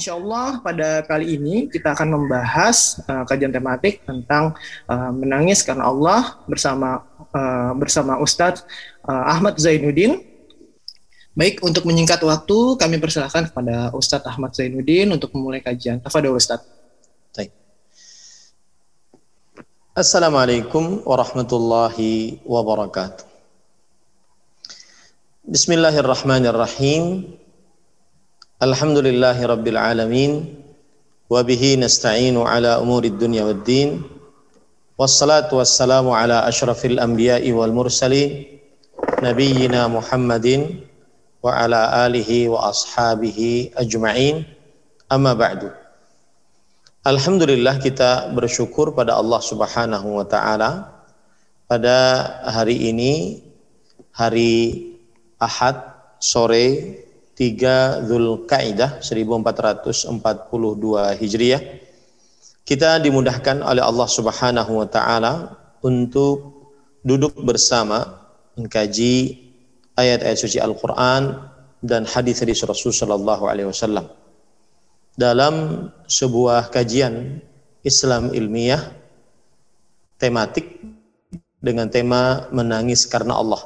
[0.00, 4.56] Insya Allah pada kali ini kita akan membahas uh, kajian tematik tentang
[4.88, 7.04] uh, menangis karena Allah bersama
[7.36, 8.64] uh, bersama Ustadz
[9.04, 10.24] uh, Ahmad Zainuddin.
[11.36, 16.00] Baik, untuk menyingkat waktu, kami persilahkan kepada Ustadz Ahmad Zainuddin untuk memulai kajian.
[16.00, 16.64] Tafadol Ustadz.
[17.36, 17.52] Baik.
[19.92, 23.28] Assalamualaikum warahmatullahi wabarakatuh.
[25.44, 27.36] Bismillahirrahmanirrahim.
[28.60, 30.32] الحمد لله رب العالمين
[31.32, 34.02] وبه نستعين على امور الدنيا والدين
[35.00, 38.30] والصلاه والسلام على اشرف الانبياء والمرسلين
[39.24, 40.46] نبينا محمد
[41.42, 44.44] وعلى اله واصحابه اجمعين
[45.08, 45.72] اما بعد
[47.06, 51.00] الحمد لله kita bersyukur pada Allah Subhanahu wa taala.
[51.64, 51.96] Pada
[52.44, 53.40] hari ini
[54.12, 54.84] hari
[55.40, 55.80] Ahad
[56.20, 57.00] sore
[57.40, 60.12] 3 Zulkaidah 1442
[61.16, 61.62] Hijriah.
[62.68, 66.60] Kita dimudahkan oleh Allah Subhanahu wa taala untuk
[67.00, 68.28] duduk bersama
[68.60, 69.40] mengkaji
[69.96, 71.48] ayat-ayat suci Al-Qur'an
[71.80, 74.12] dan hadis-hadis Rasul sallallahu alaihi wasallam.
[75.16, 77.40] Dalam sebuah kajian
[77.80, 78.92] Islam ilmiah
[80.20, 80.76] tematik
[81.56, 83.64] dengan tema menangis karena Allah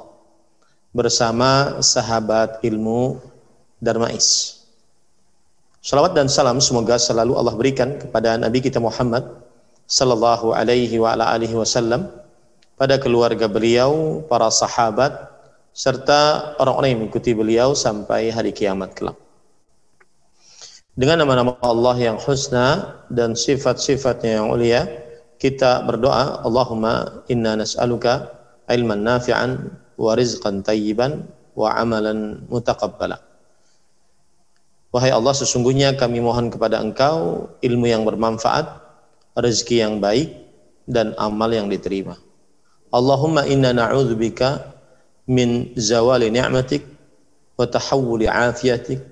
[0.95, 3.34] bersama sahabat ilmu
[3.83, 4.61] Darmais.
[5.85, 9.45] Salawat dan salam semoga selalu Allah berikan kepada Nabi kita Muhammad
[9.85, 12.09] sallallahu alaihi wa ala alihi wasallam
[12.81, 15.13] pada keluarga beliau, para sahabat
[15.75, 19.19] serta orang-orang yang mengikuti beliau sampai hari kiamat kelak.
[20.95, 24.87] Dengan nama-nama Allah yang husna dan sifat-sifatnya yang mulia,
[25.43, 28.31] kita berdoa, Allahumma inna nas'aluka
[28.71, 31.27] ilman nafi'an wa rizqan tayyiban
[31.59, 33.34] wa amalan mutaqabbala.
[34.95, 38.79] Wahai Allah, sesungguhnya kami mohon kepada Engkau ilmu yang bermanfaat,
[39.35, 40.31] rezeki yang baik,
[40.87, 42.15] dan amal yang diterima.
[42.95, 44.71] Allahumma inna na'udzubika
[45.27, 46.87] min zawali ni'matik
[47.59, 49.03] wa tahawuli afiatik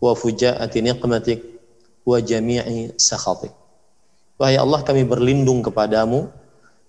[0.00, 1.44] wa fujaati niqmatik
[2.08, 3.52] wa jami'i sakhatik.
[4.40, 6.32] Wahai Allah, kami berlindung kepadamu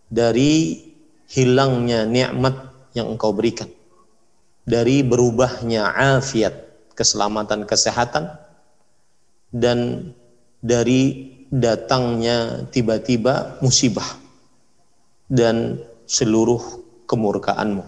[0.08, 0.80] dari
[1.28, 2.56] hilangnya nikmat
[2.96, 3.68] yang Engkau berikan,
[4.64, 6.69] dari berubahnya afiat
[7.00, 8.36] keselamatan kesehatan
[9.56, 10.12] dan
[10.60, 14.20] dari datangnya tiba-tiba musibah
[15.32, 16.60] dan seluruh
[17.08, 17.88] kemurkaanmu.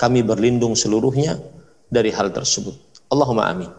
[0.00, 1.38] Kami berlindung seluruhnya
[1.92, 2.74] dari hal tersebut.
[3.12, 3.70] Allahumma amin.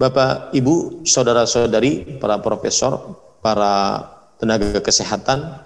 [0.00, 4.00] Bapak, Ibu, saudara-saudari, para profesor, para
[4.40, 5.60] tenaga kesehatan,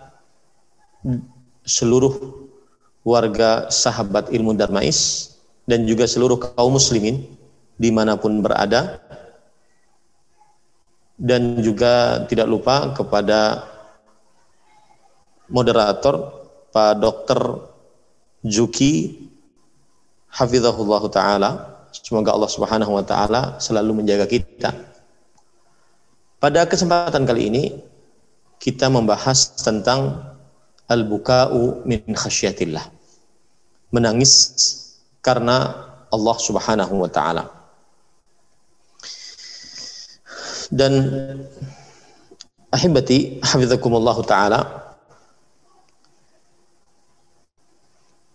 [1.62, 2.42] seluruh
[3.06, 5.33] warga sahabat ilmu Darmais
[5.64, 7.24] dan juga seluruh kaum muslimin
[7.76, 9.00] di mana pun berada.
[11.14, 13.62] Dan juga tidak lupa kepada
[15.46, 16.44] moderator
[16.74, 17.40] Pak Dr.
[18.42, 19.24] Juki
[20.34, 21.50] Hafizahullah Ta'ala.
[21.94, 24.74] Semoga Allah Subhanahu Wa Ta'ala selalu menjaga kita.
[26.42, 27.64] Pada kesempatan kali ini
[28.58, 30.34] kita membahas tentang
[30.90, 32.84] al-buka'u min khasyatillah.
[33.94, 34.32] Menangis
[35.24, 37.48] karena Allah Subhanahu wa taala.
[40.68, 40.92] Dan
[42.68, 44.84] ahibati hafizakumullah taala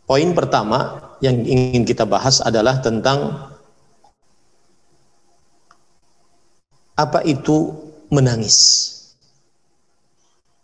[0.10, 3.54] Poin pertama yang ingin kita bahas adalah tentang
[6.98, 7.78] apa itu
[8.10, 8.58] menangis.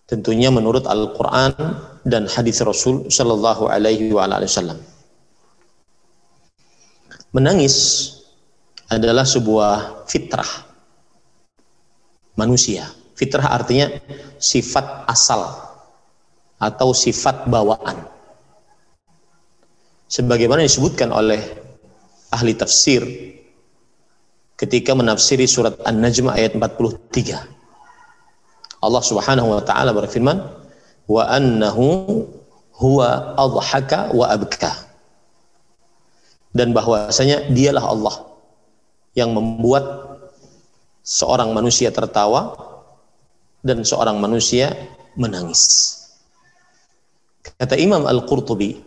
[0.10, 1.54] Tentunya menurut Al-Qur'an
[2.02, 4.82] dan hadis Rasul sallallahu alaihi wasallam.
[7.36, 7.76] Menangis
[8.88, 10.48] adalah sebuah fitrah
[12.40, 12.88] manusia.
[13.12, 13.92] Fitrah artinya
[14.40, 15.44] sifat asal
[16.56, 18.08] atau sifat bawaan.
[20.08, 21.44] Sebagaimana disebutkan oleh
[22.32, 23.04] ahli tafsir
[24.56, 27.36] ketika menafsiri surat An-Najm ayat 43.
[28.80, 30.40] Allah Subhanahu wa taala berfirman,
[31.04, 32.24] "Wa annahu
[32.80, 34.85] huwa adhaka wa abka."
[36.56, 38.16] Dan bahwasanya dialah Allah
[39.12, 39.84] yang membuat
[41.04, 42.56] seorang manusia tertawa
[43.60, 44.72] dan seorang manusia
[45.20, 45.94] menangis.
[47.44, 48.80] Kata Imam Al-Qurtubi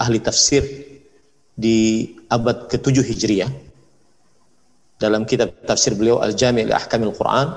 [0.00, 0.64] ahli tafsir
[1.58, 3.50] di abad ke-7 Hijriah
[4.96, 7.52] dalam kitab tafsir beliau Al-Jami' li Ahkamil Quran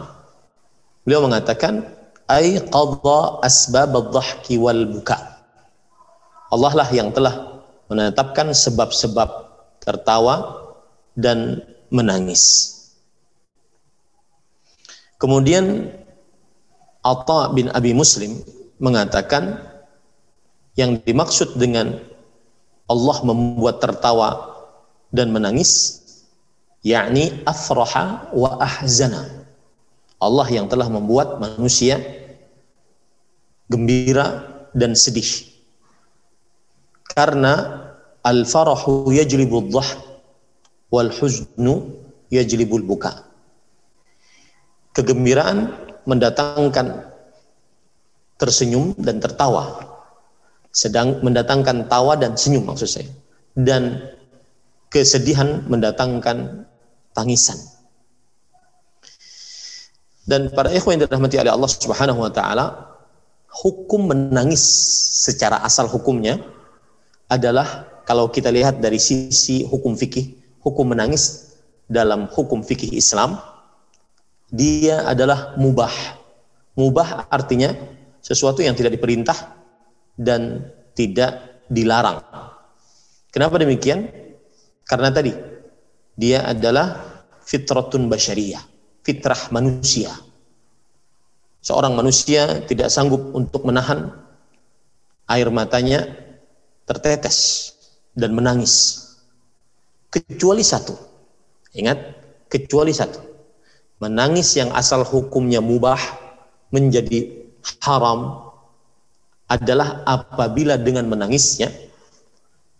[1.07, 1.87] beliau mengatakan
[2.27, 5.15] ay qadha asbab ad-dhahki wal buka
[6.51, 9.42] Allah lah yang telah menetapkan sebab-sebab
[9.83, 10.63] tertawa
[11.13, 11.61] dan
[11.93, 12.73] menangis.
[15.21, 15.91] Kemudian
[17.03, 18.39] Atta bin Abi Muslim
[18.79, 19.59] mengatakan
[20.79, 21.99] yang dimaksud dengan
[22.89, 24.51] Allah membuat tertawa
[25.13, 26.01] dan menangis
[26.83, 29.47] yakni afraha wa ahzana.
[30.19, 31.99] Allah yang telah membuat manusia
[33.67, 34.43] gembira
[34.75, 35.51] dan sedih.
[37.13, 37.82] Karena
[38.23, 39.89] al-farahu yajlibu dhah
[40.89, 41.99] wal huznu
[42.31, 43.33] yajlibu buka
[44.93, 45.73] kegembiraan
[46.05, 47.13] mendatangkan
[48.37, 49.93] tersenyum dan tertawa.
[50.73, 53.09] Sedang mendatangkan tawa dan senyum maksud saya.
[53.53, 54.01] Dan
[54.89, 56.65] kesedihan mendatangkan
[57.13, 57.57] tangisan.
[60.25, 62.65] Dan para ikhwan yang dirahmati oleh Allah Subhanahu wa taala
[63.53, 64.63] hukum menangis
[65.29, 66.41] secara asal hukumnya
[67.29, 71.55] adalah kalau kita lihat dari sisi hukum fikih hukum menangis
[71.87, 73.39] dalam hukum fikih Islam
[74.53, 75.91] dia adalah mubah
[76.77, 77.73] mubah artinya
[78.23, 79.35] sesuatu yang tidak diperintah
[80.17, 82.21] dan tidak dilarang.
[83.33, 84.09] Kenapa demikian?
[84.85, 85.33] Karena tadi
[86.13, 87.01] dia adalah
[87.43, 88.61] fitratun basyariyah,
[89.01, 90.13] fitrah manusia.
[91.63, 94.11] Seorang manusia tidak sanggup untuk menahan
[95.31, 96.11] air matanya
[96.83, 97.71] tertetes
[98.13, 99.01] dan menangis.
[100.09, 100.93] Kecuali satu.
[101.73, 101.97] Ingat,
[102.49, 103.17] kecuali satu.
[103.97, 105.97] Menangis yang asal hukumnya mubah
[106.69, 107.29] menjadi
[107.81, 108.49] haram
[109.49, 111.69] adalah apabila dengan menangisnya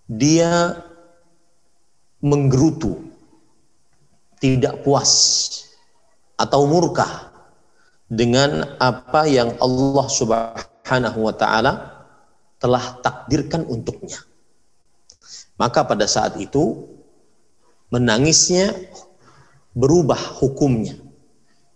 [0.09, 0.77] dia
[2.23, 3.01] menggerutu,
[4.39, 5.11] tidak puas
[6.35, 7.31] atau murka
[8.11, 11.73] dengan apa yang Allah Subhanahu wa taala
[12.59, 14.19] telah takdirkan untuknya.
[15.57, 16.89] Maka pada saat itu
[17.93, 18.73] menangisnya
[19.77, 20.97] berubah hukumnya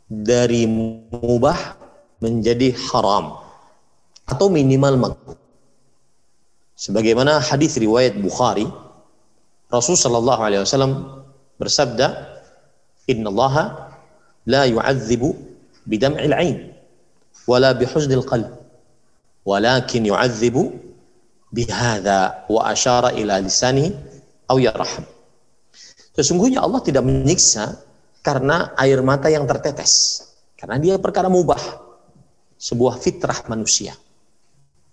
[0.09, 1.77] dari mubah
[2.17, 3.37] menjadi haram
[4.25, 5.39] atau minimal makruh.
[6.77, 8.65] Sebagaimana hadis riwayat Bukhari,
[9.69, 11.25] Rasul sallallahu alaihi wasallam
[11.57, 12.37] bersabda,
[13.09, 13.55] "Inna Allah
[14.45, 15.33] la yu'adzibu
[15.89, 16.57] bidam'il 'ain
[17.49, 18.53] wala bihuznil qalb,
[19.41, 20.69] walakin yu'adzibu
[21.53, 23.93] bihadza wa asyara ila lisanihi
[24.49, 25.05] aw yarham."
[26.17, 27.77] Sesungguhnya Allah tidak menyiksa
[28.25, 30.25] karena air mata yang tertetes.
[30.57, 31.61] Karena dia perkara mubah.
[32.57, 33.93] Sebuah fitrah manusia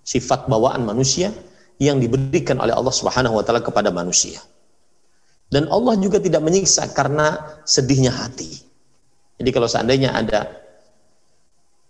[0.04, 1.32] sifat bawaan manusia
[1.80, 4.38] yang diberikan oleh Allah Subhanahu wa taala kepada manusia.
[5.48, 8.62] Dan Allah juga tidak menyiksa karena sedihnya hati.
[9.40, 10.46] Jadi kalau seandainya ada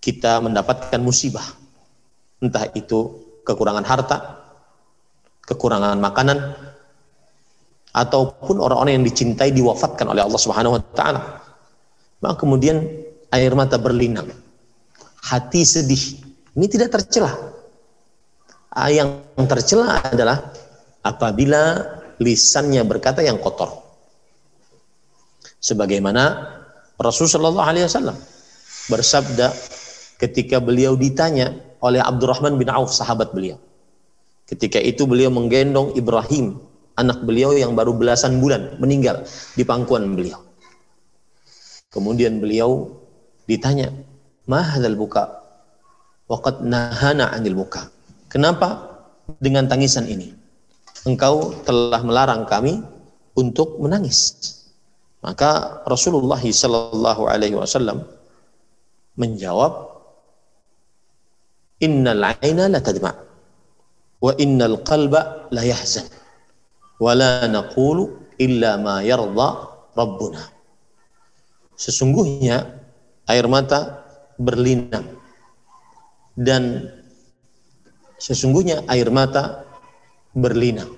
[0.00, 1.44] kita mendapatkan musibah,
[2.40, 4.43] entah itu kekurangan harta,
[5.44, 6.56] kekurangan makanan,
[7.94, 11.20] ataupun orang-orang yang dicintai diwafatkan oleh Allah Subhanahu wa taala.
[12.18, 12.82] Maka kemudian
[13.30, 14.32] air mata berlinang.
[15.24, 16.20] Hati sedih.
[16.54, 17.54] Ini tidak tercelah
[18.74, 20.50] Ah, yang tercela adalah
[21.06, 21.78] apabila
[22.18, 23.70] lisannya berkata yang kotor.
[25.62, 26.50] Sebagaimana
[26.98, 28.18] Rasulullah SAW
[28.90, 29.54] bersabda
[30.18, 33.62] ketika beliau ditanya oleh Abdurrahman bin Auf sahabat beliau.
[34.44, 36.60] Ketika itu beliau menggendong Ibrahim,
[37.00, 39.24] anak beliau yang baru belasan bulan meninggal
[39.56, 40.44] di pangkuan beliau.
[41.88, 42.92] Kemudian beliau
[43.48, 43.88] ditanya,
[44.44, 45.42] "Mahadzal buka?"
[46.28, 47.88] Waqad nahana 'anil buka.
[48.32, 49.00] Kenapa
[49.40, 50.32] dengan tangisan ini?
[51.04, 52.80] Engkau telah melarang kami
[53.36, 54.32] untuk menangis.
[55.20, 58.04] Maka Rasulullah sallallahu alaihi wasallam
[59.16, 59.88] menjawab,
[61.80, 62.80] "Innal 'aina la
[64.24, 66.08] wa innal qalba la yahzan
[66.96, 69.48] wa la naqulu illa ma yarda
[69.92, 70.40] rabbuna."
[71.76, 72.64] Sesungguhnya
[73.28, 74.06] air mata
[74.40, 75.04] berlinang
[76.32, 76.88] dan
[78.24, 79.68] Sesungguhnya air mata
[80.32, 80.96] berlinang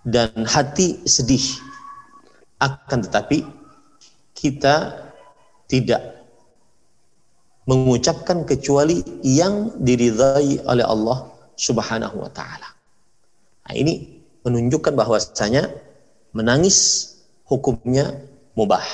[0.00, 1.44] dan hati sedih.
[2.56, 3.44] Akan tetapi
[4.32, 4.96] kita
[5.68, 6.24] tidak
[7.68, 12.70] mengucapkan kecuali yang diridhai oleh Allah Subhanahu wa taala.
[13.66, 15.66] Nah, ini menunjukkan bahwasanya
[16.30, 17.10] menangis
[17.44, 18.14] hukumnya
[18.54, 18.86] mubah.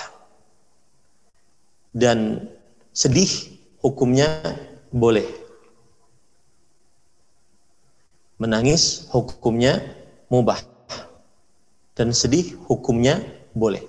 [1.94, 2.50] Dan
[2.90, 3.30] sedih
[3.78, 4.26] hukumnya
[4.90, 5.44] boleh
[8.34, 9.78] Menangis hukumnya
[10.26, 10.58] mubah
[11.94, 13.22] dan sedih hukumnya
[13.54, 13.86] boleh.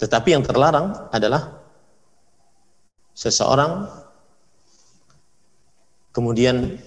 [0.00, 1.60] Tetapi yang terlarang adalah
[3.12, 3.99] seseorang
[6.10, 6.78] kemudian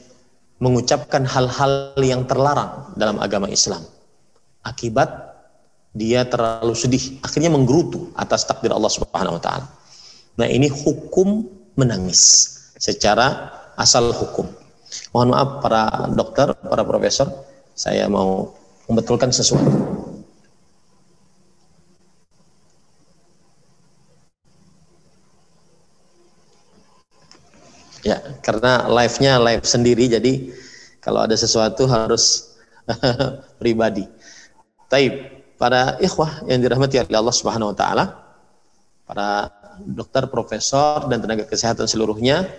[0.60, 3.84] mengucapkan hal-hal yang terlarang dalam agama Islam.
[4.64, 5.10] Akibat
[5.94, 9.68] dia terlalu sedih, akhirnya menggerutu atas takdir Allah Subhanahu wa taala.
[10.40, 11.46] Nah, ini hukum
[11.78, 12.50] menangis
[12.82, 14.50] secara asal hukum.
[15.14, 17.30] Mohon maaf para dokter, para profesor,
[17.78, 18.54] saya mau
[18.90, 19.70] membetulkan sesuatu.
[28.04, 30.52] Ya, karena live-nya live sendiri, jadi
[31.00, 32.52] kalau ada sesuatu harus
[33.64, 34.04] pribadi.
[34.92, 38.06] Taib, para ikhwah yang dirahmati oleh Allah Subhanahu wa taala,
[39.08, 39.48] para
[39.80, 42.52] dokter, profesor dan tenaga kesehatan seluruhnya,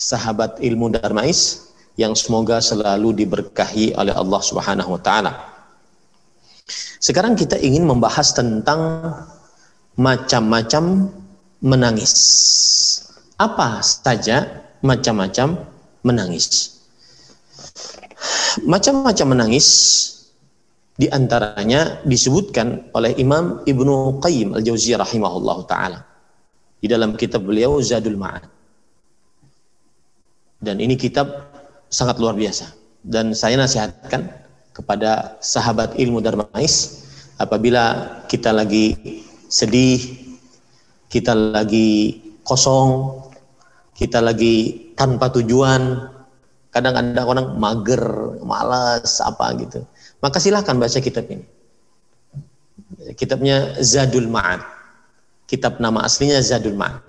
[0.00, 1.68] sahabat ilmu Darmais
[2.00, 5.32] yang semoga selalu diberkahi oleh Allah Subhanahu wa taala.
[7.00, 9.12] Sekarang kita ingin membahas tentang
[9.96, 11.12] macam-macam
[11.60, 12.12] menangis.
[13.36, 15.56] Apa saja macam-macam
[16.04, 16.76] menangis?
[18.64, 19.66] Macam-macam menangis
[20.96, 26.00] di antaranya disebutkan oleh Imam Ibnu Qayyim Al-Jauziyah rahimahullah taala
[26.80, 28.48] di dalam kitab beliau Zadul Ma'ad.
[30.56, 31.52] Dan ini kitab
[31.92, 32.72] sangat luar biasa
[33.04, 34.24] dan saya nasihatkan
[34.72, 37.04] kepada sahabat ilmu Darmais
[37.36, 38.96] apabila kita lagi
[39.52, 40.00] sedih,
[41.12, 43.20] kita lagi kosong,
[43.96, 46.12] kita lagi tanpa tujuan,
[46.68, 49.80] kadang ada orang mager, malas apa gitu.
[50.20, 51.48] Maka silahkan baca kitab ini.
[53.16, 54.60] Kitabnya Zadul Ma'ad.
[55.48, 57.00] Kitab nama aslinya Zadul Ma'ad.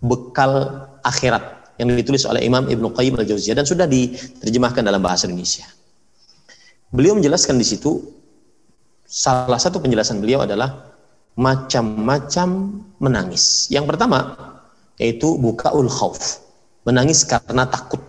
[0.00, 5.68] Bekal akhirat yang ditulis oleh Imam Ibnu Qayyim al-Jauziyah dan sudah diterjemahkan dalam bahasa Indonesia.
[6.88, 8.00] Beliau menjelaskan di situ
[9.04, 10.88] salah satu penjelasan beliau adalah
[11.36, 12.48] macam-macam
[12.96, 13.68] menangis.
[13.68, 14.36] Yang pertama
[15.00, 16.44] yaitu bukaul khauf,
[16.84, 18.04] menangis karena takut.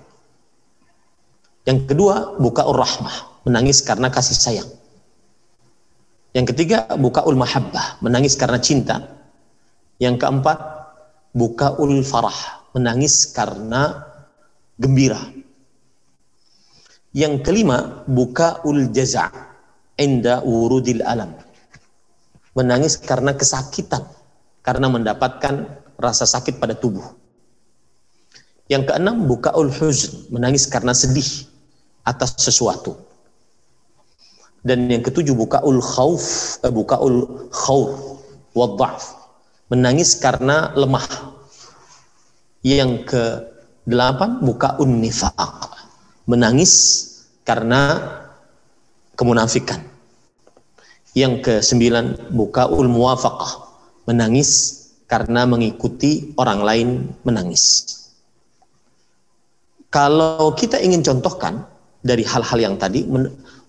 [1.63, 4.69] Yang kedua bukaul rahmah, menangis karena kasih sayang.
[6.35, 9.07] Yang ketiga bukaul mahabbah, menangis karena cinta.
[10.03, 10.59] Yang keempat
[11.31, 14.03] bukaul farah, menangis karena
[14.75, 15.19] gembira.
[17.15, 19.31] Yang kelima, buka ul jaza'
[19.99, 21.35] inda urudil alam.
[22.55, 24.07] Menangis karena kesakitan,
[24.63, 25.67] karena mendapatkan
[26.01, 27.05] rasa sakit pada tubuh.
[28.71, 31.45] Yang keenam, buka ul huzn, menangis karena sedih
[32.01, 32.97] atas sesuatu.
[34.65, 38.21] Dan yang ketujuh, buka ul khauf, eh, buka ul khawf,
[38.57, 39.05] wadda'af,
[39.69, 41.05] menangis karena lemah.
[42.61, 43.23] Yang ke
[43.89, 45.67] delapan, buka un nifaq,
[46.29, 46.73] menangis
[47.41, 47.97] karena
[49.17, 49.81] kemunafikan.
[51.11, 53.67] Yang ke sembilan, bukaul muwafaqah,
[54.07, 54.80] menangis
[55.11, 56.89] karena mengikuti orang lain
[57.27, 57.91] menangis.
[59.91, 61.67] Kalau kita ingin contohkan
[61.99, 63.03] dari hal-hal yang tadi,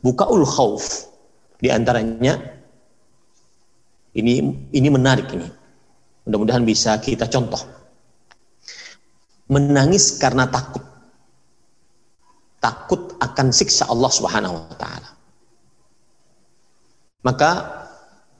[0.07, 1.11] bukaul khauf,
[1.59, 2.39] di antaranya
[4.15, 4.39] ini
[4.71, 5.51] ini menarik ini.
[6.23, 7.59] Mudah-mudahan bisa kita contoh.
[9.51, 10.87] Menangis karena takut
[12.63, 15.11] takut akan siksa Allah Subhanahu wa taala.
[17.27, 17.51] Maka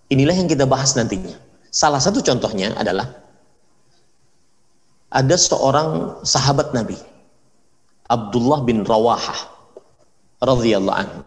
[0.07, 1.42] inilah yang kita bahas nantinya.
[1.73, 3.09] Salah satu contohnya adalah
[5.09, 7.01] ada seorang sahabat Nabi
[8.13, 9.41] Abdullah bin Rawahah
[10.45, 11.21] radhiyallahu anhu.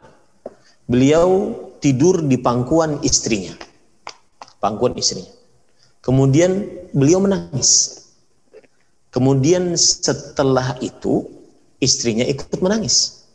[0.85, 1.29] Beliau
[1.81, 3.57] tidur di pangkuan istrinya.
[4.61, 5.33] Pangkuan istrinya.
[6.05, 8.05] Kemudian beliau menangis.
[9.09, 11.25] Kemudian setelah itu
[11.81, 13.25] istrinya ikut menangis.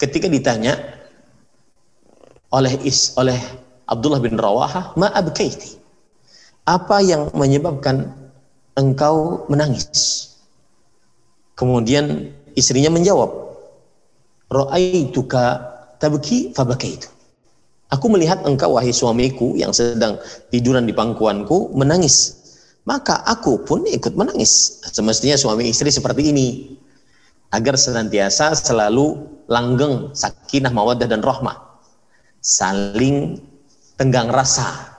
[0.00, 0.80] Ketika ditanya
[2.48, 3.36] oleh is, oleh
[3.86, 5.78] Abdullah bin Rawaha, "Ma abkaiti?"
[6.66, 8.10] Apa yang menyebabkan
[8.74, 9.86] engkau menangis?
[11.54, 13.30] Kemudian istrinya menjawab,
[14.50, 15.44] "Ra'aituka
[16.02, 17.08] tabki fabakaitu."
[17.94, 20.18] Aku melihat engkau wahai suamiku yang sedang
[20.50, 22.46] tiduran di pangkuanku menangis
[22.86, 24.80] maka aku pun ikut menangis.
[24.94, 26.78] Semestinya suami istri seperti ini
[27.50, 31.58] agar senantiasa selalu langgeng sakinah mawaddah dan rahmah.
[32.40, 33.42] Saling
[33.96, 34.96] tenggang rasa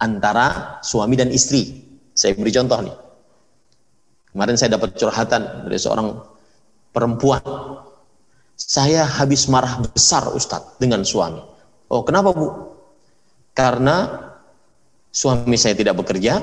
[0.00, 1.84] antara suami dan istri.
[2.16, 2.96] Saya beri contoh nih.
[4.34, 6.18] Kemarin saya dapat curhatan dari seorang
[6.90, 7.40] perempuan.
[8.58, 11.38] Saya habis marah besar Ustadz dengan suami.
[11.88, 12.74] Oh kenapa Bu?
[13.54, 14.26] Karena
[15.14, 16.42] suami saya tidak bekerja,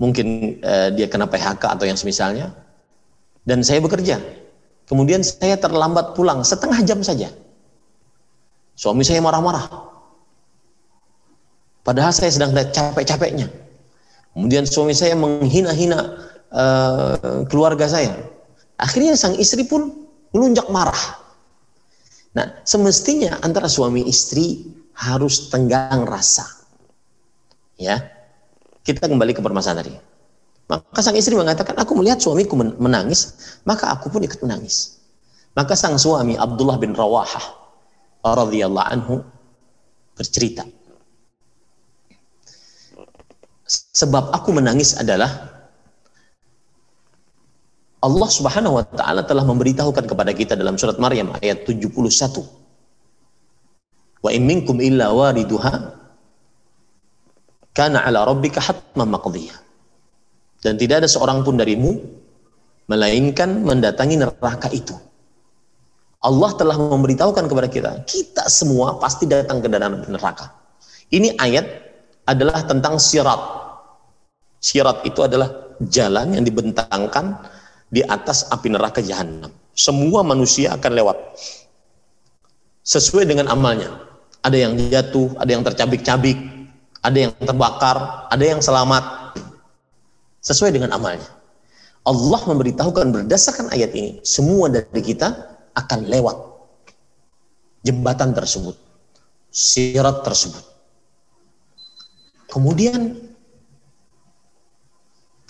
[0.00, 2.56] mungkin uh, dia kena PHK atau yang semisalnya
[3.44, 4.16] dan saya bekerja
[4.84, 7.32] Kemudian saya terlambat pulang setengah jam saja.
[8.76, 9.93] Suami saya marah-marah.
[11.84, 13.52] Padahal saya sedang capek-capeknya.
[14.32, 16.00] Kemudian suami saya menghina-hina
[16.50, 18.16] uh, keluarga saya.
[18.80, 21.20] Akhirnya sang istri pun melunjak marah.
[22.34, 26.42] Nah, semestinya antara suami istri harus tenggang rasa.
[27.78, 28.10] Ya.
[28.82, 29.94] Kita kembali ke permasalahan tadi.
[30.64, 33.36] Maka sang istri mengatakan, aku melihat suamiku menangis,
[33.68, 35.04] maka aku pun ikut menangis.
[35.54, 37.44] Maka sang suami Abdullah bin Rawahah
[38.24, 39.14] radhiyallahu anhu
[40.18, 40.66] bercerita.
[43.68, 45.54] Sebab aku menangis adalah
[48.04, 51.96] Allah Subhanahu wa taala telah memberitahukan kepada kita dalam surat Maryam ayat 71.
[54.20, 55.96] Wa in minkum illa wariduha
[57.72, 59.56] kana ala rabbika hatman maqdiyah.
[60.60, 61.96] Dan tidak ada seorang pun darimu
[62.92, 64.92] melainkan mendatangi neraka itu.
[66.24, 70.56] Allah telah memberitahukan kepada kita, kita semua pasti datang ke dalam neraka.
[71.12, 71.83] Ini ayat
[72.24, 73.40] adalah tentang sirat.
[74.60, 77.36] Sirat itu adalah jalan yang dibentangkan
[77.92, 79.52] di atas api neraka jahanam.
[79.76, 81.18] Semua manusia akan lewat
[82.84, 83.92] sesuai dengan amalnya.
[84.44, 86.36] Ada yang jatuh, ada yang tercabik-cabik,
[87.00, 89.36] ada yang terbakar, ada yang selamat
[90.44, 91.28] sesuai dengan amalnya.
[92.04, 95.32] Allah memberitahukan berdasarkan ayat ini, semua dari kita
[95.72, 96.36] akan lewat
[97.80, 98.76] jembatan tersebut,
[99.48, 100.73] sirat tersebut.
[102.54, 103.18] Kemudian,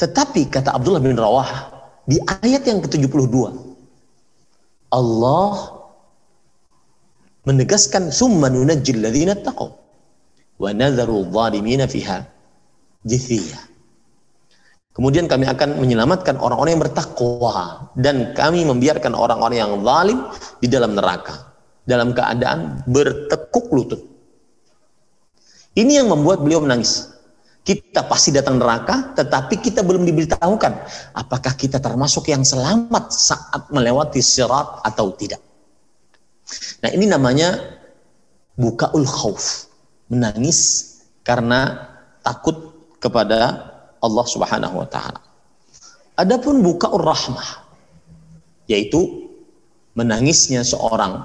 [0.00, 1.68] tetapi kata Abdullah bin Rawah,
[2.08, 3.37] di ayat yang ke-72,
[4.88, 5.52] Allah
[7.44, 9.68] menegaskan summa nunajjil ladzina taqaw
[10.56, 12.25] wa nadharu dhalimina fiha
[13.04, 13.61] jithiya.
[14.94, 20.18] Kemudian kami akan menyelamatkan orang-orang yang bertakwa dan kami membiarkan orang-orang yang zalim
[20.62, 21.52] di dalam neraka
[21.84, 24.13] dalam keadaan bertekuk lutut.
[25.74, 27.10] Ini yang membuat beliau menangis.
[27.64, 30.72] Kita pasti datang neraka, tetapi kita belum diberitahukan
[31.16, 35.40] apakah kita termasuk yang selamat saat melewati sirat atau tidak.
[36.84, 37.56] Nah ini namanya
[38.60, 39.72] bukaul khauf,
[40.12, 40.92] menangis
[41.24, 41.88] karena
[42.20, 43.72] takut kepada
[44.04, 45.24] Allah Subhanahu wa taala.
[46.20, 47.64] Adapun bukaur rahmah
[48.68, 49.32] yaitu
[49.96, 51.24] menangisnya seorang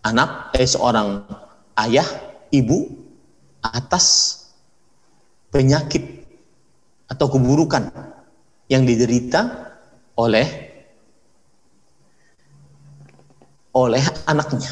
[0.00, 1.28] anak eh seorang
[1.76, 2.08] ayah,
[2.48, 3.01] ibu
[3.62, 4.38] atas
[5.54, 6.26] penyakit
[7.06, 7.92] atau keburukan
[8.66, 9.72] yang diderita
[10.18, 10.46] oleh
[13.72, 14.68] oleh anaknya.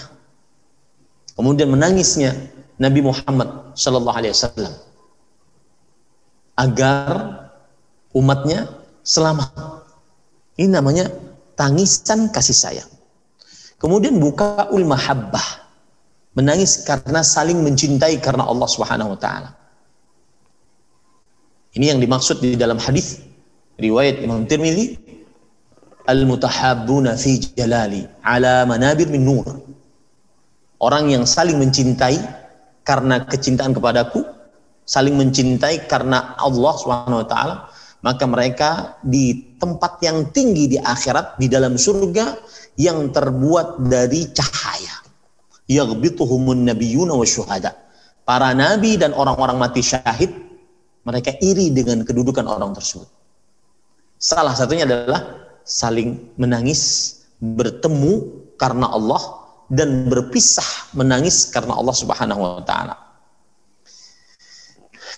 [1.37, 2.37] Kemudian menangisnya
[2.77, 4.75] Nabi Muhammad Shallallahu Alaihi Wasallam
[6.61, 7.09] agar
[8.13, 8.69] umatnya
[9.01, 9.49] selamat.
[10.61, 11.09] Ini namanya
[11.57, 12.91] tangisan kasih sayang.
[13.81, 15.60] Kemudian buka ul mahabbah.
[16.39, 19.51] Menangis karena saling mencintai karena Allah Subhanahu wa taala.
[21.75, 23.23] Ini yang dimaksud di dalam hadis
[23.79, 24.99] riwayat Imam Tirmidzi
[26.07, 29.47] al-mutahabbuna fi jalali ala manabir min nur.
[30.81, 32.19] Orang yang saling mencintai
[32.87, 34.23] karena kecintaan kepadaku
[34.91, 37.57] saling mencintai karena Allah Subhanahu wa taala,
[38.03, 42.35] maka mereka di tempat yang tinggi di akhirat di dalam surga
[42.75, 44.95] yang terbuat dari cahaya.
[45.71, 47.79] Yaghbituhumun nabiyyuna wasyuhada.
[48.27, 50.35] Para nabi dan orang-orang mati syahid
[51.07, 53.07] mereka iri dengan kedudukan orang tersebut.
[54.21, 62.63] Salah satunya adalah saling menangis, bertemu karena Allah dan berpisah menangis karena Allah Subhanahu wa
[62.67, 62.99] taala.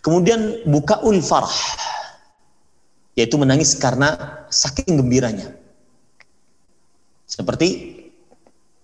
[0.04, 1.58] Kemudian buka farah,
[3.18, 5.56] yaitu menangis karena saking gembiranya.
[7.26, 7.96] Seperti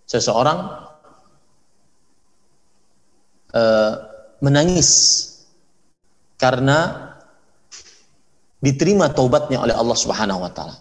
[0.08, 0.87] seseorang
[3.54, 3.92] uh,
[4.42, 4.88] menangis
[6.38, 7.10] karena
[8.58, 10.76] diterima taubatnya oleh Allah Subhanahu wa taala.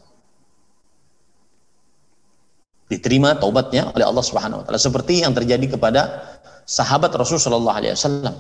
[2.87, 6.23] Diterima taubatnya oleh Allah Subhanahu wa taala seperti yang terjadi kepada
[6.63, 8.35] sahabat Rasulullah sallallahu alaihi wasallam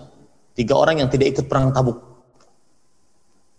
[0.57, 2.01] Tiga orang yang tidak ikut perang tabuk.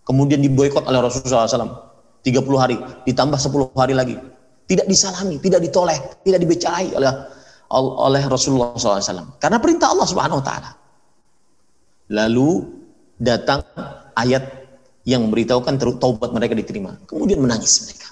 [0.03, 1.87] Kemudian diboykot oleh Rasulullah SAW.
[2.19, 2.75] 30 hari,
[3.07, 4.19] ditambah 10 hari lagi.
[4.67, 5.95] Tidak disalami, tidak ditoleh,
[6.27, 7.07] tidak dibecai oleh
[7.77, 9.37] oleh Rasulullah SAW.
[9.37, 10.71] Karena perintah Allah Subhanahu Wa Taala.
[12.09, 12.65] Lalu
[13.21, 13.61] datang
[14.17, 14.43] ayat
[15.05, 16.97] yang memberitahukan taubat mereka diterima.
[17.05, 18.09] Kemudian menangis mereka.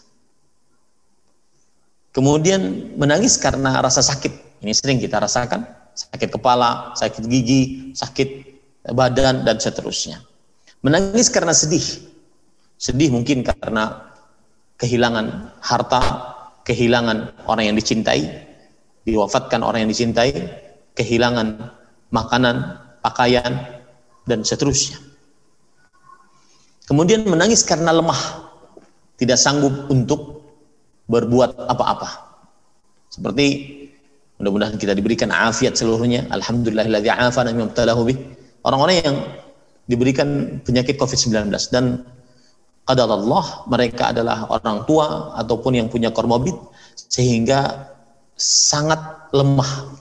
[2.13, 2.61] Kemudian
[2.97, 4.61] menangis karena rasa sakit.
[4.61, 5.65] Ini sering kita rasakan.
[5.97, 8.29] Sakit kepala, sakit gigi, sakit
[8.93, 10.21] badan dan seterusnya.
[10.85, 11.83] Menangis karena sedih.
[12.77, 14.13] Sedih mungkin karena
[14.77, 16.01] kehilangan harta,
[16.61, 18.46] kehilangan orang yang dicintai,
[19.07, 20.35] diwafatkan orang yang dicintai,
[20.99, 21.71] kehilangan
[22.11, 23.63] makanan, pakaian,
[24.27, 24.99] dan seterusnya.
[26.83, 28.19] Kemudian menangis karena lemah,
[29.15, 30.43] tidak sanggup untuk
[31.07, 32.27] berbuat apa-apa.
[33.07, 33.47] Seperti
[34.37, 36.27] mudah-mudahan kita diberikan afiat seluruhnya.
[36.27, 37.07] Alhamdulillahilladzi.
[38.67, 39.15] Orang-orang yang
[39.87, 42.03] diberikan penyakit COVID-19 dan
[42.83, 46.55] kadar Allah mereka adalah orang tua ataupun yang punya komorbid
[46.95, 47.87] sehingga
[48.37, 49.97] sangat lemah.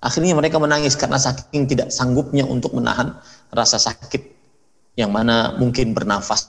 [0.00, 3.16] Akhirnya mereka menangis karena saking tidak sanggupnya untuk menahan
[3.52, 4.32] rasa sakit
[4.96, 6.48] yang mana mungkin bernafas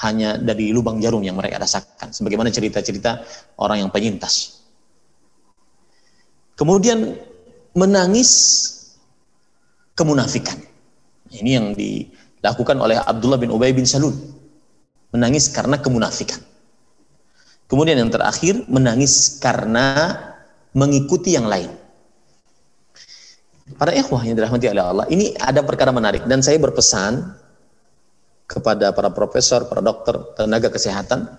[0.00, 2.14] hanya dari lubang jarum yang mereka rasakan.
[2.14, 3.20] Sebagaimana cerita-cerita
[3.60, 4.62] orang yang penyintas.
[6.56, 7.18] Kemudian
[7.74, 8.30] menangis
[9.98, 10.56] kemunafikan.
[11.30, 14.14] Ini yang dilakukan oleh Abdullah bin Ubay bin Salul.
[15.10, 16.40] Menangis karena kemunafikan.
[17.70, 20.18] Kemudian yang terakhir menangis karena
[20.74, 21.70] mengikuti yang lain.
[23.78, 27.22] Para ikhwah yang dirahmati oleh Allah, ini ada perkara menarik dan saya berpesan
[28.50, 31.30] kepada para profesor, para dokter, tenaga kesehatan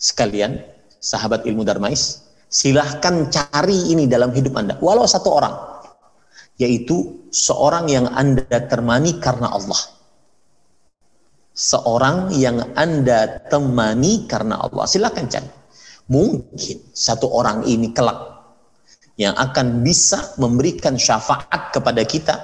[0.00, 0.64] sekalian,
[0.96, 5.76] sahabat ilmu Darmais, silahkan cari ini dalam hidup Anda, walau satu orang
[6.56, 9.76] yaitu seorang yang Anda temani karena Allah.
[11.56, 14.84] Seorang yang Anda temani karena Allah.
[14.88, 15.48] Silakan cari.
[16.08, 18.35] Mungkin satu orang ini kelak
[19.16, 22.34] yang akan bisa memberikan syafaat kepada kita.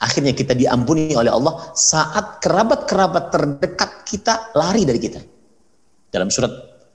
[0.00, 5.20] Akhirnya kita diampuni oleh Allah saat kerabat-kerabat terdekat kita lari dari kita.
[6.12, 6.50] Dalam surat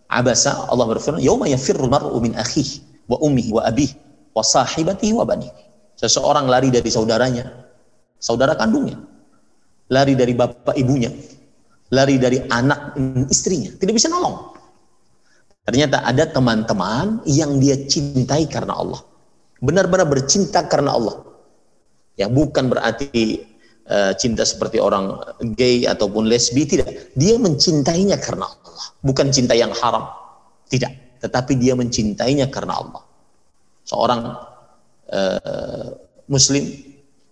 [0.09, 3.93] Abasa Allah berfirman, "Yauma yafirru mar'u min akhihi wa ummihi wa abihi
[4.33, 5.53] wa sahibatihi wa banihi."
[6.01, 7.45] Seseorang lari dari saudaranya,
[8.17, 8.97] saudara kandungnya,
[9.93, 11.13] lari dari bapak ibunya,
[11.93, 12.97] lari dari anak
[13.29, 14.57] istrinya, tidak bisa nolong.
[15.61, 19.05] Ternyata ada teman-teman yang dia cintai karena Allah.
[19.59, 21.23] Benar-benar bercinta karena Allah.
[22.19, 23.43] Ya, bukan berarti
[23.87, 25.19] uh, cinta seperti orang
[25.55, 27.15] gay ataupun lesbi, tidak.
[27.15, 28.85] Dia mencintainya karena Allah.
[28.99, 30.07] Bukan cinta yang haram.
[30.67, 31.19] Tidak.
[31.23, 33.03] Tetapi dia mencintainya karena Allah.
[33.87, 34.49] Seorang
[35.09, 35.85] Eh,
[36.29, 36.61] muslim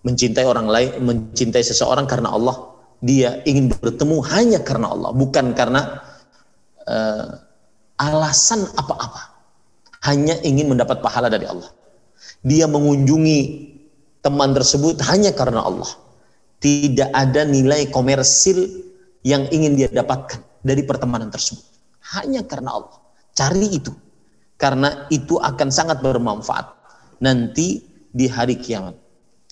[0.02, 6.02] mencintai orang lain, mencintai seseorang karena Allah, dia ingin bertemu hanya karena Allah, bukan karena
[6.90, 7.38] uh,
[8.02, 9.38] alasan apa-apa.
[10.10, 11.70] Hanya ingin mendapat pahala dari Allah.
[12.46, 13.40] Dia mengunjungi
[14.22, 15.90] teman tersebut hanya karena Allah.
[16.58, 18.66] Tidak ada nilai komersil
[19.22, 21.64] yang ingin dia dapatkan dari pertemanan tersebut.
[22.18, 22.98] Hanya karena Allah.
[23.38, 23.94] Cari itu.
[24.58, 26.74] Karena itu akan sangat bermanfaat
[27.22, 28.98] nanti di hari kiamat.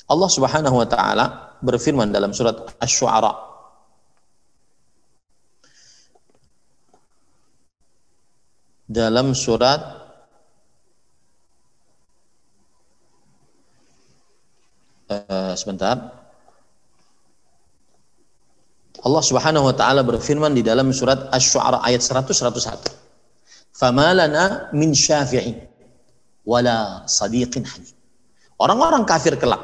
[0.09, 1.25] Allah Subhanahu wa taala
[1.61, 3.33] berfirman dalam surat Asy-Syu'ara
[8.85, 10.04] dalam surat
[15.09, 16.25] uh, sebentar
[19.05, 23.05] Allah Subhanahu wa taala berfirman di dalam surat Asy-Syu'ara ayat 100 101
[23.75, 25.59] Fama lana min syafi'in
[26.47, 27.91] wala sadiqin hamid.
[28.55, 29.59] Orang-orang kafir kelak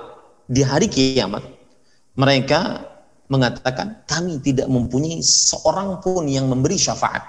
[0.52, 1.40] di hari kiamat
[2.20, 2.92] mereka
[3.32, 7.24] mengatakan kami tidak mempunyai seorang pun yang memberi syafaat.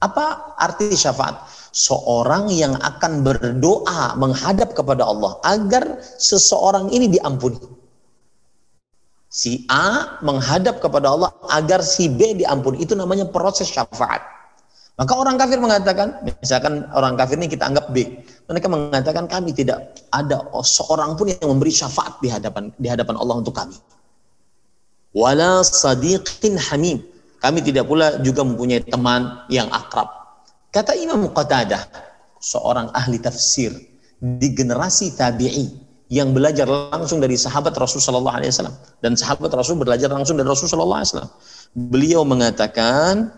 [0.00, 1.40] Apa arti syafaat?
[1.72, 7.60] Seorang yang akan berdoa menghadap kepada Allah agar seseorang ini diampuni.
[9.28, 12.80] Si A menghadap kepada Allah agar si B diampuni.
[12.80, 14.24] Itu namanya proses syafaat.
[14.96, 18.24] Maka orang kafir mengatakan, misalkan orang kafir ini kita anggap B.
[18.48, 23.36] Mereka mengatakan kami tidak ada seorang pun yang memberi syafaat di hadapan di hadapan Allah
[23.44, 23.76] untuk kami.
[25.12, 27.04] Wala sadiqin hamim.
[27.40, 30.08] Kami tidak pula juga mempunyai teman yang akrab.
[30.72, 31.88] Kata Imam Qatadah,
[32.40, 33.72] seorang ahli tafsir
[34.20, 38.70] di generasi tabi'i yang belajar langsung dari sahabat Rasulullah SAW
[39.02, 41.26] dan sahabat Rasul belajar langsung dari Rasulullah SAW.
[41.74, 43.34] Beliau mengatakan,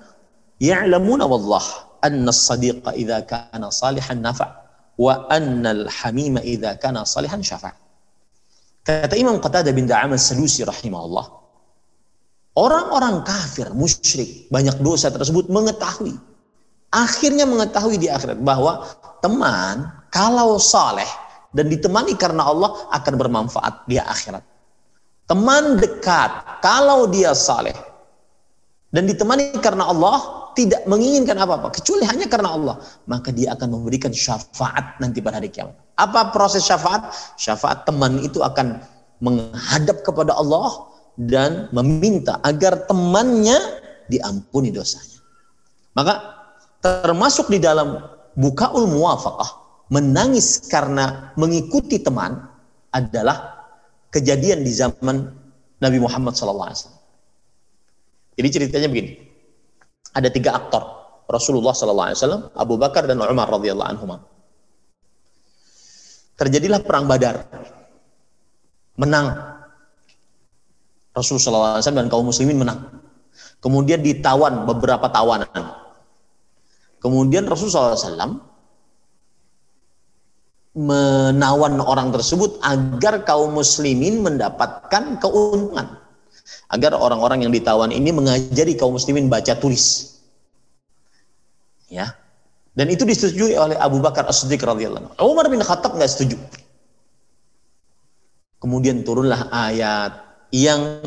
[0.60, 1.64] ya'lamuna wallah
[2.04, 4.50] anna as-sadiqa idza kana salihan nafa'
[5.00, 7.72] wa anna al-hamima idza kana salihan syafa'.
[8.84, 11.24] Kata Imam Qatadah bin Da'am as-Salusi rahimahullah,
[12.56, 16.16] orang-orang kafir, musyrik, banyak dosa tersebut mengetahui.
[16.88, 18.88] Akhirnya mengetahui di akhirat bahwa
[19.20, 21.08] teman kalau saleh
[21.52, 24.40] dan ditemani karena Allah akan bermanfaat di akhirat.
[25.28, 27.76] Teman dekat kalau dia saleh
[28.88, 34.10] dan ditemani karena Allah tidak menginginkan apa-apa kecuali hanya karena Allah, maka dia akan memberikan
[34.10, 35.76] syafaat nanti pada hari kiamat.
[35.94, 37.14] Apa proses syafaat?
[37.38, 38.80] Syafaat teman itu akan
[39.22, 43.58] menghadap kepada Allah dan meminta agar temannya
[44.06, 45.18] diampuni dosanya.
[45.98, 46.14] Maka
[46.78, 47.98] termasuk di dalam
[48.38, 52.38] bukaul muwafaqah, menangis karena mengikuti teman
[52.94, 53.66] adalah
[54.14, 55.34] kejadian di zaman
[55.82, 56.94] Nabi Muhammad SAW.
[58.38, 59.18] Jadi ceritanya begini,
[60.14, 60.86] ada tiga aktor
[61.26, 64.06] Rasulullah SAW, Abu Bakar dan Umar radhiyallahu anhu.
[66.38, 67.50] Terjadilah perang Badar,
[68.94, 69.57] menang.
[71.18, 73.02] Rasulullah SAW dan kaum muslimin menang.
[73.58, 75.50] Kemudian ditawan beberapa tawanan.
[77.02, 78.38] Kemudian Rasulullah SAW
[80.78, 85.98] menawan orang tersebut agar kaum muslimin mendapatkan keuntungan.
[86.70, 90.14] Agar orang-orang yang ditawan ini mengajari kaum muslimin baca tulis.
[91.90, 92.14] Ya.
[92.78, 95.34] Dan itu disetujui oleh Abu Bakar As-Siddiq radhiyallahu anhu.
[95.34, 96.38] Umar bin Khattab nggak setuju.
[98.62, 101.02] Kemudian turunlah ayat yang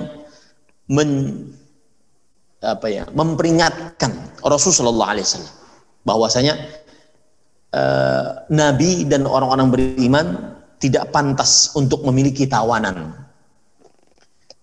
[0.91, 1.09] men,
[2.61, 5.49] apa ya, memperingatkan Rasulullah SAW
[6.05, 6.53] bahwasanya
[7.73, 10.27] eh, Nabi dan orang-orang beriman
[10.81, 13.13] tidak pantas untuk memiliki tawanan.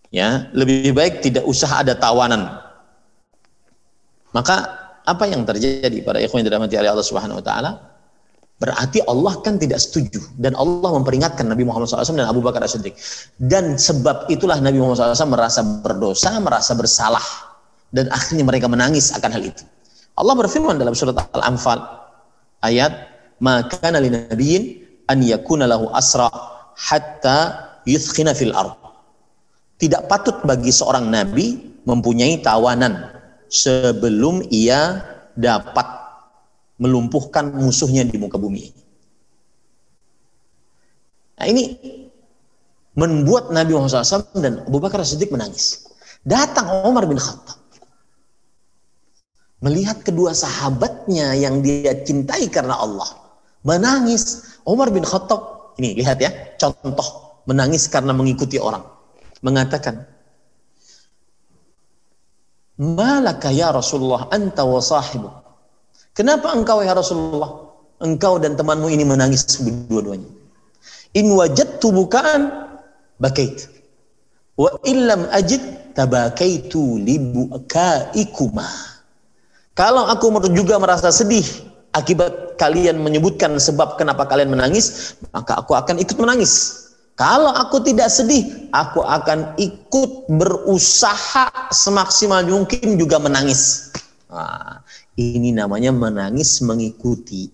[0.09, 2.59] Ya, lebih baik tidak usah ada tawanan.
[4.33, 4.57] Maka
[5.09, 7.88] apa yang terjadi pada ikhwan dirahmati Allah Subhanahu wa taala?
[8.59, 12.99] Berarti Allah kan tidak setuju dan Allah memperingatkan Nabi Muhammad SAW dan Abu Bakar As-Siddiq.
[13.39, 17.23] Dan sebab itulah Nabi Muhammad SAW merasa berdosa, merasa bersalah
[17.95, 19.63] dan akhirnya mereka menangis akan hal itu.
[20.19, 21.79] Allah berfirman dalam surat Al-Anfal
[22.67, 24.63] ayat maka nabi nabiyyin
[25.07, 26.27] an yakuna lahu asra
[26.75, 27.39] hatta
[27.87, 28.75] yuthkhina fil ard.
[29.79, 33.15] Tidak patut bagi seorang nabi mempunyai tawanan
[33.47, 34.99] sebelum ia
[35.39, 35.98] dapat
[36.79, 38.71] melumpuhkan musuhnya di muka bumi.
[41.39, 41.79] Nah ini
[42.99, 45.87] membuat Nabi Muhammad SAW dan Abu Bakar Siddiq menangis.
[46.27, 47.59] Datang Umar bin Khattab.
[49.59, 53.07] Melihat kedua sahabatnya yang dia cintai karena Allah.
[53.67, 54.55] Menangis.
[54.63, 55.75] Umar bin Khattab.
[55.79, 56.31] Ini lihat ya.
[56.59, 57.43] Contoh.
[57.47, 58.83] Menangis karena mengikuti orang.
[59.43, 60.07] Mengatakan.
[62.79, 65.27] Malaka ya Rasulullah anta wa sahibu.
[66.19, 67.71] Kenapa engkau ya Rasulullah?
[68.03, 70.27] Engkau dan temanmu ini menangis dua-duanya.
[71.15, 72.51] In wajadtu bukaan
[73.23, 73.71] bakait.
[74.59, 78.67] Wa illam ajid tabakaitu li bukaikuma.
[79.79, 81.47] Kalau aku juga merasa sedih
[81.95, 86.83] akibat kalian menyebutkan sebab kenapa kalian menangis, maka aku akan ikut menangis.
[87.15, 93.95] Kalau aku tidak sedih, aku akan ikut berusaha semaksimal mungkin juga menangis.
[94.31, 94.83] Nah,
[95.19, 97.51] ini namanya menangis mengikuti.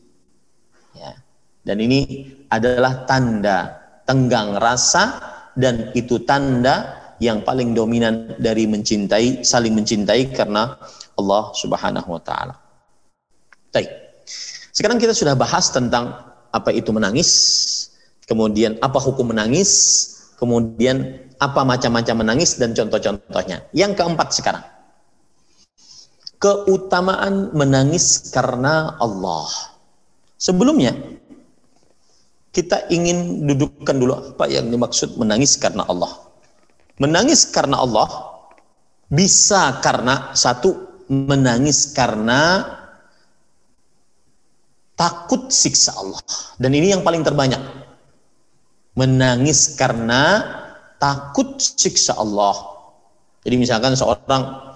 [0.92, 1.16] Ya.
[1.64, 5.16] Dan ini adalah tanda tenggang rasa
[5.56, 10.76] dan itu tanda yang paling dominan dari mencintai, saling mencintai karena
[11.16, 12.54] Allah Subhanahu wa taala.
[13.72, 13.88] Baik.
[14.74, 16.12] Sekarang kita sudah bahas tentang
[16.52, 17.30] apa itu menangis,
[18.28, 19.70] kemudian apa hukum menangis,
[20.36, 23.64] kemudian apa macam-macam menangis dan contoh-contohnya.
[23.72, 24.73] Yang keempat sekarang.
[26.44, 29.48] Keutamaan menangis karena Allah.
[30.36, 30.92] Sebelumnya
[32.52, 36.12] kita ingin dudukkan dulu apa yang dimaksud menangis karena Allah.
[37.00, 38.06] Menangis karena Allah
[39.08, 42.60] bisa karena satu menangis karena
[45.00, 46.20] takut siksa Allah.
[46.60, 47.64] Dan ini yang paling terbanyak
[49.00, 50.44] menangis karena
[51.00, 52.52] takut siksa Allah.
[53.48, 54.73] Jadi misalkan seorang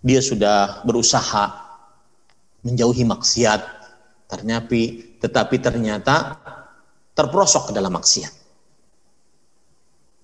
[0.00, 1.52] dia sudah berusaha
[2.64, 3.60] menjauhi maksiat,
[4.28, 4.80] ternyata
[5.20, 6.40] tetapi ternyata
[7.12, 8.32] terprosok ke dalam maksiat.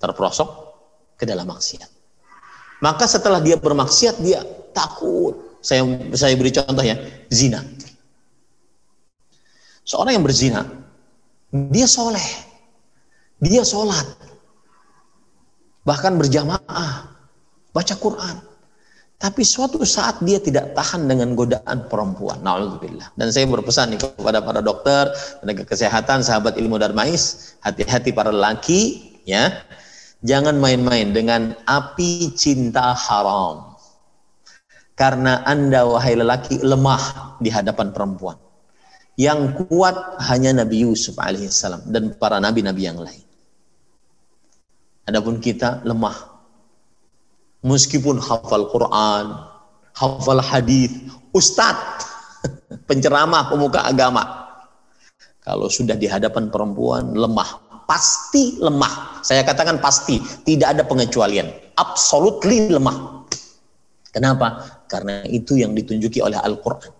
[0.01, 0.51] Terprosok
[1.17, 1.89] ke dalam maksiat.
[2.81, 4.41] Maka setelah dia bermaksiat dia
[4.73, 5.61] takut.
[5.65, 6.97] Saya saya beri contoh ya,
[7.33, 7.65] zina.
[9.87, 10.63] Seorang yang berzina,
[11.53, 12.29] dia soleh,
[13.41, 14.05] dia sholat.
[15.87, 17.15] Bahkan berjamaah.
[17.71, 18.56] Baca Quran.
[19.17, 22.37] Tapi suatu saat dia tidak tahan dengan godaan perempuan.
[22.45, 23.17] Na'udzubillah.
[23.17, 25.09] Dan saya berpesan nih kepada para dokter,
[25.41, 29.65] tenaga kesehatan, sahabat ilmu darmais, hati-hati para laki, ya.
[30.21, 33.77] Jangan main-main dengan api cinta haram.
[34.97, 38.37] Karena Anda wahai lelaki lemah di hadapan perempuan.
[39.17, 43.25] Yang kuat hanya Nabi Yusuf alaihissalam dan para nabi-nabi yang lain.
[45.09, 46.36] Adapun kita lemah.
[47.67, 49.25] Meskipun hafal Quran,
[49.99, 50.95] hafal hadis,
[51.35, 52.07] ustadz,
[52.89, 54.47] penceramah, pemuka agama.
[55.43, 59.23] Kalau sudah di hadapan perempuan lemah, pasti lemah.
[59.27, 61.51] Saya katakan pasti, tidak ada pengecualian.
[61.75, 63.27] Absolutely lemah.
[64.15, 64.79] Kenapa?
[64.87, 66.95] Karena itu yang ditunjuki oleh Al-Quran.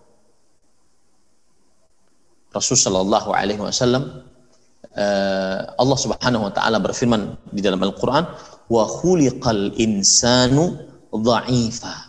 [2.51, 4.03] Rasulullah Shallallahu Alaihi Wasallam
[4.97, 8.23] eh, Allah Subhanahu Wa Taala berfirman di dalam Al-Quran
[8.67, 10.75] wa khuliqal insanu
[11.11, 12.07] dha'ifa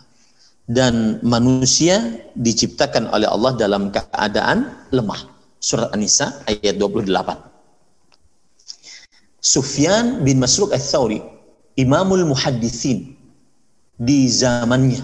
[0.69, 1.97] dan manusia
[2.37, 5.17] diciptakan oleh Allah dalam keadaan lemah.
[5.59, 7.09] Surat An-Nisa ayat 28.
[9.43, 11.19] Sufyan bin Masruq al-Thawri,
[11.75, 13.17] imamul muhaddithin
[13.99, 15.03] di zamannya,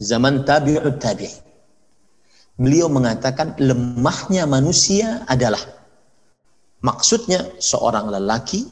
[0.00, 1.42] zaman tabi'ut tabi'in.
[2.56, 5.60] Beliau mengatakan lemahnya manusia adalah
[6.84, 8.68] maksudnya seorang lelaki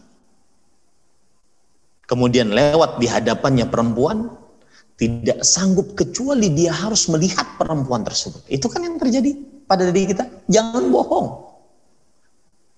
[2.10, 4.34] kemudian lewat di hadapannya perempuan
[4.98, 8.44] tidak sanggup kecuali dia harus melihat perempuan tersebut.
[8.50, 9.32] Itu kan yang terjadi
[9.64, 10.28] pada diri kita.
[10.50, 11.28] Jangan bohong.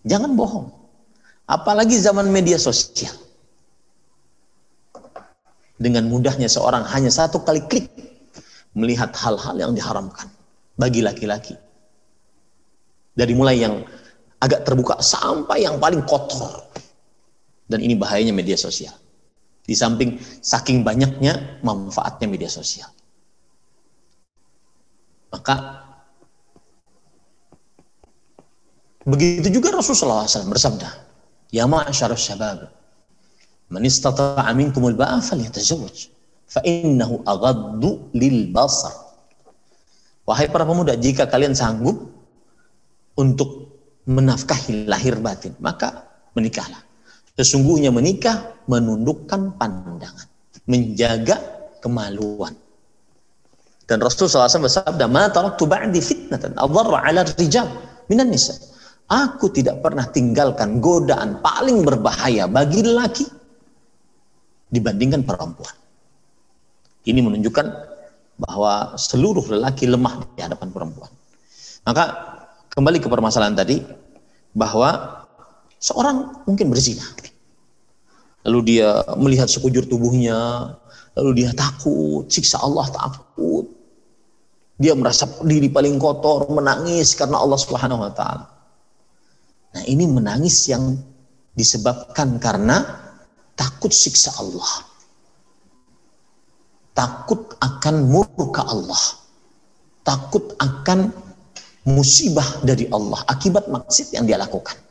[0.07, 0.71] Jangan bohong.
[1.51, 3.11] Apalagi zaman media sosial.
[5.81, 7.91] Dengan mudahnya seorang hanya satu kali klik
[8.79, 10.31] melihat hal-hal yang diharamkan
[10.79, 11.59] bagi laki-laki.
[13.19, 13.83] Dari mulai yang
[14.39, 16.71] agak terbuka sampai yang paling kotor.
[17.67, 19.02] Dan ini bahayanya media sosial.
[19.63, 22.91] Di samping saking banyaknya manfaatnya media sosial.
[25.33, 25.87] Maka
[29.07, 30.89] begitu juga Rasulullah SAW bersabda,
[31.55, 32.69] Ya ma'asyar syabab,
[33.73, 35.97] man istata'a minkumul ba'a falyatazawwaj,
[36.49, 38.93] fa innahu aghaddu lil basar.
[40.29, 42.13] Wahai para pemuda, jika kalian sanggup
[43.19, 43.73] untuk
[44.07, 46.92] menafkahi lahir batin, maka menikahlah.
[47.33, 50.29] Sesungguhnya menikah menundukkan pandangan,
[50.69, 51.41] menjaga
[51.81, 52.53] kemaluan.
[53.89, 57.69] Dan Rasul SAW bersabda, "Ma taraktu ba'di fitnatan adharra 'ala rijal
[58.09, 58.55] minan nisa."
[59.13, 63.27] Aku tidak pernah tinggalkan godaan paling berbahaya bagi lelaki
[64.73, 65.77] dibandingkan perempuan.
[67.05, 67.67] Ini menunjukkan
[68.41, 71.13] bahwa seluruh lelaki lemah di hadapan perempuan.
[71.85, 72.05] Maka
[72.73, 73.85] kembali ke permasalahan tadi
[74.57, 75.22] bahwa
[75.83, 77.03] seorang mungkin berzina
[78.47, 80.75] lalu dia melihat sekujur tubuhnya,
[81.15, 83.71] lalu dia takut, siksa Allah takut.
[84.83, 88.51] Dia merasa diri paling kotor, menangis karena Allah Subhanahu wa taala.
[89.73, 90.99] Nah, ini menangis yang
[91.55, 92.83] disebabkan karena
[93.55, 94.91] takut siksa Allah.
[96.93, 99.23] Takut akan murka Allah.
[100.03, 101.15] Takut akan
[101.87, 104.82] musibah dari Allah akibat maksud yang dia lakukan.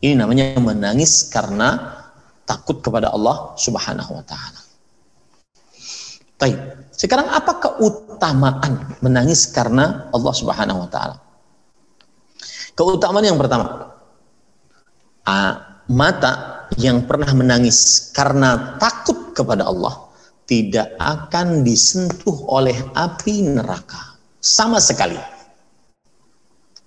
[0.00, 2.00] Ini namanya menangis karena
[2.48, 4.60] takut kepada Allah Subhanahu wa taala.
[6.40, 6.56] Baik.
[6.96, 11.16] Sekarang apa keutamaan menangis karena Allah Subhanahu wa taala?
[12.76, 13.92] Keutamaan yang pertama,
[15.88, 20.08] mata yang pernah menangis karena takut kepada Allah
[20.48, 25.20] tidak akan disentuh oleh api neraka sama sekali.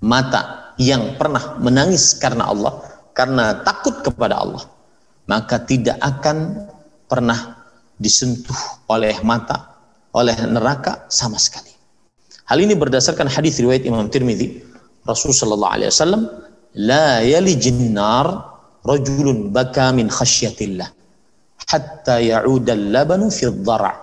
[0.02, 4.66] Mata yang pernah menangis karena Allah karena takut kepada Allah
[5.30, 6.68] maka tidak akan
[7.08, 7.64] pernah
[7.96, 8.58] disentuh
[8.92, 9.74] oleh mata
[10.14, 11.74] oleh neraka sama sekali.
[12.46, 14.62] Hal ini berdasarkan hadis riwayat Imam Tirmidzi,
[15.08, 16.24] Rasulullah sallallahu alaihi wasallam,
[16.78, 18.28] "La yalijin nar
[18.86, 20.86] rajulun baka min khasyatillah
[21.66, 23.96] hatta ya'ud al-labanu fi dhara'."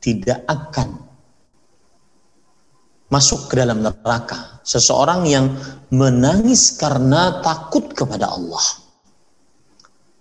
[0.00, 0.88] Tidak akan
[3.10, 5.50] masuk ke dalam neraka seseorang yang
[5.90, 8.62] menangis karena takut kepada Allah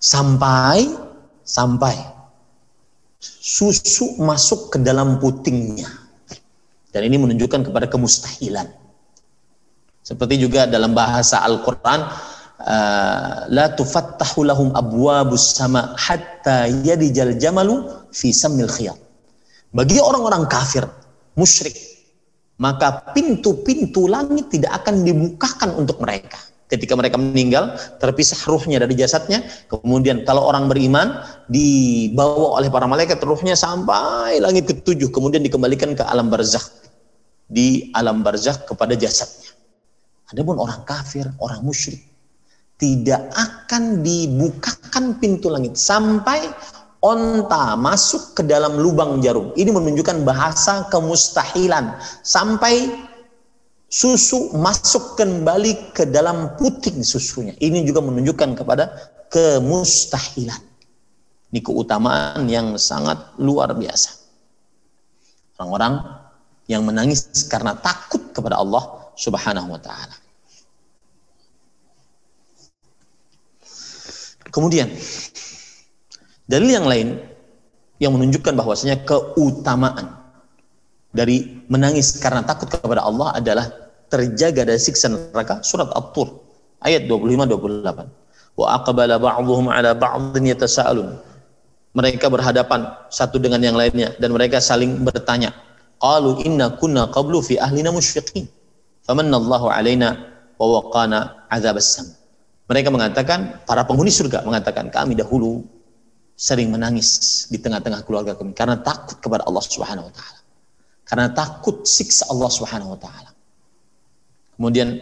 [0.02, 0.90] sampai
[1.46, 1.96] sampai
[3.20, 5.88] susu masuk ke dalam putingnya.
[6.90, 8.66] Dan ini menunjukkan kepada kemustahilan.
[10.02, 12.02] Seperti juga dalam bahasa Al-Qur'an
[12.66, 18.98] uh, la tufattahu lahum abwabus sama hatta yadijal jamalu fi samil khiyat.
[19.70, 20.82] Bagi orang-orang kafir,
[21.38, 21.78] musyrik,
[22.60, 26.38] maka pintu-pintu langit tidak akan dibukakan untuk mereka.
[26.70, 29.42] Ketika mereka meninggal terpisah ruhnya dari jasadnya.
[29.72, 35.10] Kemudian kalau orang beriman dibawa oleh para malaikat ruhnya sampai langit ketujuh.
[35.10, 36.70] Kemudian dikembalikan ke alam barzakh.
[37.50, 39.50] Di alam barzakh kepada jasadnya.
[40.30, 42.06] Adapun orang kafir orang musyrik
[42.80, 46.48] tidak akan dibukakan pintu langit sampai
[47.00, 52.92] onta masuk ke dalam lubang jarum ini menunjukkan bahasa kemustahilan sampai
[53.90, 57.58] susu masuk kembali ke dalam puting susunya.
[57.58, 58.94] Ini juga menunjukkan kepada
[59.34, 60.62] kemustahilan.
[61.50, 64.14] Ini keutamaan yang sangat luar biasa.
[65.58, 66.06] Orang-orang
[66.70, 70.16] yang menangis karena takut kepada Allah Subhanahu wa taala.
[74.54, 74.90] Kemudian
[76.50, 77.08] dalil yang lain
[78.02, 80.18] yang menunjukkan bahwasanya keutamaan
[81.14, 83.70] dari menangis karena takut kepada Allah adalah
[84.10, 86.34] terjaga dari siksa neraka surat At-Tur
[86.82, 88.58] ayat 25 28.
[88.60, 91.16] Wa aqbala ba'dhum 'ala ba'dhin yatasaalun.
[91.94, 95.54] Mereka berhadapan satu dengan yang lainnya dan mereka saling bertanya.
[96.00, 98.48] Qalu inna kunna qablu fi ahlina musyfiqin.
[99.06, 100.18] Famanna Allahu 'alaina
[100.58, 102.16] wa waqana 'adzabas.
[102.70, 105.66] Mereka mengatakan, para penghuni surga mengatakan, kami dahulu
[106.40, 110.40] sering menangis di tengah-tengah keluarga kami karena takut kepada Allah Subhanahu wa taala.
[111.04, 113.36] Karena takut siksa Allah Subhanahu wa taala.
[114.56, 114.96] Kemudian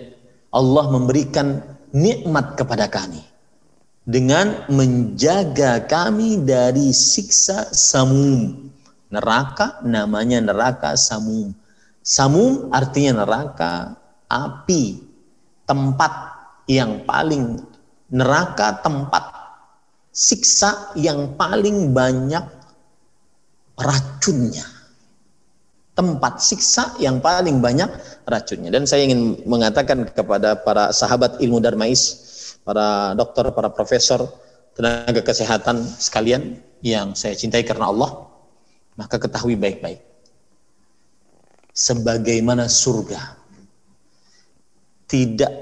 [0.49, 1.61] Allah memberikan
[1.93, 3.21] nikmat kepada kami
[4.01, 8.73] dengan menjaga kami dari siksa samum.
[9.13, 11.53] Neraka namanya neraka samum.
[12.01, 13.93] Samum artinya neraka
[14.25, 15.05] api,
[15.69, 16.11] tempat
[16.65, 17.61] yang paling
[18.09, 19.36] neraka tempat
[20.17, 22.41] siksa yang paling banyak
[23.77, 24.65] racunnya.
[25.93, 27.89] Tempat siksa yang paling banyak
[28.25, 28.73] racunnya.
[28.73, 32.17] Dan saya ingin mengatakan kepada para sahabat ilmu darmais,
[32.65, 34.25] para dokter, para profesor,
[34.73, 38.25] tenaga kesehatan sekalian yang saya cintai karena Allah,
[38.97, 40.01] maka ketahui baik-baik.
[41.77, 43.37] Sebagaimana surga
[45.05, 45.53] tidak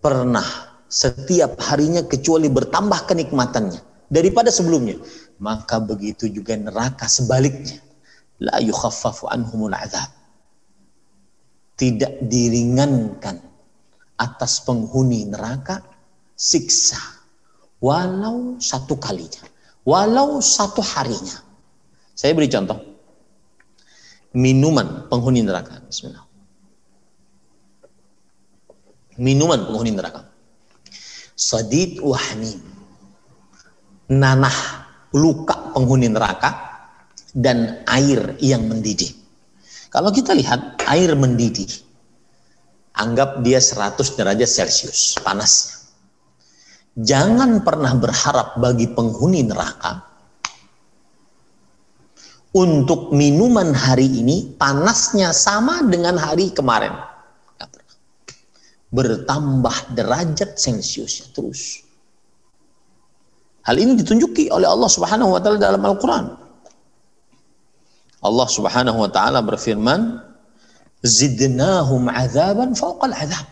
[0.00, 0.44] pernah
[0.88, 4.98] setiap harinya kecuali bertambah kenikmatannya daripada sebelumnya.
[5.38, 7.78] Maka begitu juga neraka sebaliknya.
[8.42, 10.10] La yukhaffafu anhumul azab.
[11.78, 13.38] Tidak diringankan
[14.18, 15.78] atas penghuni neraka
[16.34, 16.98] siksa.
[17.78, 19.46] Walau satu kalinya.
[19.86, 21.38] Walau satu harinya.
[22.18, 22.82] Saya beri contoh.
[24.34, 25.78] Minuman penghuni neraka.
[25.86, 26.28] Bismillah
[29.18, 30.30] minuman penghuni neraka.
[31.34, 32.77] Sadid wahmi.
[34.08, 34.56] Nanah
[35.12, 36.80] luka penghuni neraka
[37.36, 39.12] dan air yang mendidih.
[39.88, 41.68] Kalau kita lihat air mendidih,
[42.96, 45.76] anggap dia 100 derajat Celcius panasnya.
[46.98, 50.02] Jangan pernah berharap bagi penghuni neraka
[52.56, 56.90] untuk minuman hari ini panasnya sama dengan hari kemarin
[58.88, 61.87] bertambah derajat Celsiusnya terus.
[63.68, 66.24] Hal ini ditunjuki oleh Allah Subhanahu wa taala dalam Al-Qur'an.
[68.24, 70.24] Allah Subhanahu wa taala berfirman,
[71.04, 73.44] "Zidnahum 'adzaban fawqal 'adzab."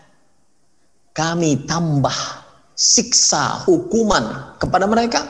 [1.13, 2.17] Kami tambah
[2.73, 5.21] siksa hukuman kepada mereka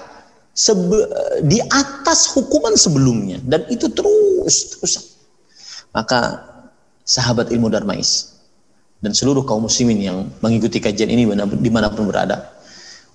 [1.43, 4.93] di atas hukuman sebelumnya dan itu terus terus
[5.93, 6.43] maka
[7.05, 8.35] sahabat ilmu darmais
[8.99, 11.29] dan seluruh kaum muslimin yang mengikuti kajian ini
[11.61, 12.57] di mana pun berada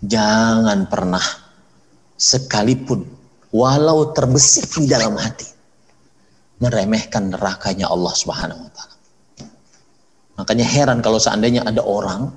[0.01, 1.42] jangan pernah
[2.17, 3.05] sekalipun
[3.53, 5.47] walau terbesit di dalam hati
[6.63, 8.97] meremehkan nerakanya Allah Subhanahu wa taala.
[10.39, 12.31] Makanya heran kalau seandainya ada orang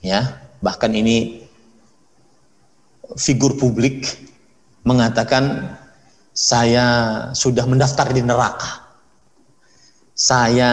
[0.00, 1.44] ya, bahkan ini
[3.20, 4.08] figur publik
[4.88, 5.76] mengatakan
[6.32, 6.86] saya
[7.36, 8.88] sudah mendaftar di neraka.
[10.16, 10.70] Saya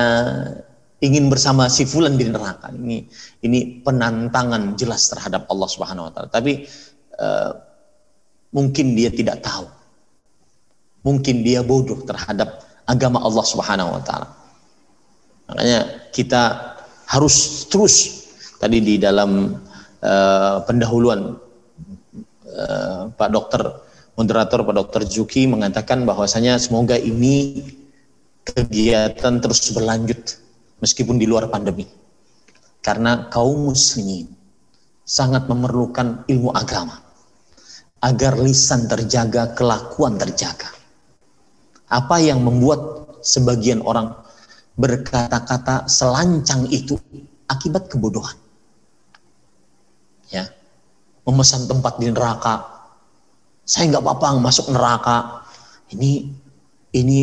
[1.04, 2.72] ingin bersama si fulan di neraka.
[2.72, 3.04] Ini
[3.44, 6.30] ini penantangan jelas terhadap Allah Subhanahu wa taala.
[6.32, 6.64] Tapi
[7.22, 7.52] uh,
[8.54, 9.68] mungkin dia tidak tahu.
[11.06, 14.28] Mungkin dia bodoh terhadap agama Allah Subhanahu wa taala.
[15.48, 16.44] Makanya kita
[17.08, 18.28] harus terus
[18.60, 19.56] tadi di dalam
[20.04, 21.40] uh, pendahuluan
[22.52, 23.64] uh, Pak Dokter
[24.20, 27.64] moderator Pak Dokter Juki mengatakan bahwasanya semoga ini
[28.44, 30.42] kegiatan terus berlanjut
[30.84, 31.88] meskipun di luar pandemi.
[32.84, 34.32] Karena kaum muslimin
[35.08, 37.07] sangat memerlukan ilmu agama
[38.02, 40.70] agar lisan terjaga, kelakuan terjaga.
[41.88, 44.14] Apa yang membuat sebagian orang
[44.78, 47.00] berkata-kata selancang itu
[47.50, 48.38] akibat kebodohan.
[50.30, 50.52] Ya,
[51.24, 52.68] memesan tempat di neraka.
[53.64, 55.48] Saya nggak apa-apa masuk neraka.
[55.92, 56.28] Ini
[56.96, 57.18] ini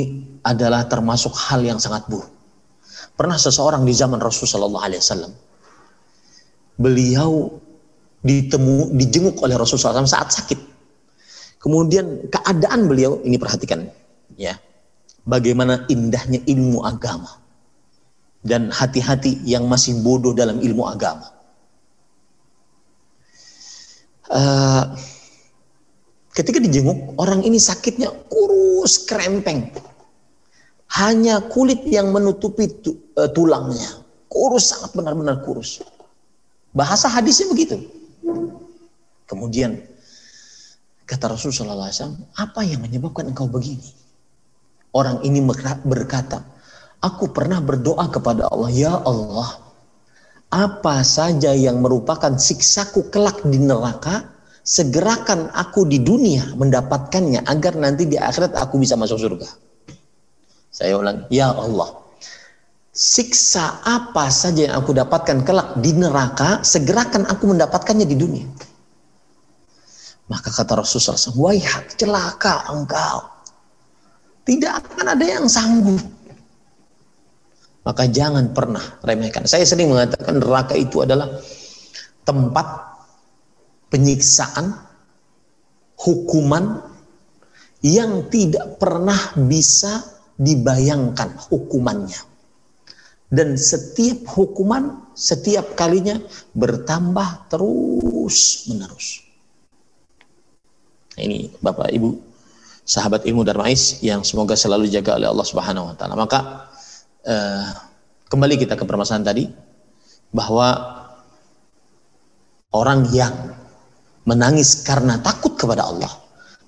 [0.45, 2.29] adalah termasuk hal yang sangat buruk.
[3.15, 5.31] Pernah seseorang di zaman Rasulullah SAW,
[6.75, 7.63] beliau
[8.25, 10.61] ditemu, dijenguk oleh Rasulullah SAW saat sakit.
[11.61, 13.89] Kemudian keadaan beliau, ini perhatikan
[14.37, 14.57] ya,
[15.25, 17.41] bagaimana indahnya ilmu agama
[18.45, 21.33] dan hati-hati yang masih bodoh dalam ilmu agama.
[24.29, 24.97] Uh,
[26.33, 29.69] ketika dijenguk, orang ini sakitnya kurus, krempeng
[30.95, 34.05] hanya kulit yang menutupi e, tulangnya.
[34.31, 35.83] Kurus, sangat benar-benar kurus.
[36.75, 37.83] Bahasa hadisnya begitu.
[39.35, 39.75] Kemudian
[41.11, 43.91] kata Rasulullah SAW, apa yang menyebabkan engkau begini?
[44.95, 45.43] Orang ini
[45.83, 46.47] berkata,
[47.03, 49.61] Aku pernah berdoa kepada Allah, ya Allah,
[50.55, 54.31] apa saja yang merupakan siksaku kelak di neraka,
[54.65, 59.51] segerakan aku di dunia mendapatkannya agar nanti di akhirat aku bisa masuk surga.
[60.73, 62.01] Saya ulang, ya Allah,
[62.95, 68.47] siksa apa saja yang aku dapatkan kelak di neraka, segerakan aku mendapatkannya di dunia.
[70.25, 73.29] Maka kata Rasulullah SAW, waihat celaka engkau.
[74.45, 76.01] Tidak akan ada yang sanggup.
[77.85, 79.45] Maka jangan pernah remehkan.
[79.45, 81.29] Saya sering mengatakan neraka itu adalah
[82.25, 82.67] tempat
[83.93, 84.73] penyiksaan,
[86.01, 86.81] hukuman
[87.85, 90.01] yang tidak pernah bisa
[90.41, 92.21] dibayangkan hukumannya.
[93.29, 96.17] Dan setiap hukuman, setiap kalinya
[96.57, 99.24] bertambah terus menerus.
[101.15, 102.11] Ini Bapak Ibu,
[102.83, 106.15] sahabat ilmu Darmais yang semoga selalu jaga oleh Allah Subhanahu wa taala.
[106.19, 106.39] Maka
[107.25, 107.69] uh,
[108.27, 109.45] kembali kita ke permasalahan tadi
[110.35, 110.69] bahwa
[112.75, 113.35] orang yang
[114.27, 116.11] menangis karena takut kepada Allah,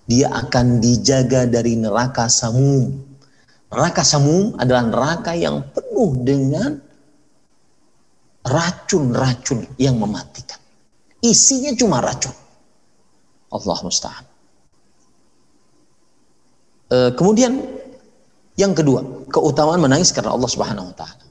[0.06, 3.02] dia akan dijaga dari neraka samum.
[3.66, 6.78] Neraka samum adalah neraka yang penuh dengan
[8.46, 10.62] racun-racun yang mematikan.
[11.18, 12.30] Isinya cuma racun.
[13.50, 14.35] Allah musta'an.
[16.86, 17.58] E, kemudian
[18.56, 21.26] yang kedua, keutamaan menangis karena Allah Subhanahu wa taala.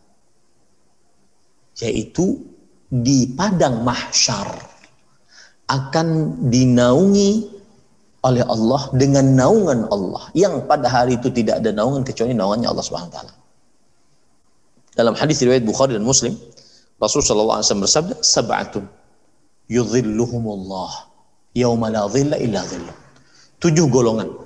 [1.82, 2.40] Yaitu
[2.88, 4.48] di padang mahsyar
[5.66, 6.08] akan
[6.54, 7.50] dinaungi
[8.22, 12.86] oleh Allah dengan naungan Allah yang pada hari itu tidak ada naungan kecuali naungannya Allah
[12.86, 13.34] Subhanahu wa taala.
[14.96, 16.38] Dalam hadis riwayat Bukhari dan Muslim,
[17.02, 18.86] Rasul sallallahu alaihi wasallam bersabda, "Sab'atun
[19.68, 20.92] yudhilluhumullah
[21.58, 22.96] yauma la dhilla illa dhilluh."
[23.60, 24.45] Tujuh golongan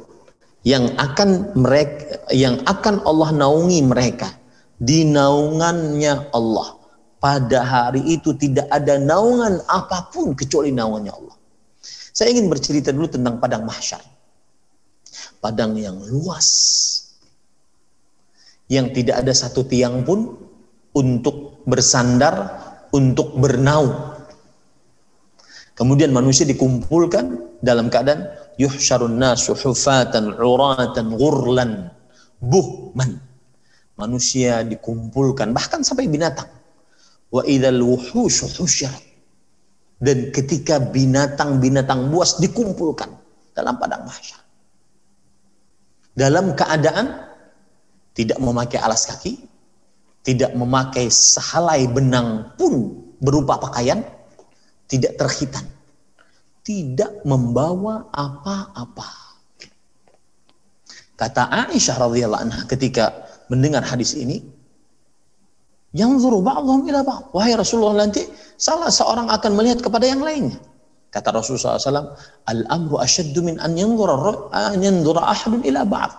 [0.67, 4.35] yang akan mereka yang akan Allah naungi mereka.
[4.79, 6.79] Di naungannya Allah.
[7.19, 11.35] Pada hari itu tidak ada naungan apa pun kecuali naungannya Allah.
[12.15, 13.99] Saya ingin bercerita dulu tentang padang mahsyar.
[15.43, 16.47] Padang yang luas.
[18.71, 20.39] Yang tidak ada satu tiang pun
[20.95, 22.55] untuk bersandar
[22.95, 24.09] untuk bernaung
[25.79, 28.27] kemudian manusia dikumpulkan dalam keadaan
[28.59, 31.89] yuhsyarun nasu hufatan uratan ghurlan
[32.43, 33.23] buhman.
[33.95, 36.47] Manusia dikumpulkan bahkan sampai binatang.
[37.31, 39.09] Wa idzal wuhushu husyarat
[39.99, 43.11] dan ketika binatang-binatang buas dikumpulkan
[43.51, 44.39] dalam padang mahsyar.
[46.15, 47.27] Dalam keadaan
[48.15, 49.39] tidak memakai alas kaki
[50.23, 54.03] tidak memakai sehalai benang pun berupa pakaian
[54.87, 55.63] tidak terhitan
[56.69, 59.09] tidak membawa apa-apa.
[61.17, 64.45] Kata Aisyah radhiyallahu anha ketika mendengar hadis ini,
[65.97, 67.33] yang zuru ba'dhum ila ba'd.
[67.33, 68.21] Wahai Rasulullah nanti
[68.61, 70.61] salah seorang akan melihat kepada yang lainnya.
[71.09, 72.13] Kata Rasulullah SAW,
[72.45, 76.13] Al-amru asyaddu min an yanzura, an yanzura ahadun ila ba'd.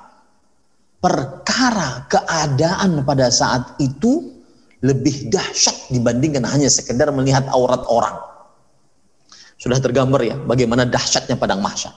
[0.98, 4.34] Perkara keadaan pada saat itu
[4.82, 8.29] lebih dahsyat dibandingkan hanya sekedar melihat aurat orang.
[9.60, 11.92] Sudah tergambar ya bagaimana dahsyatnya padang mahsyar.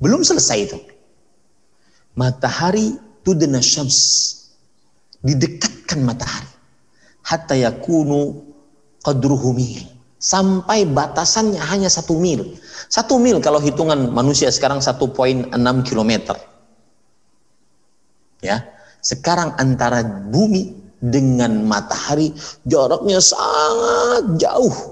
[0.00, 0.78] Belum selesai itu.
[2.16, 4.00] Matahari tudna syams.
[5.20, 6.48] Didekatkan matahari.
[7.22, 8.40] Hatta yakunu
[9.04, 9.84] qadruhu mil.
[10.16, 12.56] Sampai batasannya hanya satu mil.
[12.88, 15.52] Satu mil kalau hitungan manusia sekarang 1.6
[15.84, 16.40] kilometer.
[18.42, 18.64] Ya,
[19.04, 22.34] sekarang antara bumi dengan matahari
[22.66, 24.91] jaraknya sangat jauh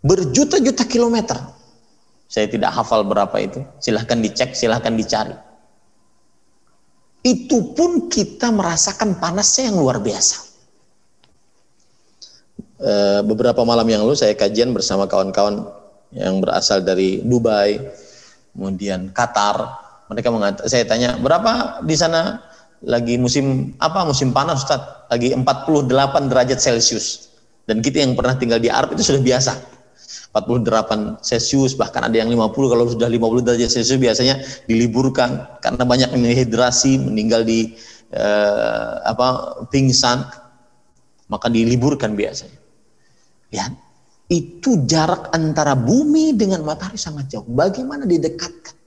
[0.00, 1.36] berjuta-juta kilometer.
[2.30, 3.60] Saya tidak hafal berapa itu.
[3.82, 5.34] Silahkan dicek, silahkan dicari.
[7.20, 10.36] Itu pun kita merasakan panasnya yang luar biasa.
[12.80, 12.92] E,
[13.28, 15.68] beberapa malam yang lalu saya kajian bersama kawan-kawan
[16.16, 17.76] yang berasal dari Dubai,
[18.56, 19.84] kemudian Qatar.
[20.08, 22.40] Mereka mengatakan, saya tanya, berapa di sana
[22.80, 24.80] lagi musim apa musim panas Ustaz?
[25.12, 27.28] Lagi 48 derajat Celcius.
[27.68, 29.79] Dan kita yang pernah tinggal di Arab itu sudah biasa
[30.32, 34.38] 48 Celcius bahkan ada yang 50 kalau sudah 50 derajat Celcius biasanya
[34.70, 37.74] diliburkan karena banyak yang dehidrasi meninggal di
[38.14, 40.22] eh, apa pingsan
[41.30, 42.58] maka diliburkan biasanya.
[43.50, 43.72] Lihat
[44.30, 47.46] itu jarak antara bumi dengan matahari sangat jauh.
[47.50, 48.78] Bagaimana didekatkan?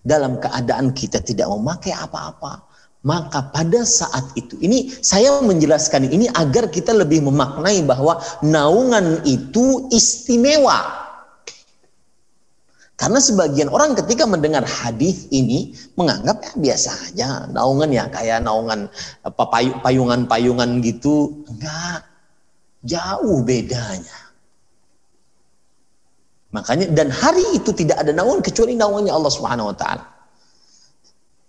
[0.00, 2.69] Dalam keadaan kita tidak memakai apa-apa
[3.00, 9.88] maka pada saat itu, ini saya menjelaskan ini agar kita lebih memaknai bahwa naungan itu
[9.88, 11.00] istimewa.
[13.00, 18.92] Karena sebagian orang ketika mendengar hadis ini menganggap ya biasa aja, naungan ya kayak naungan
[19.24, 19.44] apa
[19.80, 21.40] payungan-payungan gitu.
[21.48, 22.04] Enggak.
[22.84, 24.20] Jauh bedanya.
[26.52, 30.04] Makanya dan hari itu tidak ada naungan kecuali naungannya Allah Subhanahu wa taala.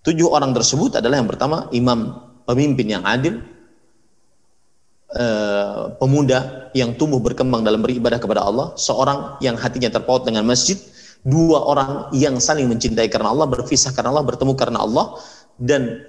[0.01, 2.17] Tujuh orang tersebut adalah yang pertama imam
[2.49, 3.37] pemimpin yang adil,
[5.13, 10.81] eh, pemuda yang tumbuh berkembang dalam beribadah kepada Allah, seorang yang hatinya terpaut dengan masjid,
[11.21, 15.21] dua orang yang saling mencintai karena Allah, berpisah karena Allah, bertemu karena Allah,
[15.61, 16.01] dan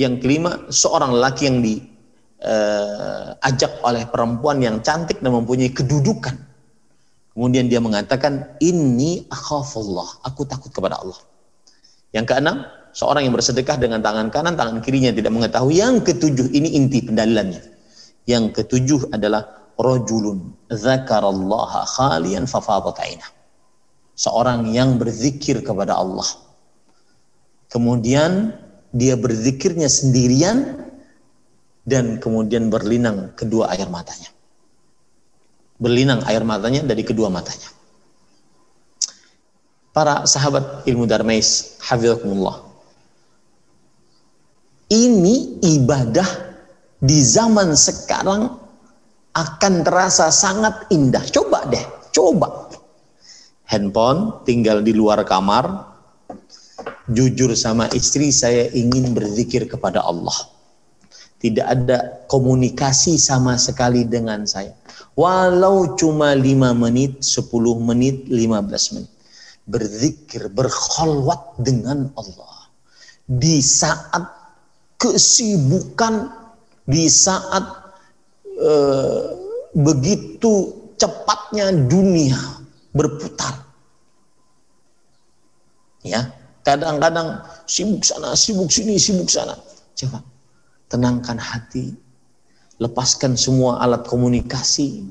[0.00, 1.92] yang kelima seorang lelaki yang diajak
[3.76, 6.40] uh, oleh perempuan yang cantik dan mempunyai kedudukan.
[7.36, 11.20] Kemudian dia mengatakan, ini akhafullah, aku takut kepada Allah.
[12.16, 15.78] Yang keenam, seorang yang bersedekah dengan tangan kanan, tangan kirinya tidak mengetahui.
[15.78, 17.62] Yang ketujuh, ini inti pendalilannya.
[18.26, 23.24] Yang ketujuh adalah rajulun zakarallaha khalian fafadat
[24.20, 26.28] seorang yang berzikir kepada Allah.
[27.72, 28.52] Kemudian
[28.92, 30.84] dia berzikirnya sendirian
[31.88, 34.28] dan kemudian berlinang kedua air matanya.
[35.80, 37.72] Berlinang air matanya dari kedua matanya.
[39.90, 42.69] Para sahabat ilmu darmais, hafizakumullah.
[44.90, 46.26] Ini ibadah
[46.98, 48.50] di zaman sekarang
[49.38, 51.22] akan terasa sangat indah.
[51.30, 52.70] Coba deh, coba
[53.70, 55.94] handphone, tinggal di luar kamar,
[57.06, 60.34] jujur sama istri saya ingin berzikir kepada Allah.
[61.40, 64.76] Tidak ada komunikasi sama sekali dengan saya.
[65.16, 67.48] Walau cuma 5 menit, 10
[67.80, 69.12] menit, 15 menit.
[69.64, 72.68] Berzikir, berkholwat dengan Allah.
[73.24, 74.39] Di saat
[75.00, 76.28] kesibukan,
[76.84, 77.64] di saat
[78.60, 79.24] uh,
[79.72, 82.36] begitu cepatnya dunia
[82.92, 83.64] berputar.
[86.02, 86.32] Ya,
[86.66, 89.56] kadang-kadang sibuk sana, sibuk sini, sibuk sana.
[89.94, 90.24] Coba
[90.90, 91.94] tenangkan hati,
[92.82, 95.06] lepaskan semua alat komunikasi,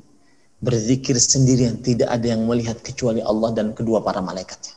[0.59, 4.75] berzikir sendirian, tidak ada yang melihat kecuali Allah dan kedua para malaikatnya.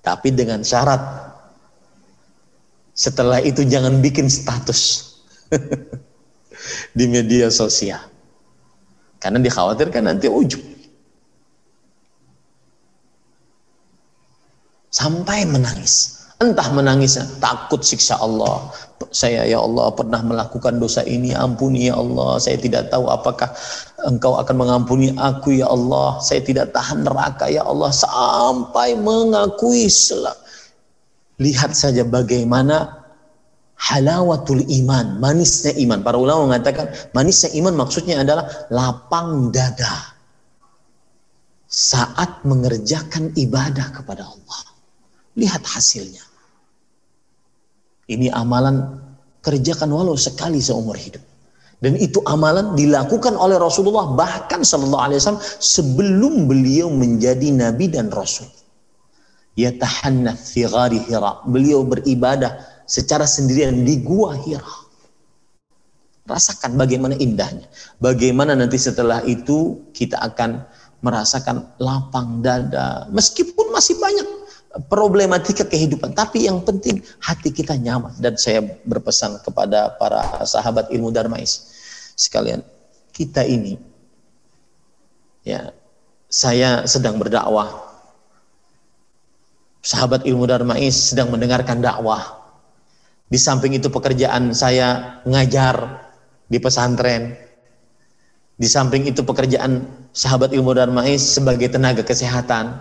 [0.00, 1.33] Tapi dengan syarat
[2.94, 5.12] setelah itu jangan bikin status
[6.98, 8.00] di media sosial.
[9.18, 10.74] Karena dikhawatirkan nanti ujub.
[14.94, 16.22] sampai menangis.
[16.38, 18.70] Entah menangisnya takut siksa Allah.
[19.14, 22.38] Saya ya Allah pernah melakukan dosa ini, ampuni ya Allah.
[22.42, 23.50] Saya tidak tahu apakah
[24.06, 26.18] Engkau akan mengampuni aku ya Allah.
[26.22, 30.34] Saya tidak tahan neraka ya Allah sampai mengakui selak.
[31.42, 33.04] Lihat saja bagaimana
[33.74, 36.00] halawatul iman, manisnya iman.
[36.00, 40.14] Para ulama mengatakan manisnya iman maksudnya adalah lapang dada
[41.66, 44.60] saat mengerjakan ibadah kepada Allah.
[45.34, 46.22] Lihat hasilnya.
[48.06, 49.00] Ini amalan
[49.42, 51.20] kerjakan walau sekali seumur hidup.
[51.82, 58.08] Dan itu amalan dilakukan oleh Rasulullah bahkan sallallahu alaihi wasallam sebelum beliau menjadi nabi dan
[58.08, 58.48] rasul.
[59.54, 61.42] Yatahannath fi ghari Hira.
[61.46, 64.74] Beliau beribadah secara sendirian di gua Hira.
[66.24, 67.68] Rasakan bagaimana indahnya.
[68.00, 70.64] Bagaimana nanti setelah itu kita akan
[71.04, 73.04] merasakan lapang dada.
[73.12, 74.24] Meskipun masih banyak
[74.90, 76.16] problematika kehidupan.
[76.16, 78.16] Tapi yang penting hati kita nyaman.
[78.18, 81.70] Dan saya berpesan kepada para sahabat ilmu darmais
[82.14, 82.62] sekalian,
[83.14, 83.78] kita ini,
[85.46, 85.70] ya,
[86.30, 87.93] saya sedang berdakwah.
[89.84, 92.40] Sahabat ilmu darmais sedang mendengarkan dakwah.
[93.28, 96.00] Di samping itu pekerjaan saya ngajar
[96.48, 97.36] di pesantren.
[98.56, 99.84] Di samping itu pekerjaan
[100.16, 102.80] sahabat ilmu darmais sebagai tenaga kesehatan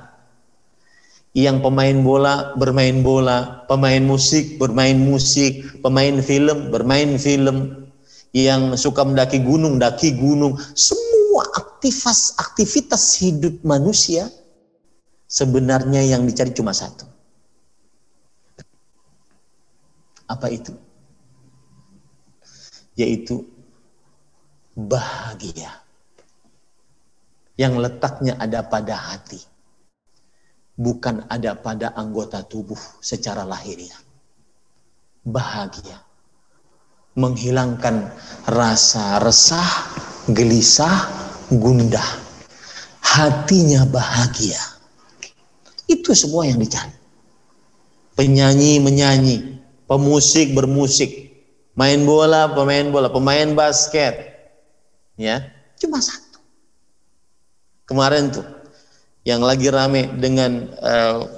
[1.34, 7.90] yang pemain bola bermain bola, pemain musik bermain musik, pemain film bermain film,
[8.38, 14.30] yang suka mendaki gunung daki gunung, semua aktivitas aktivitas hidup manusia
[15.34, 17.10] sebenarnya yang dicari cuma satu.
[20.30, 20.78] Apa itu?
[22.94, 23.42] Yaitu
[24.78, 25.82] bahagia.
[27.58, 29.42] Yang letaknya ada pada hati
[30.74, 33.98] bukan ada pada anggota tubuh secara lahiriah.
[35.24, 36.02] Bahagia.
[37.14, 38.10] Menghilangkan
[38.50, 39.70] rasa resah,
[40.34, 41.06] gelisah,
[41.54, 42.10] gundah.
[43.06, 44.73] Hatinya bahagia.
[45.94, 46.90] Itu semua yang dicari.
[48.18, 49.38] Penyanyi menyanyi,
[49.86, 51.34] pemusik bermusik,
[51.78, 54.34] main bola pemain bola, pemain basket.
[55.18, 56.42] Ya, cuma satu.
[57.86, 58.46] Kemarin tuh
[59.22, 61.30] yang lagi rame dengan uh,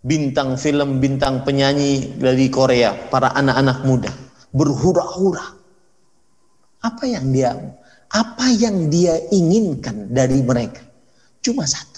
[0.00, 4.12] bintang film, bintang penyanyi dari Korea, para anak-anak muda
[4.52, 5.60] berhura-hura.
[6.82, 7.52] Apa yang dia
[8.12, 10.84] apa yang dia inginkan dari mereka?
[11.40, 11.91] Cuma satu.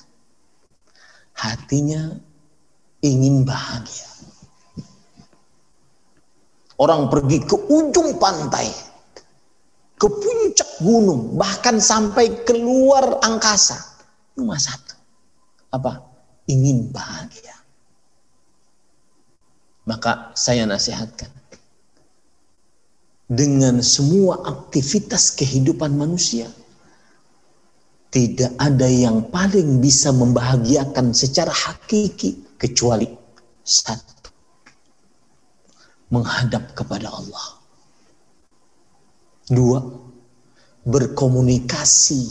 [1.34, 2.14] Hatinya
[3.04, 4.08] ingin bahagia.
[6.74, 8.66] Orang pergi ke ujung pantai,
[9.94, 13.78] ke puncak gunung, bahkan sampai keluar angkasa.
[14.34, 14.98] Cuma satu.
[15.70, 16.02] Apa?
[16.50, 17.54] Ingin bahagia.
[19.86, 21.30] Maka saya nasihatkan.
[23.24, 26.50] Dengan semua aktivitas kehidupan manusia,
[28.14, 33.10] tidak ada yang paling bisa membahagiakan secara hakiki kecuali
[33.66, 34.30] satu.
[36.14, 37.58] Menghadap kepada Allah.
[39.50, 39.82] Dua,
[40.86, 42.22] berkomunikasi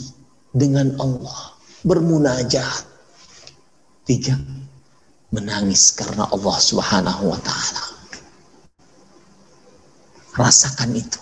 [0.56, 1.52] dengan Allah,
[1.84, 2.88] bermunajat.
[4.08, 4.40] Tiga,
[5.36, 7.84] menangis karena Allah Subhanahu wa taala.
[10.32, 11.20] Rasakan itu.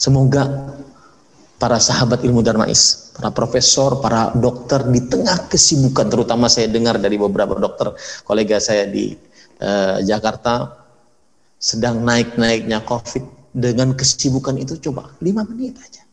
[0.00, 0.72] Semoga
[1.58, 7.18] para sahabat ilmu darmais, para profesor, para dokter di tengah kesibukan terutama saya dengar dari
[7.18, 7.92] beberapa dokter
[8.22, 9.18] kolega saya di
[9.58, 10.86] uh, Jakarta
[11.58, 16.06] sedang naik-naiknya Covid dengan kesibukan itu coba lima menit aja.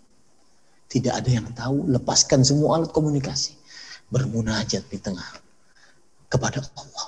[0.90, 3.54] Tidak ada yang tahu, lepaskan semua alat komunikasi.
[4.10, 5.28] Bermunajat di tengah
[6.30, 7.08] kepada Allah.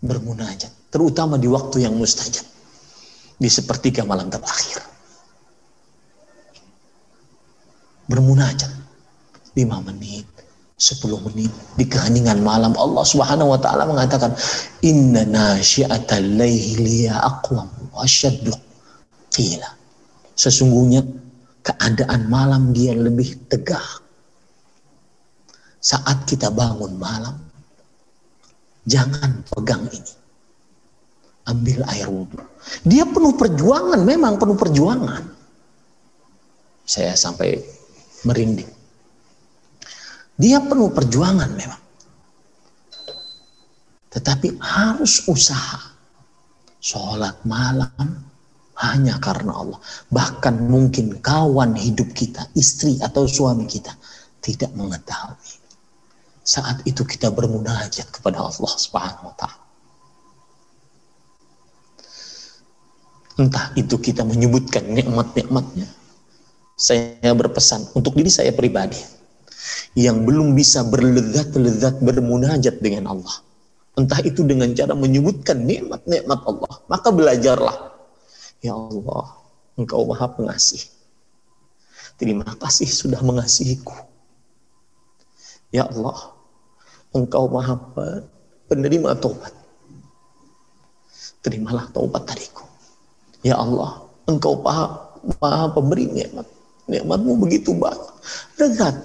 [0.00, 2.46] Bermunajat, terutama di waktu yang mustajab.
[3.36, 4.95] Di sepertiga malam terakhir.
[8.06, 8.70] Bermunajat,
[9.58, 10.26] lima menit,
[10.78, 14.30] sepuluh menit di keheningan malam Allah Subhanahu wa taala mengatakan
[14.84, 18.52] inna nasyiatal laili aqwam asyaddu
[19.32, 19.72] qila
[20.36, 21.00] sesungguhnya
[21.64, 24.06] keadaan malam dia lebih tegak
[25.86, 27.38] saat kita bangun malam,
[28.90, 30.14] jangan pegang ini.
[31.46, 32.42] Ambil air wudhu.
[32.82, 35.22] Dia penuh perjuangan, memang penuh perjuangan.
[36.82, 37.62] Saya sampai
[38.24, 38.70] merinding.
[40.36, 41.82] Dia penuh perjuangan memang.
[44.12, 45.92] Tetapi harus usaha.
[46.80, 48.22] Sholat malam
[48.78, 49.80] hanya karena Allah.
[50.08, 53.90] Bahkan mungkin kawan hidup kita, istri atau suami kita
[54.38, 55.66] tidak mengetahui
[56.46, 59.66] saat itu kita bermunajat kepada Allah Subhanahu wa taala.
[63.36, 65.90] Entah itu kita menyebutkan nikmat-nikmatnya.
[66.76, 69.00] Saya berpesan untuk diri saya pribadi
[69.96, 73.36] yang belum bisa berlezat-lezat bermunajat dengan Allah.
[73.96, 77.96] Entah itu dengan cara menyebutkan nikmat-nikmat Allah, maka belajarlah.
[78.60, 79.40] Ya Allah,
[79.80, 80.84] Engkau Maha Pengasih.
[82.20, 83.92] Terima kasih sudah mengasihiku.
[85.68, 86.32] Ya Allah,
[87.12, 87.76] Engkau maha
[88.68, 89.52] penerima taubat.
[91.44, 92.64] Terimalah taubat dariku.
[93.44, 96.48] Ya Allah, Engkau maha, maha pemberi nikmat.
[96.86, 98.14] Nikmatmu begitu banyak.
[98.62, 98.96] Lezat.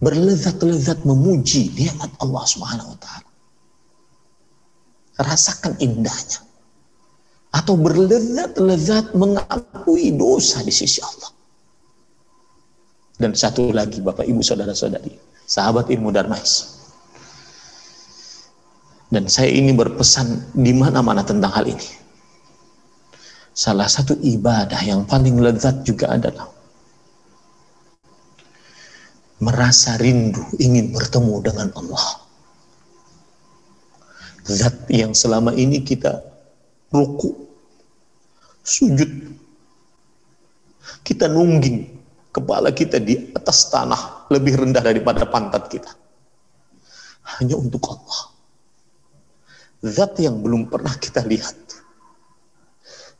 [0.00, 3.30] Berlezat-lezat memuji nikmat Allah Subhanahu wa taala.
[5.20, 6.40] Rasakan indahnya.
[7.50, 11.34] Atau berlezat-lezat mengakui dosa di sisi Allah.
[13.20, 15.12] Dan satu lagi Bapak Ibu Saudara-saudari,
[15.44, 16.80] sahabat ilmu Darmais.
[19.10, 21.88] Dan saya ini berpesan di mana-mana tentang hal ini.
[23.52, 26.48] Salah satu ibadah yang paling lezat juga adalah
[29.40, 32.06] merasa rindu ingin bertemu dengan Allah.
[34.44, 36.20] Zat yang selama ini kita
[36.92, 37.32] ruku,
[38.64, 39.08] sujud,
[41.06, 41.88] kita nungging
[42.30, 45.92] kepala kita di atas tanah lebih rendah daripada pantat kita.
[47.38, 48.30] Hanya untuk Allah
[49.84, 51.56] zat yang belum pernah kita lihat.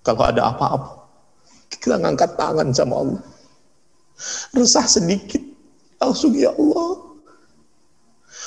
[0.01, 1.09] Kalau ada apa-apa,
[1.69, 3.23] kita ngangkat tangan sama Allah.
[4.57, 5.41] Resah sedikit,
[6.01, 6.91] langsung ya Allah.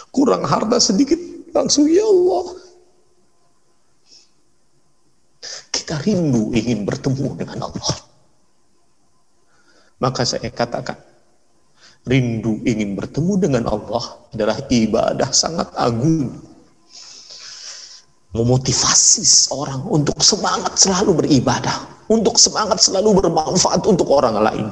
[0.09, 1.17] Kurang harta sedikit,
[1.53, 2.57] langsung ya Allah.
[5.69, 7.97] Kita rindu ingin bertemu dengan Allah.
[10.01, 10.97] Maka saya katakan,
[12.09, 16.33] rindu ingin bertemu dengan Allah adalah ibadah sangat agung
[18.33, 24.67] memotivasi seorang untuk semangat selalu beribadah, untuk semangat selalu bermanfaat untuk orang lain.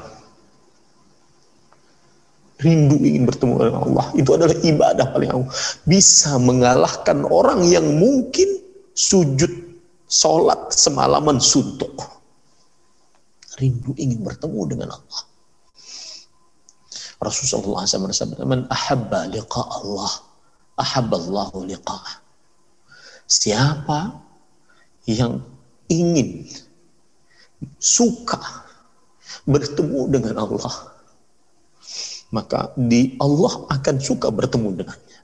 [2.61, 5.49] Rindu ingin bertemu dengan Allah, itu adalah ibadah paling agung.
[5.89, 8.61] Bisa mengalahkan orang yang mungkin
[8.93, 9.49] sujud,
[10.05, 11.97] sholat semalaman suntuk.
[13.57, 15.21] Rindu ingin bertemu dengan Allah.
[17.21, 20.11] Rasulullah SAW bersabda, "Man ahabba liqa Allah,
[20.77, 22.17] ahabba Allahu liqa'ah."
[23.29, 24.21] Siapa
[25.05, 25.41] yang
[25.89, 26.49] ingin
[27.77, 28.41] suka
[29.45, 30.90] bertemu dengan Allah,
[32.31, 35.19] maka di Allah akan suka bertemu dengannya.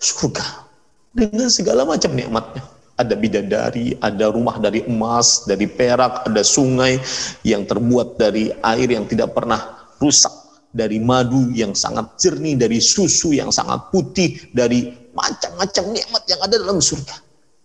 [0.00, 0.66] Surga
[1.14, 2.62] dengan segala macam nikmatnya
[3.00, 7.00] ada bidadari, ada rumah dari emas, dari perak, ada sungai
[7.40, 10.32] yang terbuat dari air yang tidak pernah rusak,
[10.68, 16.54] dari madu yang sangat jernih, dari susu yang sangat putih, dari macam-macam nikmat yang ada
[16.60, 17.16] dalam surga.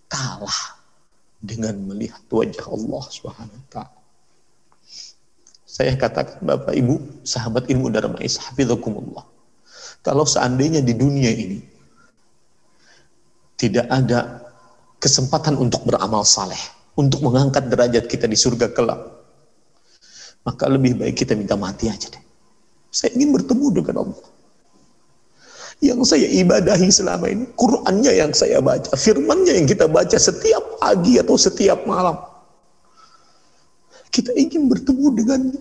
[0.07, 0.79] Kalah
[1.43, 3.94] dengan melihat wajah Allah Subhanahu wa taala.
[5.75, 9.27] Saya katakan Bapak Ibu, sahabat ilmu darmais, hafizakumullah.
[9.99, 11.59] Kalau seandainya di dunia ini
[13.59, 14.39] tidak ada
[15.03, 16.59] kesempatan untuk beramal saleh,
[16.95, 19.03] untuk mengangkat derajat kita di surga kelak.
[20.47, 22.23] Maka lebih baik kita minta mati aja deh.
[22.87, 24.27] Saya ingin bertemu dengan Allah.
[25.83, 31.19] Yang saya ibadahi selama ini, Qur'annya yang saya baca, firmannya yang kita baca setiap pagi
[31.19, 32.15] atau setiap malam.
[34.15, 35.59] Kita ingin bertemu dengannya.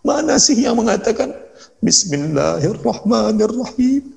[0.00, 1.36] Mana sih yang mengatakan
[1.84, 4.08] Bismillahirrahmanirrahim.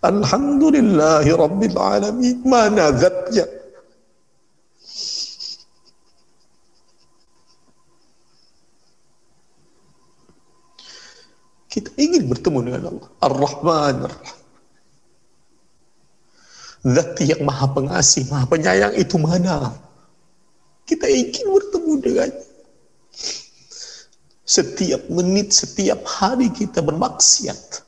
[0.00, 1.28] Alhamdulillahi.
[2.40, 3.44] Mana zatnya?
[11.68, 13.12] Kita ingin bertemu dengan Allah.
[13.20, 14.40] Ar-Rahman, Ar-Rahman.
[16.96, 19.84] Zat yang maha pengasih, maha penyayang itu mana?
[20.86, 22.44] Kita ingin bertemu dengannya.
[24.46, 27.86] Setiap menit, setiap hari kita bermaksiat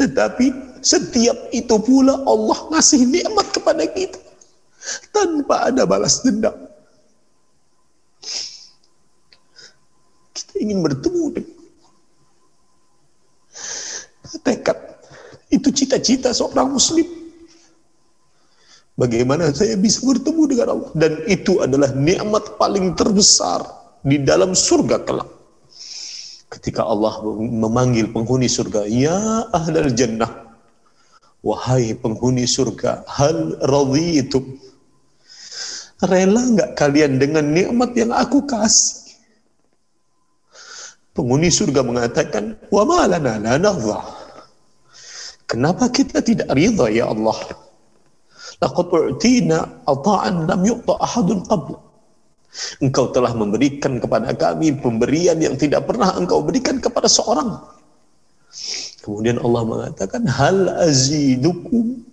[0.00, 4.16] Tetapi setiap itu pula Allah ngasih nikmat kepada kita
[5.12, 6.56] tanpa ada balas dendam.
[10.32, 11.52] Kita ingin bertemu dengan
[14.40, 14.78] tekad
[15.52, 17.04] itu cita-cita seorang muslim.
[19.00, 23.64] Bagaimana saya bisa bertemu dengan Allah dan itu adalah nikmat paling terbesar
[24.04, 25.40] di dalam surga kelak
[26.50, 30.50] ketika Allah memanggil penghuni surga, ya ahlal jannah,
[31.40, 33.56] wahai penghuni surga, hal
[33.96, 34.42] itu
[36.00, 39.20] Rela nggak kalian dengan nikmat yang aku kasih?
[41.12, 44.00] Penghuni surga mengatakan, wa malana la nadha.
[45.44, 47.36] Kenapa kita tidak ridha ya Allah?
[48.60, 49.58] Laqad u'tina
[49.88, 51.78] ata'an lam yu'ta ahadun qabla.
[52.82, 57.56] Engkau telah memberikan kepada kami pemberian yang tidak pernah engkau berikan kepada seorang.
[59.00, 62.04] Kemudian Allah mengatakan, Hal azidukum.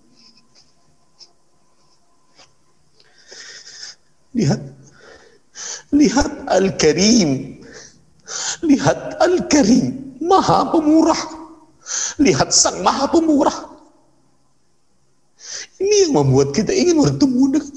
[4.32, 4.60] Lihat.
[5.92, 7.60] Lihat Al-Karim.
[8.64, 10.16] Lihat Al-Karim.
[10.22, 11.22] Maha pemurah.
[12.20, 13.77] Lihat sang maha pemurah.
[15.78, 17.74] Ini yang membuat kita ingin bertemu dengan.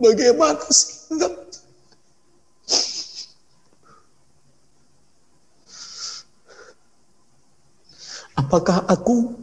[0.00, 1.12] Bagaimana sih?
[8.40, 9.36] Apakah aku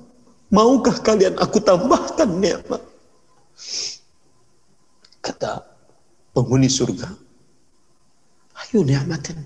[0.49, 2.81] maukah kalian aku tambahkan nikmat?
[5.21, 5.61] Kata
[6.33, 7.05] penghuni surga,
[8.65, 9.37] ayo nikmatin.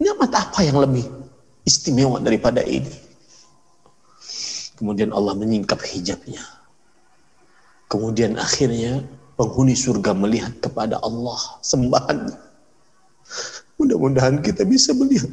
[0.00, 1.04] Nikmat apa yang lebih
[1.68, 2.88] istimewa daripada ini?
[4.80, 6.59] Kemudian Allah menyingkap hijabnya.
[7.90, 9.02] Kemudian akhirnya
[9.34, 12.30] penghuni surga melihat kepada Allah sembahan.
[13.82, 15.32] Mudah-mudahan kita bisa melihat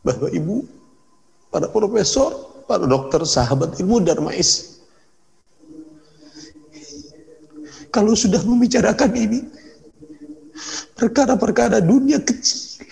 [0.00, 0.64] Bapak Ibu,
[1.52, 4.80] para profesor, para dokter, sahabat ilmu Darmais.
[7.92, 9.40] Kalau sudah membicarakan ini,
[10.96, 12.86] perkara-perkara dunia kecil,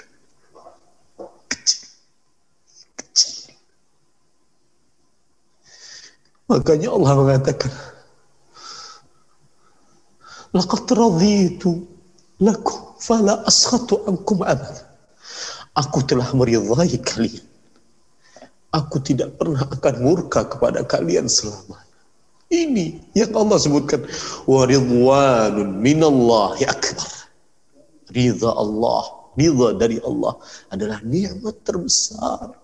[6.48, 7.72] Makanya Allah mengatakan,
[10.56, 11.84] Laqad raditu
[12.40, 14.80] lakum fala askhatu ankum abad.
[15.76, 17.44] Aku telah meridhai kalian.
[18.72, 21.84] Aku tidak pernah akan murka kepada kalian selamanya.
[22.48, 24.08] Ini yang Allah sebutkan.
[24.48, 27.12] Wa ridwanun minallahi akbar.
[28.08, 29.04] Ridha Allah,
[29.36, 30.32] ridha dari Allah
[30.72, 32.56] adalah nikmat terbesar.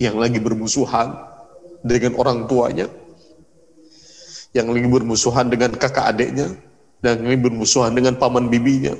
[0.00, 1.08] Yang lagi bermusuhan
[1.86, 2.86] dengan orang tuanya,
[4.56, 6.50] yang lagi bermusuhan dengan kakak adiknya,
[6.98, 8.96] dan lagi bermusuhan dengan paman bibinya,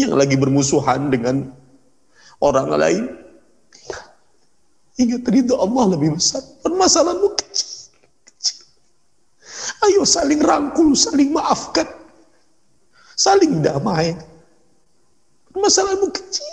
[0.00, 1.52] yang lagi bermusuhan dengan
[2.40, 3.04] orang lain,
[4.98, 6.42] Ingat ridho Allah lebih besar.
[6.66, 7.94] Permasalahanmu kecil.
[8.26, 8.66] kecil.
[9.86, 11.86] Ayo saling rangkul, saling maafkan.
[13.14, 14.18] Saling damai.
[15.54, 16.47] Permasalahanmu kecil.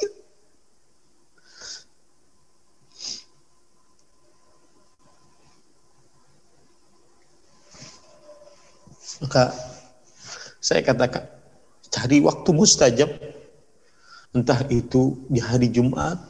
[9.25, 9.49] Maka
[10.61, 11.25] saya katakan,
[11.89, 13.09] cari waktu mustajab.
[14.37, 16.21] Entah itu di hari Jumat,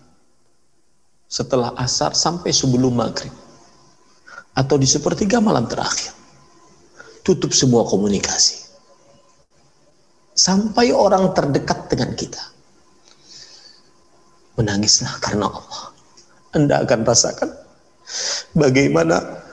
[1.28, 3.36] setelah asar sampai sebelum maghrib.
[4.56, 6.16] Atau di sepertiga malam terakhir.
[7.20, 8.64] Tutup semua komunikasi.
[10.32, 12.40] Sampai orang terdekat dengan kita.
[14.56, 15.84] Menangislah karena Allah.
[16.56, 17.52] Anda akan rasakan
[18.56, 19.44] bagaimana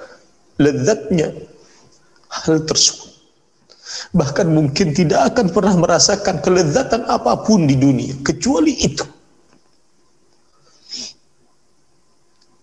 [0.63, 1.35] lezatnya
[2.31, 3.02] hal tersebut.
[4.13, 9.09] Bahkan mungkin tidak akan pernah merasakan kelezatan apa pun di dunia kecuali itu.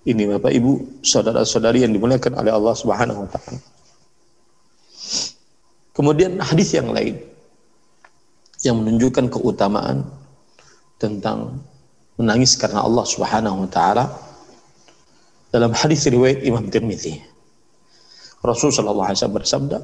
[0.10, 3.60] Ini Bapak Ibu, saudara-saudari yang dimuliakan oleh Allah Subhanahu wa taala.
[5.94, 7.20] Kemudian hadis yang lain
[8.64, 10.08] yang menunjukkan keutamaan
[11.02, 11.60] tentang
[12.16, 14.06] menangis karena Allah Subhanahu wa taala
[15.50, 17.20] dalam hadis riwayat Imam Tirmizi.
[18.40, 19.78] Rasul sallallahu alaihi wasallam bersabda,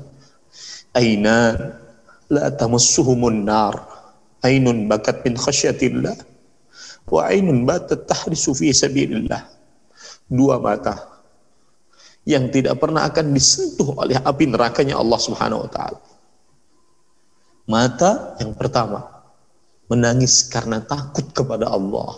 [0.95, 1.53] "Aina
[2.31, 3.75] la tamassuhumun nar,
[4.41, 6.15] ainun bakat min khasyatillah
[7.11, 9.55] wa ainun batat tahrisu fi sabilillah."
[10.25, 11.21] dua mata
[12.25, 15.99] yang tidak pernah akan disentuh oleh api nerakanya Allah Subhanahu wa taala.
[17.69, 19.05] Mata yang pertama
[19.85, 22.17] menangis karena takut kepada Allah.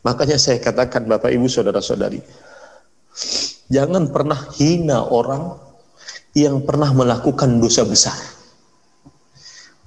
[0.00, 2.24] Makanya saya katakan Bapak Ibu Saudara-saudari,
[3.68, 5.60] jangan pernah hina orang
[6.36, 8.16] yang pernah melakukan dosa besar.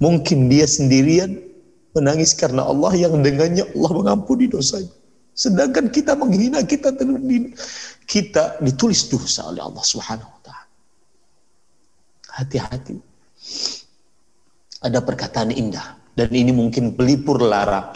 [0.02, 1.40] Mungkin dia sendirian
[1.94, 4.90] menangis karena Allah yang dengannya Allah mengampuni dosanya.
[5.34, 6.94] Sedangkan kita menghina kita
[8.04, 10.58] kita ditulis dosa oleh Allah Subhanahu wa.
[12.34, 12.98] Hati-hati.
[14.84, 17.90] Ada perkataan indah dan ini mungkin pelipur lara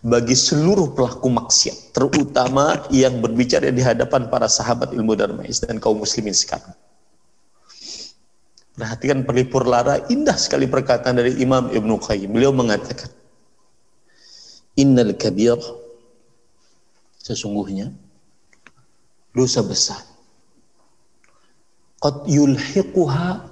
[0.00, 6.00] bagi seluruh pelaku maksiat, terutama yang berbicara di hadapan para sahabat ilmu darmais dan kaum
[6.00, 6.72] muslimin sekarang.
[8.80, 12.32] Perhatikan pelipur lara, indah sekali perkataan dari Imam Ibnu Qayyim.
[12.32, 13.12] Beliau mengatakan,
[14.80, 15.60] Innal kabir
[17.20, 17.92] sesungguhnya
[19.36, 20.00] dosa besar.
[22.00, 23.44] Qad yulhiquha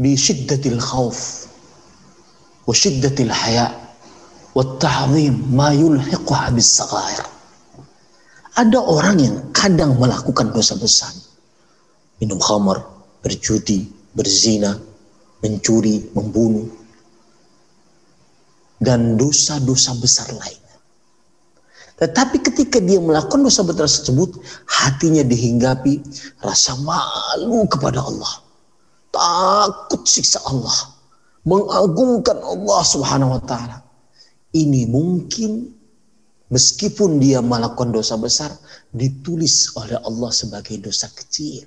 [0.00, 1.46] bi syiddatil khauf
[2.64, 3.68] wa syiddatil haya
[4.56, 7.22] wa ta'zim ma yulhiquha bis saghair
[8.56, 11.12] ada orang yang kadang melakukan dosa besar
[12.22, 12.86] minum khamar
[13.18, 14.78] berjudi berzina
[15.42, 16.70] mencuri membunuh
[18.78, 20.78] dan dosa-dosa besar lainnya.
[21.98, 26.02] Tetapi ketika dia melakukan dosa besar tersebut, hatinya dihinggapi
[26.42, 28.42] rasa malu kepada Allah.
[29.10, 30.94] Takut siksa Allah.
[31.42, 33.82] Mengagungkan Allah subhanahu wa ta'ala.
[34.54, 35.74] Ini mungkin
[36.50, 38.50] meskipun dia melakukan dosa besar,
[38.90, 41.66] ditulis oleh Allah sebagai dosa kecil.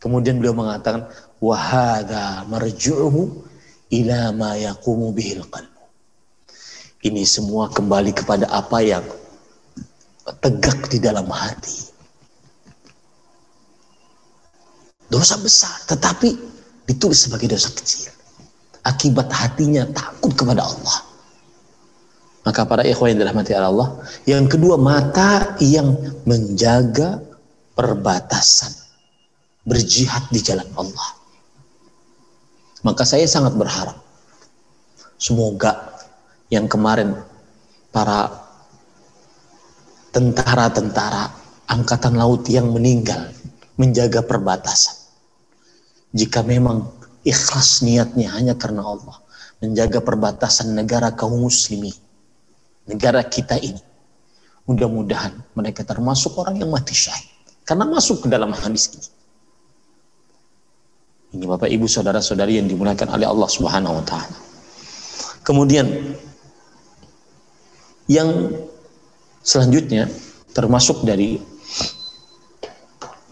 [0.00, 1.04] Kemudian beliau mengatakan,
[1.44, 3.44] wahada marju'uhu
[3.92, 5.84] ila ma yaqumu bihil qalbu.
[7.04, 9.04] Ini semua kembali kepada apa yang
[10.40, 11.92] tegak di dalam hati.
[15.12, 16.32] Dosa besar, tetapi
[16.88, 18.08] ditulis sebagai dosa kecil.
[18.80, 20.98] Akibat hatinya takut kepada Allah.
[22.40, 25.92] Maka para ikhwan yang dirahmati Allah, yang kedua mata yang
[26.24, 27.20] menjaga
[27.76, 28.79] perbatasan
[29.64, 31.08] berjihad di jalan Allah.
[32.80, 33.96] Maka saya sangat berharap
[35.20, 36.00] semoga
[36.48, 37.12] yang kemarin
[37.92, 38.32] para
[40.10, 41.28] tentara-tentara
[41.70, 43.30] angkatan laut yang meninggal
[43.76, 44.96] menjaga perbatasan.
[46.10, 46.90] Jika memang
[47.22, 49.22] ikhlas niatnya hanya karena Allah
[49.60, 51.94] menjaga perbatasan negara kaum muslimin,
[52.88, 53.78] negara kita ini.
[54.64, 57.28] Mudah-mudahan mereka termasuk orang yang mati syahid.
[57.66, 59.19] Karena masuk ke dalam hadis ini.
[61.30, 64.34] Ini Bapak Ibu saudara-saudari yang dimuliakan oleh Allah Subhanahu wa taala.
[65.46, 65.86] Kemudian
[68.10, 68.50] yang
[69.46, 70.10] selanjutnya
[70.50, 71.38] termasuk dari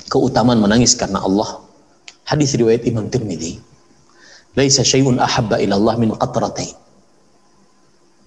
[0.07, 1.59] keutamaan menangis karena Allah.
[2.23, 3.59] Hadis riwayat Imam Tirmidzi.
[4.55, 6.77] Laisa syai'un ahabba ila Allah min qatratain.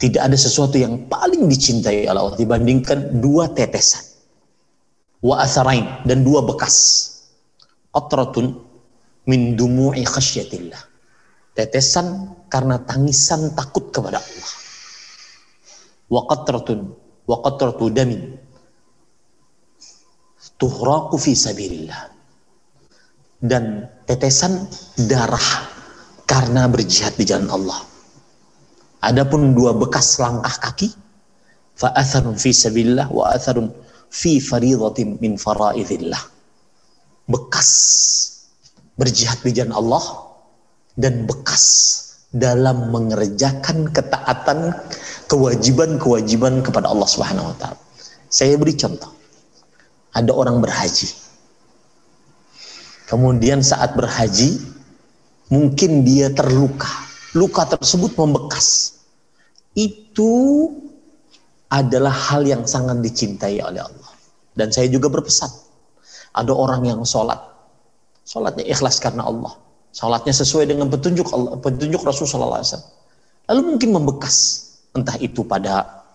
[0.01, 4.01] Tidak ada sesuatu yang paling dicintai Allah dibandingkan dua tetesan.
[5.21, 7.07] Wa atharain dan dua bekas.
[7.93, 8.70] Qatratun
[9.27, 10.81] min dumu'i khasyatillah.
[11.51, 14.51] Tetesan karena tangisan takut kepada Allah.
[16.11, 16.79] Wa qatratun
[17.27, 18.39] wa qatratu damin
[20.57, 22.01] tuhraqu fi sabilillah.
[23.41, 24.69] Dan tetesan
[25.09, 25.65] darah
[26.29, 27.81] karena berjihad di jalan Allah.
[29.01, 30.93] Adapun dua bekas langkah kaki
[31.73, 33.73] fa atharun fi sabilillah wa atharun
[34.13, 36.21] fi faridatin min faraidillah.
[37.25, 37.71] Bekas
[38.95, 40.03] berjihad di jalan Allah
[40.99, 41.65] dan bekas
[42.31, 44.71] dalam mengerjakan ketaatan
[45.27, 47.79] kewajiban-kewajiban kepada Allah Subhanahu wa taala.
[48.31, 49.11] Saya beri contoh.
[50.15, 51.07] Ada orang berhaji.
[53.07, 54.59] Kemudian saat berhaji
[55.51, 56.87] mungkin dia terluka.
[57.35, 58.99] Luka tersebut membekas.
[59.75, 60.67] Itu
[61.71, 64.11] adalah hal yang sangat dicintai oleh Allah.
[64.55, 65.51] Dan saya juga berpesan.
[66.35, 67.50] Ada orang yang sholat.
[68.31, 69.51] Sholatnya ikhlas karena Allah
[69.91, 72.79] Salatnya sesuai dengan petunjuk Allah, petunjuk Rasulullah SAW.
[73.51, 74.35] Lalu mungkin membekas,
[74.95, 76.07] entah itu pada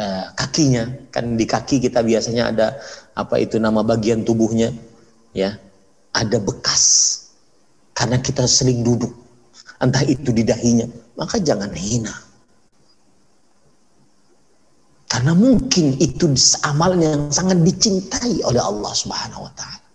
[0.00, 2.66] uh, kakinya, kan di kaki kita biasanya ada
[3.12, 4.72] apa itu nama bagian tubuhnya,
[5.36, 5.60] ya,
[6.16, 6.84] ada bekas
[7.92, 9.12] karena kita sering duduk,
[9.84, 10.88] entah itu di dahinya,
[11.20, 12.12] maka jangan hina.
[15.12, 16.24] Karena mungkin itu
[16.64, 19.85] amalnya yang sangat dicintai oleh Allah Subhanahu wa taala.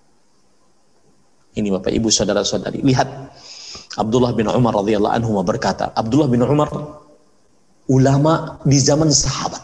[1.52, 2.80] Ini Bapak Ibu saudara-saudari.
[2.80, 3.10] Lihat
[4.00, 6.72] Abdullah bin Umar radhiyallahu anhu berkata, Abdullah bin Umar
[7.92, 9.60] ulama di zaman sahabat.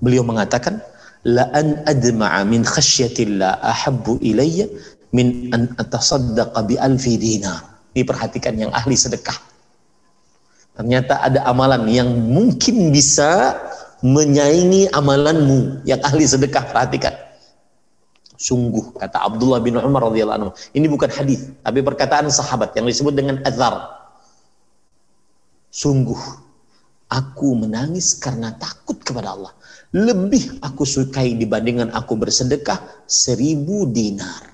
[0.00, 0.80] Beliau mengatakan,
[1.28, 4.66] la an adma'a min khasyatillah ahabbu ilayya
[5.12, 7.84] min an atasaddaqa bi alfi dinar.
[7.92, 9.36] Diperhatikan yang ahli sedekah.
[10.72, 13.60] Ternyata ada amalan yang mungkin bisa
[14.00, 16.72] menyaingi amalanmu yang ahli sedekah.
[16.72, 17.12] Perhatikan
[18.42, 20.50] Sungguh kata Abdullah bin Umar radhiyallahu anhu.
[20.74, 23.86] Ini bukan hadis, tapi perkataan sahabat yang disebut dengan azhar.
[25.70, 26.18] Sungguh
[27.06, 29.54] aku menangis karena takut kepada Allah.
[29.94, 34.50] Lebih aku sukai dibandingkan aku bersedekah seribu dinar.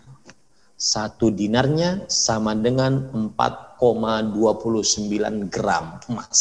[0.76, 6.41] Satu dinarnya sama dengan 4,29 gram emas.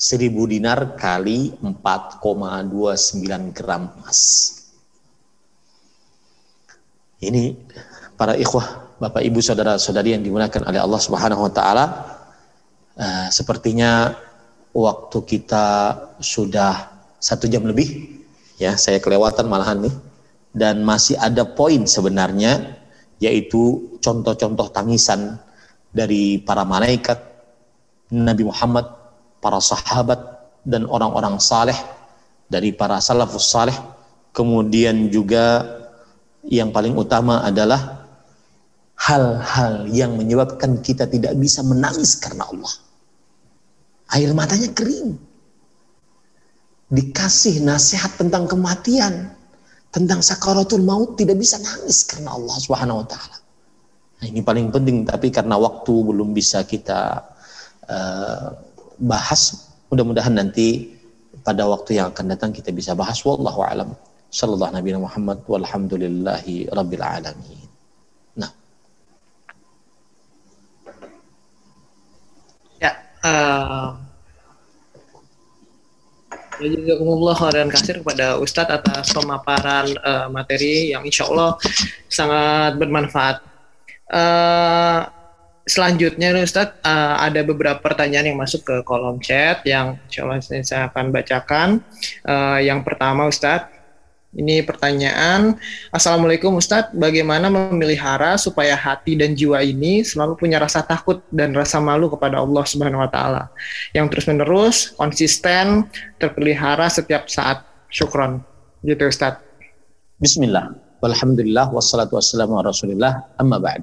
[0.00, 4.59] Seribu dinar kali 4,29 gram emas.
[7.20, 7.52] Ini
[8.16, 11.84] para ikhwah, Bapak Ibu saudara-saudari yang digunakan oleh Allah Subhanahu wa taala.
[12.96, 14.16] Uh, sepertinya
[14.72, 16.88] waktu kita sudah
[17.20, 18.20] satu jam lebih,
[18.56, 19.94] ya saya kelewatan malahan nih,
[20.56, 22.80] dan masih ada poin sebenarnya,
[23.20, 25.36] yaitu contoh-contoh tangisan
[25.92, 27.20] dari para malaikat,
[28.16, 28.88] Nabi Muhammad,
[29.44, 31.76] para sahabat, dan orang-orang saleh
[32.48, 33.76] dari para salafus saleh,
[34.32, 35.79] kemudian juga
[36.48, 38.08] yang paling utama adalah
[38.96, 42.72] hal-hal yang menyebabkan kita tidak bisa menangis karena Allah.
[44.16, 45.16] Air matanya kering.
[46.90, 49.30] Dikasih nasihat tentang kematian,
[49.94, 53.36] tentang sakaratul maut tidak bisa nangis karena Allah Subhanahu wa taala.
[54.20, 57.24] Nah, ini paling penting tapi karena waktu belum bisa kita
[57.86, 58.46] uh,
[58.98, 60.98] bahas, mudah-mudahan nanti
[61.40, 63.96] pada waktu yang akan datang kita bisa bahas wallahu alam
[64.30, 67.66] sallallahu nabi Muhammad walhamdulillahi rabbil alamin.
[68.38, 68.50] Nah.
[72.78, 72.94] Ya,
[73.26, 73.98] uh,
[76.60, 81.56] Jazakumullah khairan kasir kepada Ustadz atas pemaparan uh, materi yang insya Allah
[82.12, 83.40] sangat bermanfaat.
[84.12, 85.08] Uh,
[85.64, 90.82] selanjutnya Ustadz uh, ada beberapa pertanyaan yang masuk ke kolom chat yang insya Allah saya
[90.92, 91.68] akan bacakan.
[92.28, 93.79] Uh, yang pertama Ustadz,
[94.30, 95.58] ini pertanyaan.
[95.90, 101.82] Assalamualaikum Ustadz, bagaimana memelihara supaya hati dan jiwa ini selalu punya rasa takut dan rasa
[101.82, 103.50] malu kepada Allah Subhanahu wa taala
[103.90, 105.90] yang terus-menerus konsisten
[106.22, 107.66] terpelihara setiap saat.
[107.90, 108.38] Syukron.
[108.86, 109.42] Gitu Ustadz.
[110.22, 110.78] Bismillah.
[111.02, 113.82] Walhamdulillah wassalatu wassalamu ala Rasulillah amma ba'd.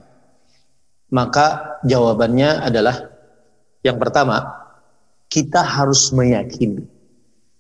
[1.12, 3.12] Maka jawabannya adalah
[3.84, 4.48] yang pertama,
[5.28, 6.88] kita harus meyakini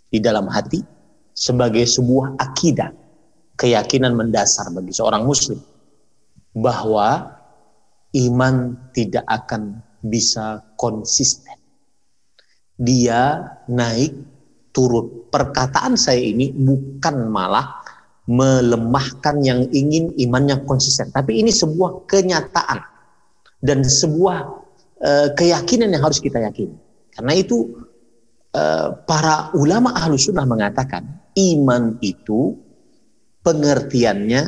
[0.07, 0.96] di dalam hati
[1.37, 2.89] sebagai sebuah akidah,
[3.53, 5.61] keyakinan mendasar bagi seorang muslim
[6.57, 7.29] bahwa
[8.17, 11.53] iman tidak akan bisa konsisten.
[12.81, 14.17] Dia naik
[14.73, 15.29] turun.
[15.29, 17.85] Perkataan saya ini bukan malah
[18.25, 22.81] melemahkan yang ingin imannya konsisten, tapi ini sebuah kenyataan
[23.61, 24.37] dan sebuah
[25.01, 26.75] uh, keyakinan yang harus kita yakini.
[27.13, 27.77] Karena itu
[28.53, 32.57] uh, para ulama ahlu sunnah mengatakan iman itu
[33.45, 34.41] pengertiannya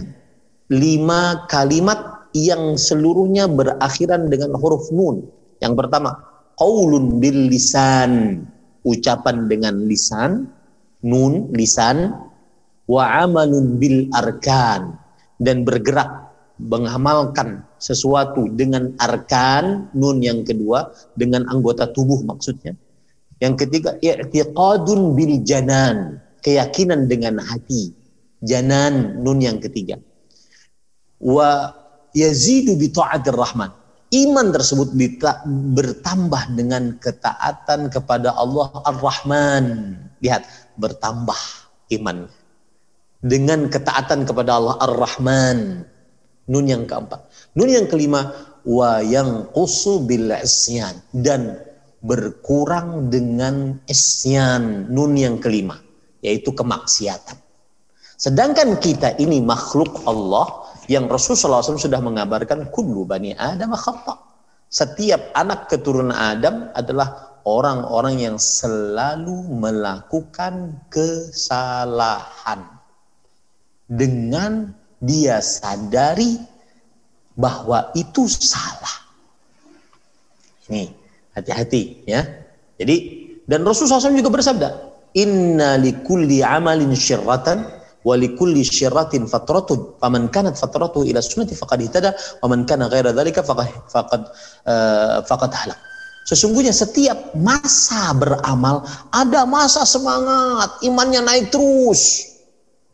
[0.74, 5.30] lima kalimat yang seluruhnya berakhiran dengan huruf nun.
[5.61, 6.18] Yang pertama,
[6.57, 8.44] qaulun bil lisan,
[8.86, 10.49] ucapan dengan lisan,
[11.02, 12.14] nun lisan,
[12.90, 14.98] wa amalun bil arkan
[15.38, 16.30] dan bergerak
[16.60, 22.76] mengamalkan sesuatu dengan arkan nun yang kedua dengan anggota tubuh maksudnya
[23.40, 27.94] yang ketiga i'tiqadun bil janan keyakinan dengan hati
[28.44, 29.99] janan nun yang ketiga
[31.20, 31.76] wa
[32.16, 33.72] yazidu bi ta'atir rahman.
[34.10, 34.90] Iman tersebut
[35.78, 39.94] bertambah dengan ketaatan kepada Allah Ar-Rahman.
[40.26, 40.49] Lihat,
[40.82, 41.38] bertambah
[41.94, 42.26] iman.
[43.22, 45.86] Dengan ketaatan kepada Allah Ar-Rahman.
[46.49, 47.53] Nun yang keempat.
[47.53, 48.34] Nun yang kelima,
[48.66, 49.53] wa yang
[50.10, 50.98] bil isyan.
[51.14, 51.61] Dan
[52.02, 54.90] berkurang dengan isyan.
[54.90, 55.78] Nun yang kelima.
[56.20, 57.38] Yaitu kemaksiatan.
[58.20, 64.20] Sedangkan kita ini makhluk Allah yang Rasulullah SAW sudah mengabarkan kullu bani Adam khata.
[64.68, 72.68] Setiap anak keturunan Adam adalah orang-orang yang selalu melakukan kesalahan.
[73.90, 76.38] Dengan dia sadari
[77.40, 79.08] bahwa itu salah.
[80.70, 80.91] Nih,
[81.34, 82.22] hati-hati ya.
[82.76, 82.96] Jadi
[83.50, 84.70] dan Rasulullah SAW juga bersabda,
[85.18, 92.48] "Inna likulli amalin syirratan walikulli syirratin fatratun faman kanat fatratuhu ila sunnati faqad ihtada wa
[92.48, 94.22] man kana ghaira dzalika faqad faqad
[95.52, 95.80] uh, halak
[96.30, 102.30] Sesungguhnya setiap masa beramal ada masa semangat, imannya naik terus.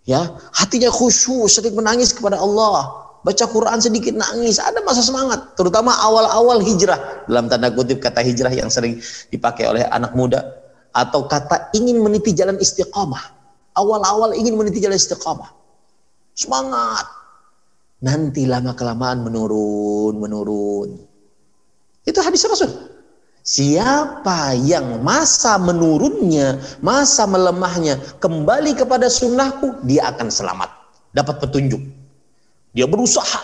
[0.07, 3.11] Ya, hatinya khusyuk, sedikit menangis kepada Allah.
[3.27, 7.27] Baca Quran sedikit nangis, ada masa semangat, terutama awal-awal hijrah.
[7.27, 10.54] Dalam tanda kutip kata hijrah yang sering dipakai oleh anak muda
[10.95, 13.35] atau kata ingin meniti jalan istiqamah
[13.75, 15.51] awal-awal ingin meniti jalan istiqamah.
[16.33, 17.05] Semangat.
[18.03, 20.89] Nanti lama kelamaan menurun, menurun.
[22.07, 22.71] Itu hadis Rasul.
[23.45, 30.69] Siapa yang masa menurunnya, masa melemahnya, kembali kepada sunnahku, dia akan selamat.
[31.13, 31.79] Dapat petunjuk.
[32.73, 33.39] Dia berusaha.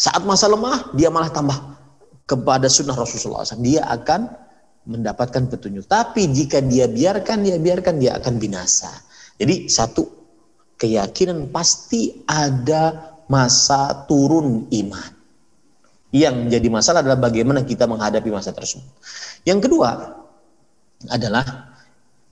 [0.00, 1.54] Saat masa lemah, dia malah tambah
[2.24, 3.44] kepada sunnah Rasulullah.
[3.60, 4.32] Dia akan
[4.90, 5.86] mendapatkan petunjuk.
[5.86, 8.90] Tapi jika dia biarkan, dia biarkan, dia akan binasa.
[9.38, 10.04] Jadi satu,
[10.74, 15.10] keyakinan pasti ada masa turun iman.
[16.10, 18.90] Yang menjadi masalah adalah bagaimana kita menghadapi masa tersebut.
[19.46, 20.18] Yang kedua
[21.06, 21.70] adalah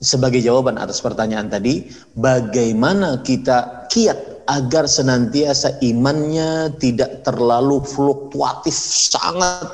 [0.03, 1.87] sebagai jawaban atas pertanyaan tadi,
[2.19, 8.75] bagaimana kita kiat agar senantiasa imannya tidak terlalu fluktuatif,
[9.13, 9.69] sangat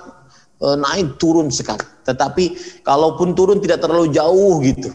[0.72, 1.84] naik turun sekali.
[2.08, 2.44] Tetapi
[2.80, 4.88] kalaupun turun tidak terlalu jauh gitu.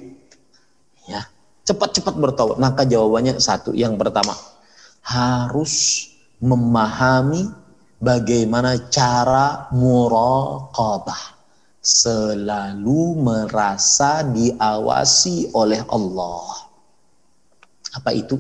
[1.05, 1.29] Ya,
[1.69, 2.57] cepat-cepat bertaubat.
[2.57, 3.77] Maka jawabannya satu.
[3.77, 4.33] Yang pertama,
[5.05, 6.05] harus
[6.41, 7.49] memahami
[8.01, 11.37] bagaimana cara muraqabah.
[11.79, 16.67] Selalu merasa diawasi oleh Allah.
[17.95, 18.35] Apa itu?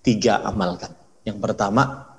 [0.00, 0.92] Tiga amalkan.
[1.24, 2.09] Yang pertama,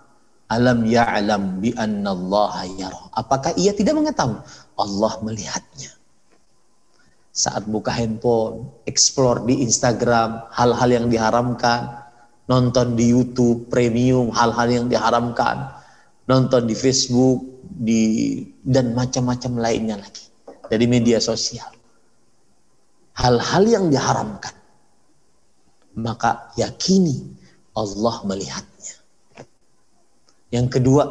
[0.52, 3.08] alam ya'lam bi annallaha yara.
[3.16, 4.44] Apakah ia tidak mengetahui
[4.76, 5.96] Allah melihatnya?
[7.32, 12.04] Saat buka handphone, explore di Instagram hal-hal yang diharamkan,
[12.52, 15.72] nonton di YouTube premium hal-hal yang diharamkan,
[16.28, 18.04] nonton di Facebook di
[18.68, 20.28] dan macam-macam lainnya lagi
[20.68, 21.72] dari media sosial.
[23.16, 24.60] Hal-hal yang diharamkan.
[25.92, 27.36] Maka yakini
[27.76, 28.64] Allah melihat
[30.52, 31.08] yang kedua,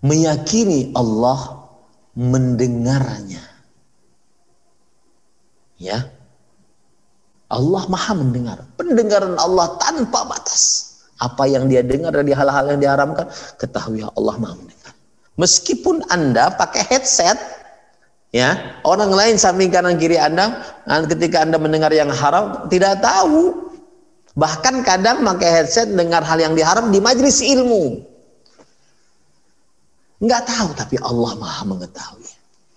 [0.00, 1.68] meyakini Allah
[2.16, 3.44] mendengarnya.
[5.76, 6.08] Ya.
[7.52, 8.64] Allah Maha mendengar.
[8.80, 10.88] Pendengaran Allah tanpa batas.
[11.20, 13.28] Apa yang dia dengar dari hal-hal yang diharamkan,
[13.60, 14.92] ketahui Allah Maha mendengar.
[15.36, 17.36] Meskipun Anda pakai headset,
[18.32, 20.64] ya, orang lain samping kanan kiri Anda,
[21.04, 23.69] ketika Anda mendengar yang haram tidak tahu
[24.38, 27.98] Bahkan kadang pakai headset dengar hal yang diharam di majelis ilmu.
[30.20, 32.30] Enggak tahu tapi Allah Maha mengetahui.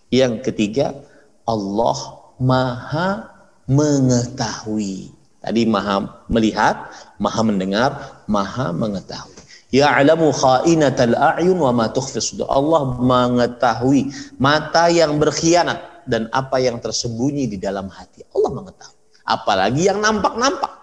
[0.09, 0.95] Yang ketiga,
[1.43, 1.99] Allah
[2.39, 3.29] Maha
[3.67, 5.11] mengetahui.
[5.43, 6.87] Tadi Maha melihat,
[7.19, 7.91] Maha mendengar,
[8.31, 9.35] Maha mengetahui.
[9.73, 17.49] Ya'lamu kha'inatal a'yun wa ma tukhfi Allah mengetahui mata yang berkhianat dan apa yang tersembunyi
[17.49, 18.21] di dalam hati.
[18.37, 18.97] Allah mengetahui.
[19.25, 20.82] Apalagi yang nampak-nampak.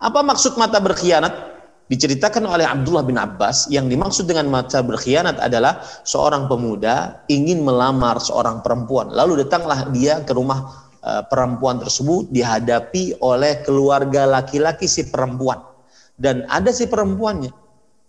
[0.00, 1.60] Apa maksud mata berkhianat?
[1.90, 8.22] Diceritakan oleh Abdullah bin Abbas, yang dimaksud dengan mata berkhianat adalah seorang pemuda ingin melamar
[8.22, 9.10] seorang perempuan.
[9.10, 15.58] Lalu datanglah dia ke rumah uh, perempuan tersebut dihadapi oleh keluarga laki-laki si perempuan.
[16.14, 17.50] Dan ada si perempuannya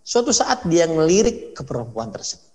[0.02, 2.50] Suatu saat dia ngelirik ke perempuan tersebut.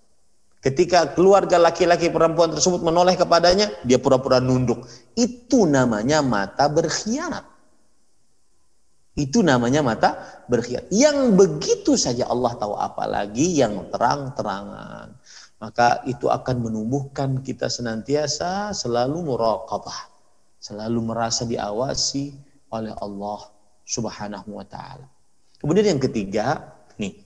[0.59, 4.83] Ketika keluarga laki-laki perempuan tersebut menoleh kepadanya, dia pura-pura nunduk.
[5.15, 7.47] Itu namanya mata berkhianat.
[9.17, 10.93] Itu namanya mata berkhianat.
[10.93, 15.17] Yang begitu saja Allah tahu apalagi yang terang-terangan.
[15.57, 20.13] Maka itu akan menumbuhkan kita senantiasa selalu muraqabah.
[20.61, 22.37] Selalu merasa diawasi
[22.69, 23.41] oleh Allah
[23.89, 25.09] subhanahu wa ta'ala.
[25.57, 27.17] Kemudian yang ketiga, nih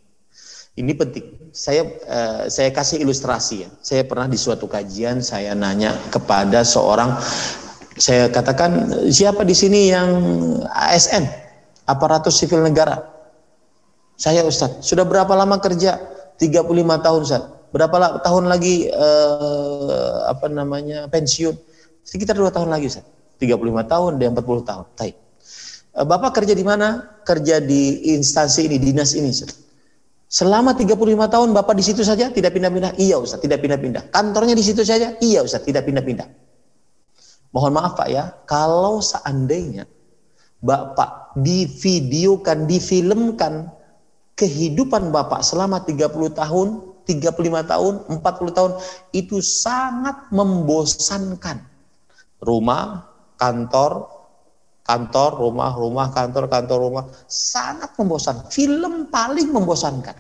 [0.78, 1.50] ini penting.
[1.50, 3.70] Saya uh, saya kasih ilustrasi ya.
[3.82, 7.18] Saya pernah di suatu kajian saya nanya kepada seorang
[7.98, 10.08] saya katakan siapa di sini yang
[10.70, 11.26] ASN,
[11.90, 13.02] aparatus sipil negara.
[14.14, 15.98] Saya Ustaz, sudah berapa lama kerja?
[16.38, 16.70] 35
[17.02, 17.42] tahun Ustaz.
[17.70, 21.54] Berapa tahun lagi uh, apa namanya pensiun?
[22.06, 23.06] Sekitar dua tahun lagi Ustaz.
[23.40, 23.56] 35
[23.88, 24.84] tahun dan 40 tahun.
[24.94, 25.16] Baik.
[25.96, 27.18] Eh, Bapak kerja di mana?
[27.24, 29.56] Kerja di instansi ini, dinas ini Ustaz.
[30.30, 30.94] Selama 35
[31.26, 32.94] tahun Bapak di situ saja tidak pindah-pindah?
[33.00, 34.14] Iya Ustaz, tidak pindah-pindah.
[34.14, 35.18] Kantornya di situ saja?
[35.18, 36.28] Iya Ustaz, tidak pindah-pindah.
[37.50, 39.90] Mohon maaf Pak ya, kalau seandainya
[40.60, 43.72] Bapak divideokan, difilmkan
[44.36, 46.68] kehidupan Bapak selama 30 tahun,
[47.08, 48.72] 35 tahun, 40 tahun
[49.16, 51.64] itu sangat membosankan.
[52.40, 53.04] Rumah,
[53.40, 54.08] kantor,
[54.84, 57.04] kantor, rumah, rumah, kantor, kantor, rumah.
[57.28, 58.48] Sangat membosankan.
[58.52, 60.16] Film paling membosankan.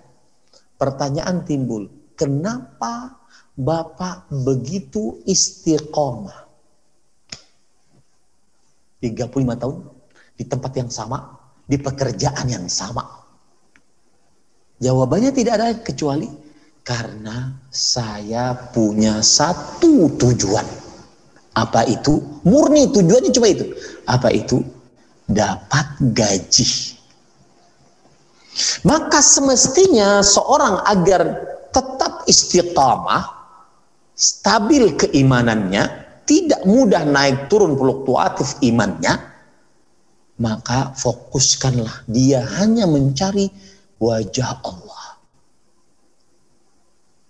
[0.80, 3.20] Pertanyaan timbul, kenapa
[3.60, 6.48] Bapak begitu istiqomah?
[9.04, 9.76] 35 tahun
[10.40, 11.36] di tempat yang sama,
[11.68, 13.04] di pekerjaan yang sama.
[14.80, 16.24] Jawabannya tidak ada kecuali
[16.80, 20.64] karena saya punya satu tujuan
[21.52, 22.40] apa itu?
[22.48, 23.68] Murni tujuannya cuma itu.
[24.08, 24.64] Apa itu?
[25.28, 26.96] Dapat gaji.
[28.88, 31.22] Maka semestinya seorang agar
[31.70, 33.28] tetap istiqamah,
[34.16, 35.86] stabil keimanannya,
[36.26, 39.29] tidak mudah naik turun fluktuatif imannya,
[40.40, 43.52] maka fokuskanlah dia hanya mencari
[44.00, 45.04] wajah Allah.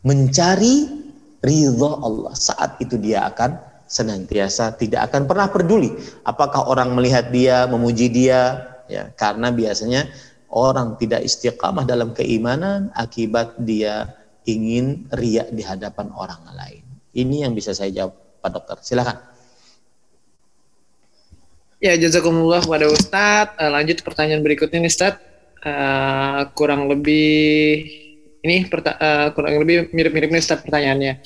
[0.06, 0.88] Mencari
[1.42, 2.32] ridha Allah.
[2.38, 3.58] Saat itu dia akan
[3.90, 5.90] senantiasa tidak akan pernah peduli
[6.22, 10.06] apakah orang melihat dia, memuji dia, ya karena biasanya
[10.54, 14.14] orang tidak istiqamah dalam keimanan akibat dia
[14.46, 16.86] ingin riak di hadapan orang lain.
[17.10, 18.76] Ini yang bisa saya jawab Pak Dokter.
[18.86, 19.29] Silakan.
[21.80, 23.56] Ya, jazakumullah kepada Ustadz.
[23.56, 25.24] Uh, lanjut pertanyaan berikutnya nih Ustadz.
[25.64, 27.88] Uh, kurang lebih
[28.44, 31.24] ini uh, kurang lebih mirip-mirip nih Ustadz pertanyaannya.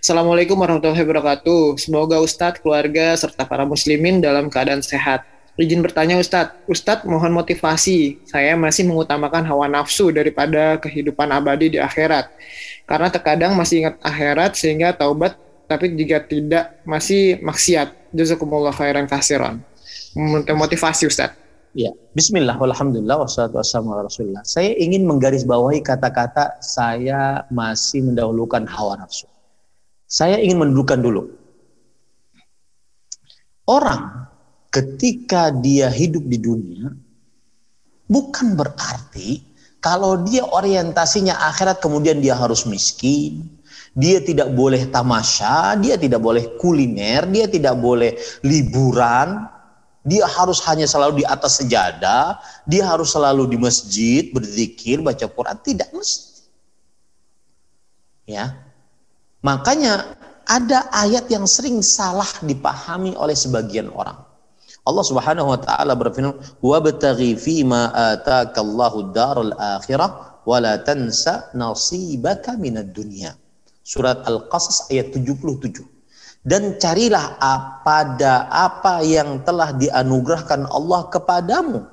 [0.00, 1.76] Assalamualaikum warahmatullahi wabarakatuh.
[1.76, 5.28] Semoga Ustadz, keluarga, serta para muslimin dalam keadaan sehat.
[5.60, 8.24] Izin bertanya Ustadz, Ustadz mohon motivasi.
[8.24, 12.32] Saya masih mengutamakan hawa nafsu daripada kehidupan abadi di akhirat.
[12.88, 15.36] Karena terkadang masih ingat akhirat sehingga taubat,
[15.68, 18.00] tapi jika tidak masih maksiat.
[18.16, 19.60] Jazakumullah khairan kasiran.
[20.16, 21.38] Motivasi Ustadz.
[21.70, 24.42] Ya, Bismillah, Alhamdulillah, wassalatu wassalamu rasulullah.
[24.42, 29.30] Saya ingin menggarisbawahi kata-kata saya masih mendahulukan hawa nafsu.
[30.10, 31.22] Saya ingin mendudukan dulu.
[33.70, 34.26] Orang
[34.74, 36.90] ketika dia hidup di dunia
[38.10, 39.46] bukan berarti
[39.78, 43.46] kalau dia orientasinya akhirat kemudian dia harus miskin,
[43.94, 49.46] dia tidak boleh tamasya, dia tidak boleh kuliner, dia tidak boleh liburan,
[50.00, 55.56] dia harus hanya selalu di atas sejadah, dia harus selalu di masjid berzikir, baca Quran,
[55.60, 56.48] tidak mesti.
[58.24, 58.56] Ya.
[59.44, 60.16] Makanya
[60.48, 64.16] ada ayat yang sering salah dipahami oleh sebagian orang.
[64.80, 71.52] Allah Subhanahu wa taala berfirman, "Wabtaghi fi ma ataka Allahu daral akhirah wa la tansa
[71.52, 73.36] nasibaka minad dunya."
[73.84, 75.99] Surat Al-Qasas ayat 77.
[76.40, 77.36] Dan carilah
[77.84, 81.84] pada apa yang telah dianugerahkan Allah kepadamu.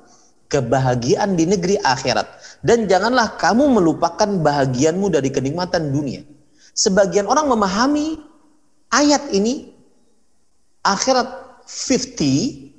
[0.48, 2.24] Kebahagiaan di negeri akhirat.
[2.64, 6.24] Dan janganlah kamu melupakan bahagianmu dari kenikmatan dunia.
[6.72, 8.16] Sebagian orang memahami
[8.88, 9.76] ayat ini
[10.80, 11.28] akhirat
[11.68, 12.72] 50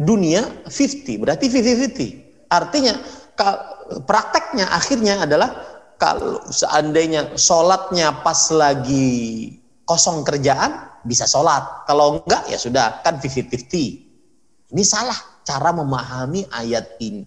[0.00, 2.96] dunia 50 berarti 50-50 artinya
[4.08, 5.50] prakteknya akhirnya adalah
[6.00, 9.59] kalau seandainya sholatnya pas lagi
[9.90, 16.94] kosong kerjaan bisa sholat kalau enggak ya sudah kan 50-50 ini salah cara memahami ayat
[17.02, 17.26] ini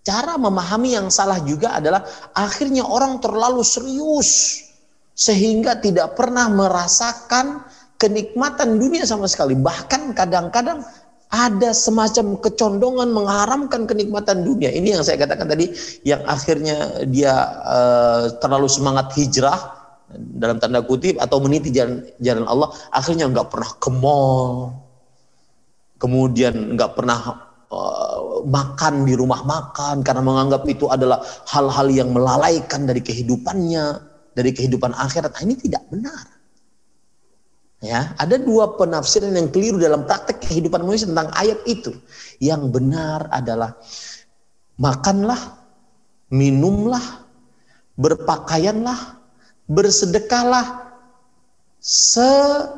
[0.00, 2.00] cara memahami yang salah juga adalah
[2.32, 4.64] akhirnya orang terlalu serius
[5.12, 7.66] sehingga tidak pernah merasakan
[7.98, 9.58] kenikmatan dunia sama sekali.
[9.58, 10.86] Bahkan kadang-kadang
[11.28, 14.72] ada semacam kecondongan mengharamkan kenikmatan dunia.
[14.72, 15.74] Ini yang saya katakan tadi,
[16.06, 17.34] yang akhirnya dia
[17.66, 19.77] uh, terlalu semangat hijrah
[20.16, 24.72] dalam tanda kutip atau meniti jalan, jalan Allah, akhirnya nggak pernah ke mall,
[26.00, 27.18] kemudian nggak pernah
[27.68, 31.20] uh, makan di rumah makan karena menganggap itu adalah
[31.52, 33.84] hal-hal yang melalaikan dari kehidupannya,
[34.32, 35.36] dari kehidupan akhirat.
[35.36, 36.24] Nah, ini tidak benar.
[37.78, 41.94] Ya, ada dua penafsiran yang keliru dalam praktek kehidupan manusia tentang ayat itu.
[42.42, 43.78] Yang benar adalah
[44.74, 45.38] makanlah,
[46.26, 47.22] minumlah,
[47.94, 49.17] berpakaianlah,
[49.68, 50.96] bersedekahlah
[51.78, 52.72] semampu,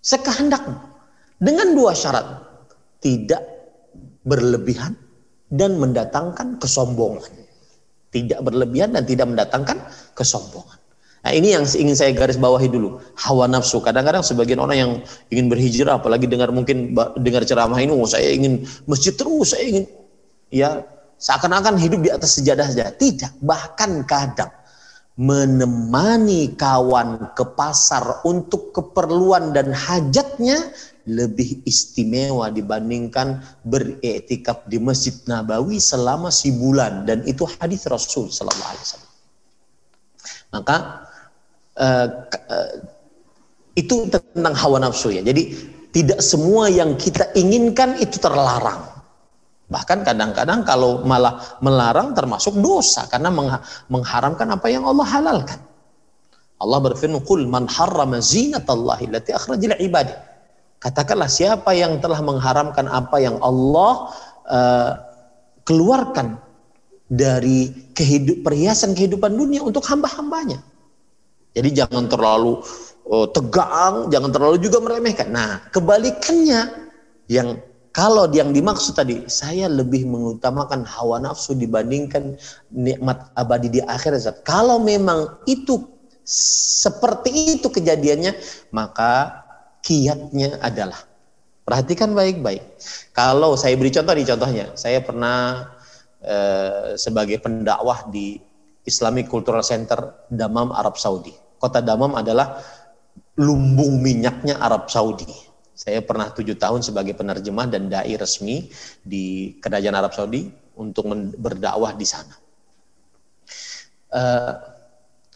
[0.00, 0.78] sekehendakmu.
[1.42, 2.40] Dengan dua syarat,
[3.02, 3.42] tidak
[4.24, 4.96] berlebihan
[5.52, 7.28] dan mendatangkan kesombongan.
[8.14, 9.82] Tidak berlebihan dan tidak mendatangkan
[10.14, 10.78] kesombongan.
[11.24, 13.00] Nah ini yang ingin saya garis bawahi dulu.
[13.16, 13.80] Hawa nafsu.
[13.82, 14.92] Kadang-kadang sebagian orang yang
[15.32, 19.84] ingin berhijrah, apalagi dengar mungkin dengar ceramah ini, oh saya ingin masjid terus, saya ingin
[20.52, 20.84] ya
[21.18, 22.90] seakan-akan hidup di atas sejadah saja.
[22.92, 24.52] Tidak, bahkan kadang
[25.14, 30.58] menemani kawan ke pasar untuk keperluan dan hajatnya
[31.06, 38.84] lebih istimewa dibandingkan beriktikaf di Masjid Nabawi selama sebulan dan itu hadis Rasul sallallahu alaihi
[38.88, 39.12] wasallam.
[40.54, 40.76] Maka
[41.78, 42.08] uh,
[42.50, 42.72] uh,
[43.74, 45.22] itu tentang hawa nafsu ya.
[45.22, 45.50] Jadi
[45.94, 48.93] tidak semua yang kita inginkan itu terlarang.
[49.64, 53.32] Bahkan kadang-kadang kalau malah melarang termasuk dosa karena
[53.88, 55.60] mengharamkan apa yang Allah halalkan.
[56.60, 60.14] Allah berfirman, "Qul man harrama zinatallahi allati akhrajal ibadi."
[60.78, 64.12] Katakanlah siapa yang telah mengharamkan apa yang Allah
[64.44, 64.92] uh,
[65.64, 66.36] keluarkan
[67.08, 70.60] dari kehidup, perhiasan kehidupan dunia untuk hamba-hambanya.
[71.56, 72.60] Jadi jangan terlalu
[73.08, 75.32] oh, tegang, jangan terlalu juga meremehkan.
[75.32, 76.90] Nah, kebalikannya
[77.32, 77.56] yang
[77.94, 82.34] kalau yang dimaksud tadi, saya lebih mengutamakan hawa nafsu dibandingkan
[82.74, 84.42] nikmat abadi di akhirat.
[84.42, 85.78] Kalau memang itu
[86.26, 88.34] seperti itu kejadiannya,
[88.74, 89.46] maka
[89.86, 91.06] kiatnya adalah
[91.62, 92.66] perhatikan baik-baik.
[93.14, 95.70] Kalau saya beri contoh di contohnya, saya pernah
[96.18, 98.42] eh, sebagai pendakwah di
[98.82, 101.30] Islamic Cultural Center Damam Arab Saudi.
[101.62, 102.58] Kota Damam adalah
[103.38, 105.53] lumbung minyaknya Arab Saudi.
[105.74, 108.70] Saya pernah tujuh tahun sebagai penerjemah dan dai resmi
[109.02, 110.46] di kerajaan Arab Saudi
[110.78, 112.34] untuk berdakwah di sana.
[114.14, 114.54] Uh,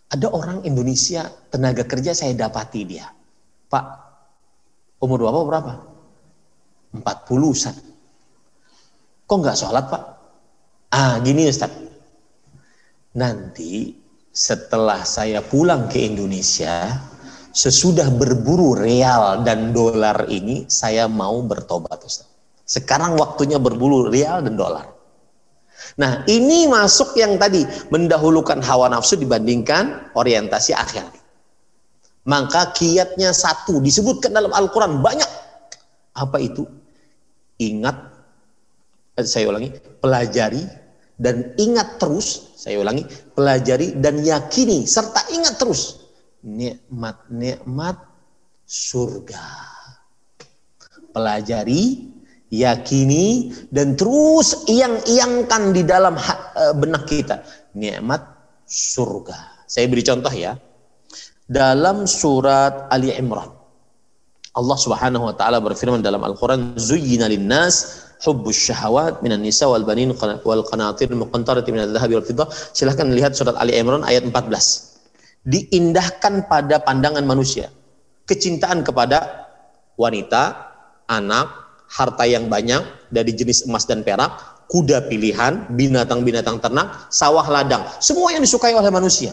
[0.08, 3.10] ada orang Indonesia tenaga kerja saya dapati dia,
[3.68, 3.86] Pak,
[5.02, 5.72] umur bapak berapa?
[6.94, 7.76] 40 Ustaz.
[9.28, 10.04] Kok nggak sholat Pak?
[10.88, 11.68] Ah gini Ustaz,
[13.12, 13.92] nanti
[14.32, 16.96] setelah saya pulang ke Indonesia,
[17.52, 22.28] sesudah berburu real dan dolar ini, saya mau bertobat Ustaz.
[22.68, 24.86] Sekarang waktunya berburu real dan dolar.
[25.96, 31.08] Nah ini masuk yang tadi, mendahulukan hawa nafsu dibandingkan orientasi akhir.
[32.28, 35.30] Maka kiatnya satu, disebutkan dalam Al-Quran banyak.
[36.12, 36.68] Apa itu?
[37.56, 37.96] Ingat,
[39.24, 39.72] saya ulangi,
[40.04, 40.62] pelajari
[41.18, 43.02] dan ingat terus, saya ulangi,
[43.32, 46.07] pelajari dan yakini serta ingat terus
[46.44, 47.96] nikmat-nikmat
[48.64, 49.46] surga.
[51.12, 52.08] Pelajari,
[52.52, 57.42] yakini dan terus iang-iangkan di dalam e, benak kita
[57.76, 58.22] nikmat
[58.68, 59.66] surga.
[59.68, 60.56] Saya beri contoh ya.
[61.48, 63.58] Dalam surat Ali Imran
[64.58, 70.10] Allah Subhanahu wa taala berfirman dalam Al-Qur'an zuyyina lin-nas hubbus syahawat minan nisa wal banin
[70.42, 71.70] wal qanatir muqantarati.
[72.74, 74.97] Silahkan lihat surat Ali Imran ayat 14.
[75.46, 77.70] Diindahkan pada pandangan manusia.
[78.26, 79.46] Kecintaan kepada
[79.98, 80.54] wanita,
[81.08, 81.48] anak,
[81.88, 88.30] harta yang banyak dari jenis emas dan perak, kuda pilihan, binatang-binatang ternak, sawah ladang, semua
[88.36, 89.32] yang disukai oleh manusia.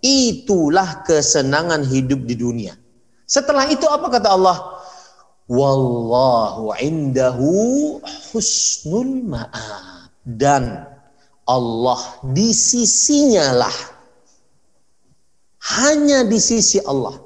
[0.00, 2.78] Itulah kesenangan hidup di dunia.
[3.26, 4.78] Setelah itu apa kata Allah?
[5.50, 7.98] Wallahu indahu
[8.30, 10.10] husnul ma'ab.
[10.26, 10.82] Dan
[11.46, 13.76] Allah di sisinya lah.
[15.66, 17.18] Hanya di sisi Allah.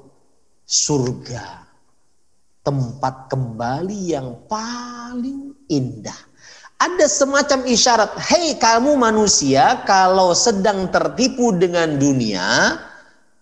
[0.64, 1.68] Surga.
[2.64, 6.16] Tempat kembali yang paling indah.
[6.80, 12.80] Ada semacam isyarat, hei kamu manusia kalau sedang tertipu dengan dunia,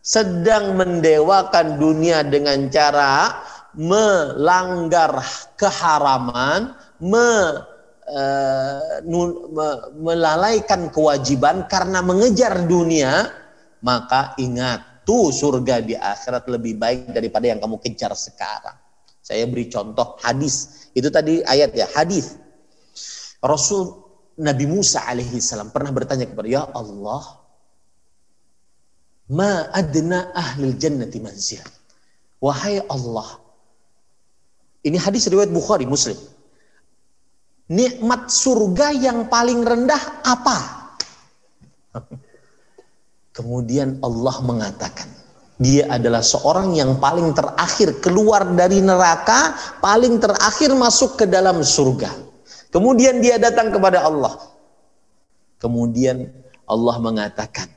[0.02, 3.38] sedang mendewakan dunia dengan cara
[3.78, 5.22] melanggar
[5.54, 7.30] keharaman, me,
[9.06, 9.68] me,
[10.02, 13.30] melalaikan kewajiban karena mengejar dunia,
[13.84, 18.76] maka ingat tuh surga di akhirat lebih baik daripada yang kamu kejar sekarang.
[19.24, 20.88] Saya beri contoh hadis.
[20.92, 22.36] Itu tadi ayat ya, hadis.
[23.40, 24.04] Rasul
[24.36, 27.24] Nabi Musa alaihi salam pernah bertanya kepada Ya Allah,
[29.32, 31.64] ma adna ahlil jannati manzil.
[32.44, 33.40] Wahai Allah.
[34.84, 36.20] Ini hadis riwayat Bukhari, Muslim.
[37.72, 40.56] Nikmat surga yang paling rendah apa?
[43.38, 45.06] Kemudian Allah mengatakan,
[45.62, 52.10] dia adalah seorang yang paling terakhir keluar dari neraka, paling terakhir masuk ke dalam surga.
[52.74, 54.34] Kemudian dia datang kepada Allah.
[55.62, 56.26] Kemudian
[56.66, 57.70] Allah mengatakan,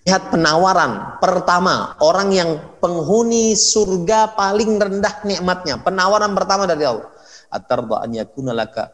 [0.00, 2.50] Lihat penawaran pertama orang yang
[2.80, 5.76] penghuni surga paling rendah nikmatnya.
[5.76, 7.12] Penawaran pertama dari Allah.
[7.52, 8.90] Atarda an yakuna laka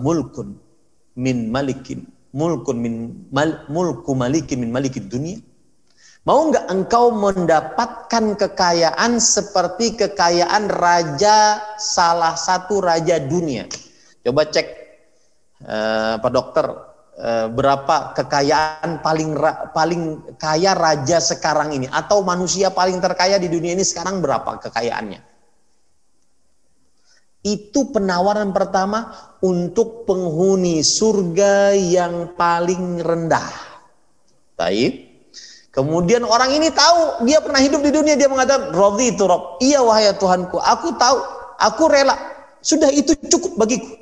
[0.00, 0.56] mulkun
[1.18, 2.06] min malikin
[2.36, 2.94] mulkun min
[3.32, 5.40] mal, mulku malikin min malikin dunia.
[6.28, 13.64] Mau nggak engkau mendapatkan kekayaan seperti kekayaan raja salah satu raja dunia?
[14.20, 14.66] Coba cek
[15.64, 16.66] uh, Pak Dokter
[17.16, 19.40] Eh, berapa kekayaan paling
[19.72, 25.35] paling kaya raja sekarang ini atau manusia paling terkaya di dunia ini sekarang berapa kekayaannya?
[27.46, 33.46] Itu penawaran pertama untuk penghuni surga yang paling rendah.
[34.58, 35.06] Baik.
[35.70, 39.62] Kemudian orang ini tahu dia pernah hidup di dunia dia mengatakan Rodhi itu Rob.
[39.62, 41.22] Iya wahai Tuhanku, aku tahu,
[41.60, 42.18] aku rela.
[42.64, 43.94] Sudah itu cukup bagiku.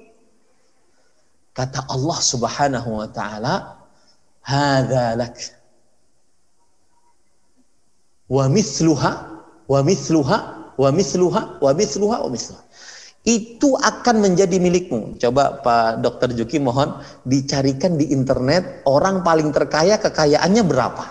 [1.52, 3.84] Kata Allah Subhanahu wa taala,
[4.40, 5.36] "Hadza lak."
[8.30, 9.12] Wa mithluha
[9.68, 10.38] wa mithluha
[10.80, 12.62] wa mithluha wa mithluha wa mithluha.
[13.24, 15.16] Itu akan menjadi milikmu.
[15.16, 21.04] Coba Pak Dokter Juki mohon dicarikan di internet orang paling terkaya kekayaannya berapa?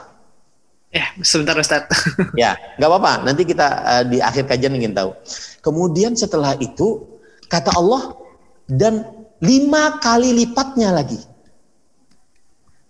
[0.94, 1.90] Ya, sebentar Ustaz.
[2.38, 3.26] ya, nggak apa-apa.
[3.26, 5.18] Nanti kita uh, di akhir kajian ingin tahu.
[5.66, 7.02] Kemudian setelah itu
[7.50, 8.14] kata Allah
[8.70, 9.02] dan
[9.42, 11.18] lima kali lipatnya lagi.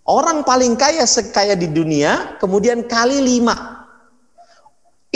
[0.04, 3.88] Orang paling kaya sekaya di dunia, kemudian kali lima.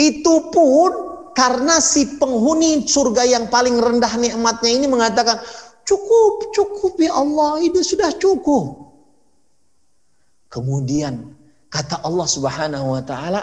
[0.00, 5.40] Itu pun karena si penghuni surga yang paling rendah nikmatnya ini mengatakan,
[5.88, 8.92] cukup, cukup ya Allah, itu sudah cukup.
[10.48, 11.36] Kemudian
[11.68, 13.42] kata Allah Subhanahu wa taala,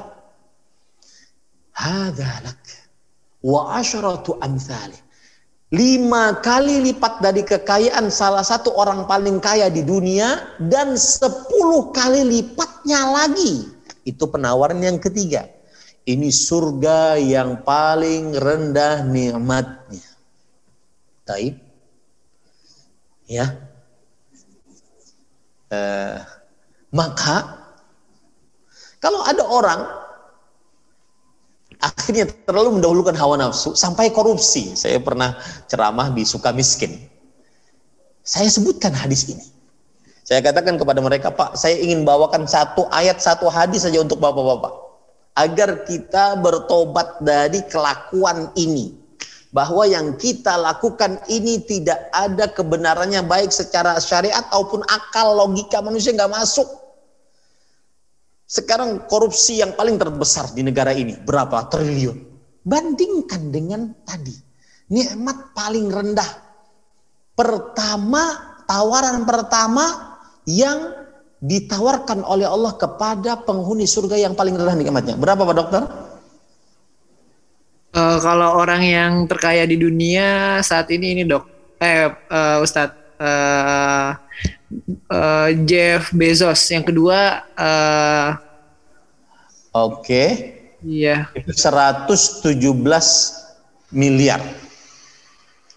[1.74, 2.62] "Hadzalak
[3.42, 5.06] wa asyratu amsalih."
[5.74, 12.22] lima kali lipat dari kekayaan salah satu orang paling kaya di dunia dan sepuluh kali
[12.22, 13.66] lipatnya lagi.
[14.06, 15.50] Itu penawaran yang ketiga.
[16.06, 20.06] Ini surga yang paling rendah nikmatnya.
[21.26, 21.58] Taib.
[23.26, 23.58] Ya.
[25.74, 26.22] Uh,
[26.94, 27.58] maka
[29.02, 29.82] kalau ada orang
[31.82, 34.78] akhirnya terlalu mendahulukan hawa nafsu sampai korupsi.
[34.78, 35.34] Saya pernah
[35.66, 37.02] ceramah di suka miskin.
[38.22, 39.46] Saya sebutkan hadis ini.
[40.26, 44.85] Saya katakan kepada mereka, Pak, saya ingin bawakan satu ayat, satu hadis saja untuk bapak-bapak.
[45.36, 48.96] Agar kita bertobat dari kelakuan ini.
[49.52, 56.12] Bahwa yang kita lakukan ini tidak ada kebenarannya baik secara syariat ataupun akal logika manusia
[56.12, 56.68] nggak masuk
[58.46, 62.18] sekarang korupsi yang paling terbesar di negara ini berapa triliun?
[62.62, 64.34] Bandingkan dengan tadi.
[64.94, 66.32] Nikmat paling rendah.
[67.34, 68.24] Pertama,
[68.70, 70.14] tawaran pertama
[70.46, 71.05] yang
[71.46, 75.16] ditawarkan oleh Allah kepada penghuni surga yang paling rendah nikmatnya.
[75.16, 75.84] Berapa Pak Dokter?
[77.96, 81.48] Uh, kalau orang yang terkaya di dunia saat ini ini dok,
[81.80, 84.20] eh uh, Ustadz, uh,
[85.08, 88.30] uh, Jeff Bezos, yang kedua uh,
[89.76, 90.08] Oke.
[90.08, 90.30] Okay.
[90.86, 91.28] Iya.
[91.52, 92.56] 117
[93.92, 94.40] miliar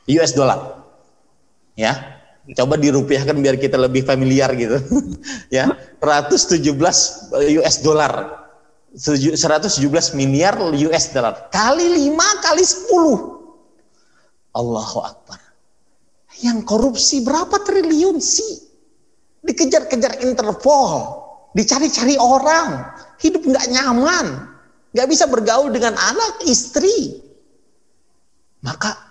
[0.07, 0.87] US dollar.
[1.75, 2.18] Ya.
[2.57, 4.81] Coba dirupiahkan biar kita lebih familiar gitu.
[5.57, 5.69] ya.
[6.01, 6.65] 117
[7.61, 8.13] US dollar.
[8.97, 9.85] 117
[10.17, 11.53] miliar US dollar.
[11.53, 14.57] Kali 5 kali 10.
[14.57, 15.41] Allahu Akbar.
[16.41, 18.65] Yang korupsi berapa triliun sih?
[19.45, 20.91] Dikejar-kejar Interpol,
[21.55, 22.85] dicari-cari orang,
[23.23, 24.27] hidup nggak nyaman,
[24.93, 27.23] nggak bisa bergaul dengan anak, istri.
[28.61, 29.08] Maka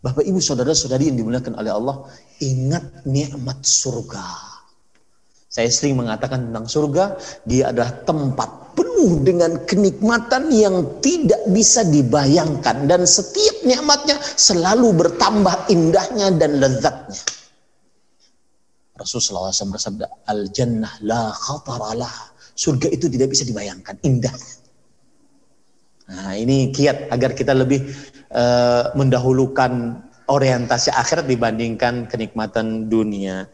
[0.00, 1.96] Bapak Ibu saudara-saudari yang dimuliakan oleh Allah,
[2.40, 4.24] ingat nikmat surga.
[5.44, 12.88] Saya sering mengatakan tentang surga, dia adalah tempat penuh dengan kenikmatan yang tidak bisa dibayangkan
[12.88, 17.20] dan setiap nikmatnya selalu bertambah indahnya dan lezatnya.
[18.96, 22.32] Rasulullah SAW bersabda, Al Jannah la khataralah.
[22.56, 24.32] Surga itu tidak bisa dibayangkan, indah.
[26.10, 27.80] Nah, ini kiat agar kita lebih
[28.34, 33.50] uh, mendahulukan orientasi akhirat dibandingkan kenikmatan dunia.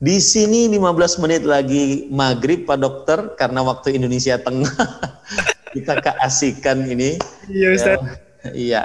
[0.00, 4.72] Di sini 15 menit lagi maghrib Pak Dokter karena waktu Indonesia Tengah
[5.76, 7.20] kita keasikan ini.
[7.50, 7.98] Iya Ustaz.
[8.00, 8.82] Ya, iya.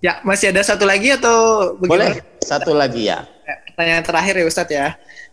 [0.00, 1.90] Ya masih ada satu lagi atau bagaimana?
[1.90, 3.26] Boleh satu lagi ya.
[3.44, 4.88] ya pertanyaan terakhir ya Ustadz ya.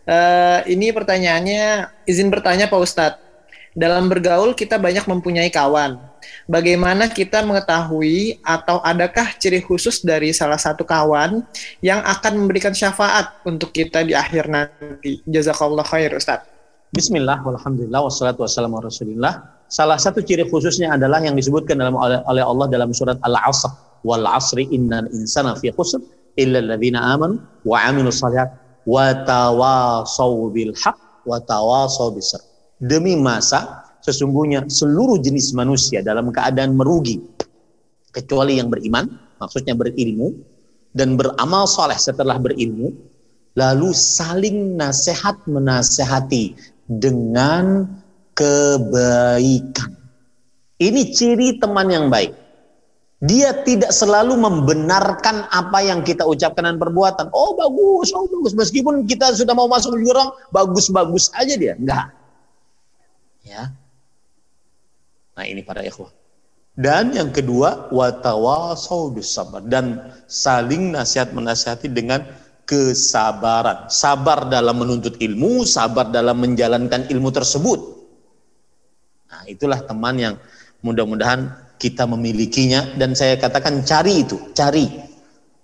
[0.08, 3.20] Uh, ini pertanyaannya izin bertanya Pak Ustadz.
[3.78, 6.02] Dalam bergaul kita banyak mempunyai kawan.
[6.46, 11.42] Bagaimana kita mengetahui atau adakah ciri khusus dari salah satu kawan
[11.84, 15.22] yang akan memberikan syafaat untuk kita di akhir nanti?
[15.28, 16.44] Jazakallah khair Ustaz.
[16.88, 19.44] Bismillah, walhamdulillah, wassalatu wassalamu rasulillah.
[19.68, 23.88] Salah satu ciri khususnya adalah yang disebutkan dalam oleh Allah dalam surat Al-Asr.
[24.06, 25.98] Wal asri innal insana fi khusr
[26.38, 28.54] illa alladhina amanu wa amilu salihat
[28.86, 32.38] wa tawasaw bil haq wa tawasaw bisr
[32.78, 37.20] demi masa sesungguhnya seluruh jenis manusia dalam keadaan merugi
[38.08, 39.04] kecuali yang beriman
[39.36, 40.32] maksudnya berilmu
[40.96, 42.96] dan beramal soleh setelah berilmu
[43.52, 46.56] lalu saling nasihat menasehati
[46.88, 47.84] dengan
[48.32, 49.92] kebaikan
[50.80, 52.32] ini ciri teman yang baik
[53.18, 57.34] dia tidak selalu membenarkan apa yang kita ucapkan dan perbuatan.
[57.34, 58.54] Oh bagus, oh bagus.
[58.54, 61.74] Meskipun kita sudah mau masuk jurang, bagus-bagus aja dia.
[61.74, 62.14] Enggak.
[63.42, 63.74] Ya.
[65.38, 66.10] Nah ini para ikhwah.
[66.74, 72.26] Dan yang kedua, watawasau sabar dan saling nasihat menasihati dengan
[72.66, 73.86] kesabaran.
[73.90, 77.78] Sabar dalam menuntut ilmu, sabar dalam menjalankan ilmu tersebut.
[79.30, 80.34] Nah, itulah teman yang
[80.82, 81.50] mudah-mudahan
[81.82, 84.86] kita memilikinya dan saya katakan cari itu, cari.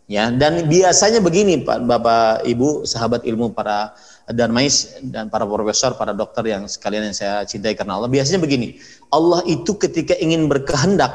[0.05, 6.17] Ya, dan biasanya begini Pak Bapak Ibu, sahabat ilmu para Darmais dan para profesor, para
[6.17, 8.09] dokter yang sekalian yang saya cintai karena Allah.
[8.09, 8.81] Biasanya begini,
[9.13, 11.13] Allah itu ketika ingin berkehendak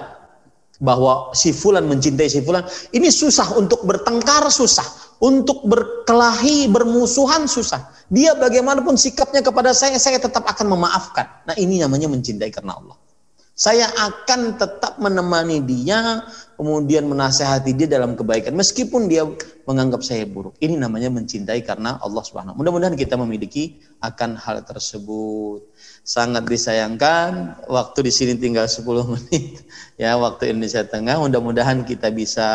[0.77, 2.61] bahwa si fulan mencintai si fulan,
[2.93, 4.85] ini susah untuk bertengkar susah,
[5.25, 7.89] untuk berkelahi, bermusuhan susah.
[8.13, 11.49] Dia bagaimanapun sikapnya kepada saya, saya tetap akan memaafkan.
[11.49, 13.08] Nah, ini namanya mencintai karena Allah.
[13.59, 16.23] Saya akan tetap menemani dia,
[16.55, 19.27] kemudian menasehati dia dalam kebaikan meskipun dia
[19.67, 20.55] menganggap saya buruk.
[20.63, 22.55] Ini namanya mencintai karena Allah Subhanahu.
[22.55, 25.67] Mudah-mudahan kita memiliki akan hal tersebut.
[26.07, 28.79] Sangat disayangkan waktu di sini tinggal 10
[29.19, 29.59] menit
[29.99, 31.19] ya waktu Indonesia Tengah.
[31.19, 32.47] Mudah-mudahan kita bisa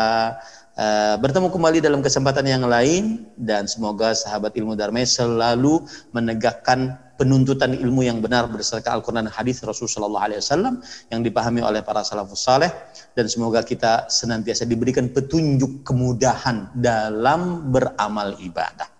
[0.73, 5.85] uh, bertemu kembali dalam kesempatan yang lain dan semoga sahabat ilmu Darmai selalu
[6.17, 11.63] menegakkan penuntutan ilmu yang benar berdasarkan Al-Quran dan hadis Rasul Shallallahu Alaihi Wasallam yang dipahami
[11.63, 12.71] oleh para salafus saleh
[13.15, 18.91] dan semoga kita senantiasa diberikan petunjuk kemudahan dalam beramal ibadah.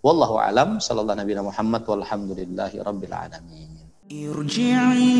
[0.00, 3.70] Wallahu alam sallallahu nabi Muhammad walhamdulillahi rabbil alamin.
[4.08, 5.12] Irji'i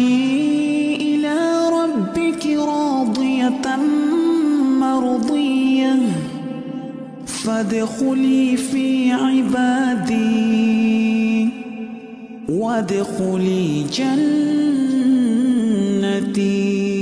[1.18, 1.36] ila
[1.68, 3.82] rabbiki radiyatan
[4.80, 6.00] marudiyah
[7.26, 9.12] fadkhuli fi
[9.44, 10.48] ibadi
[12.48, 13.84] وادخلي
[15.92, 16.97] جنتي.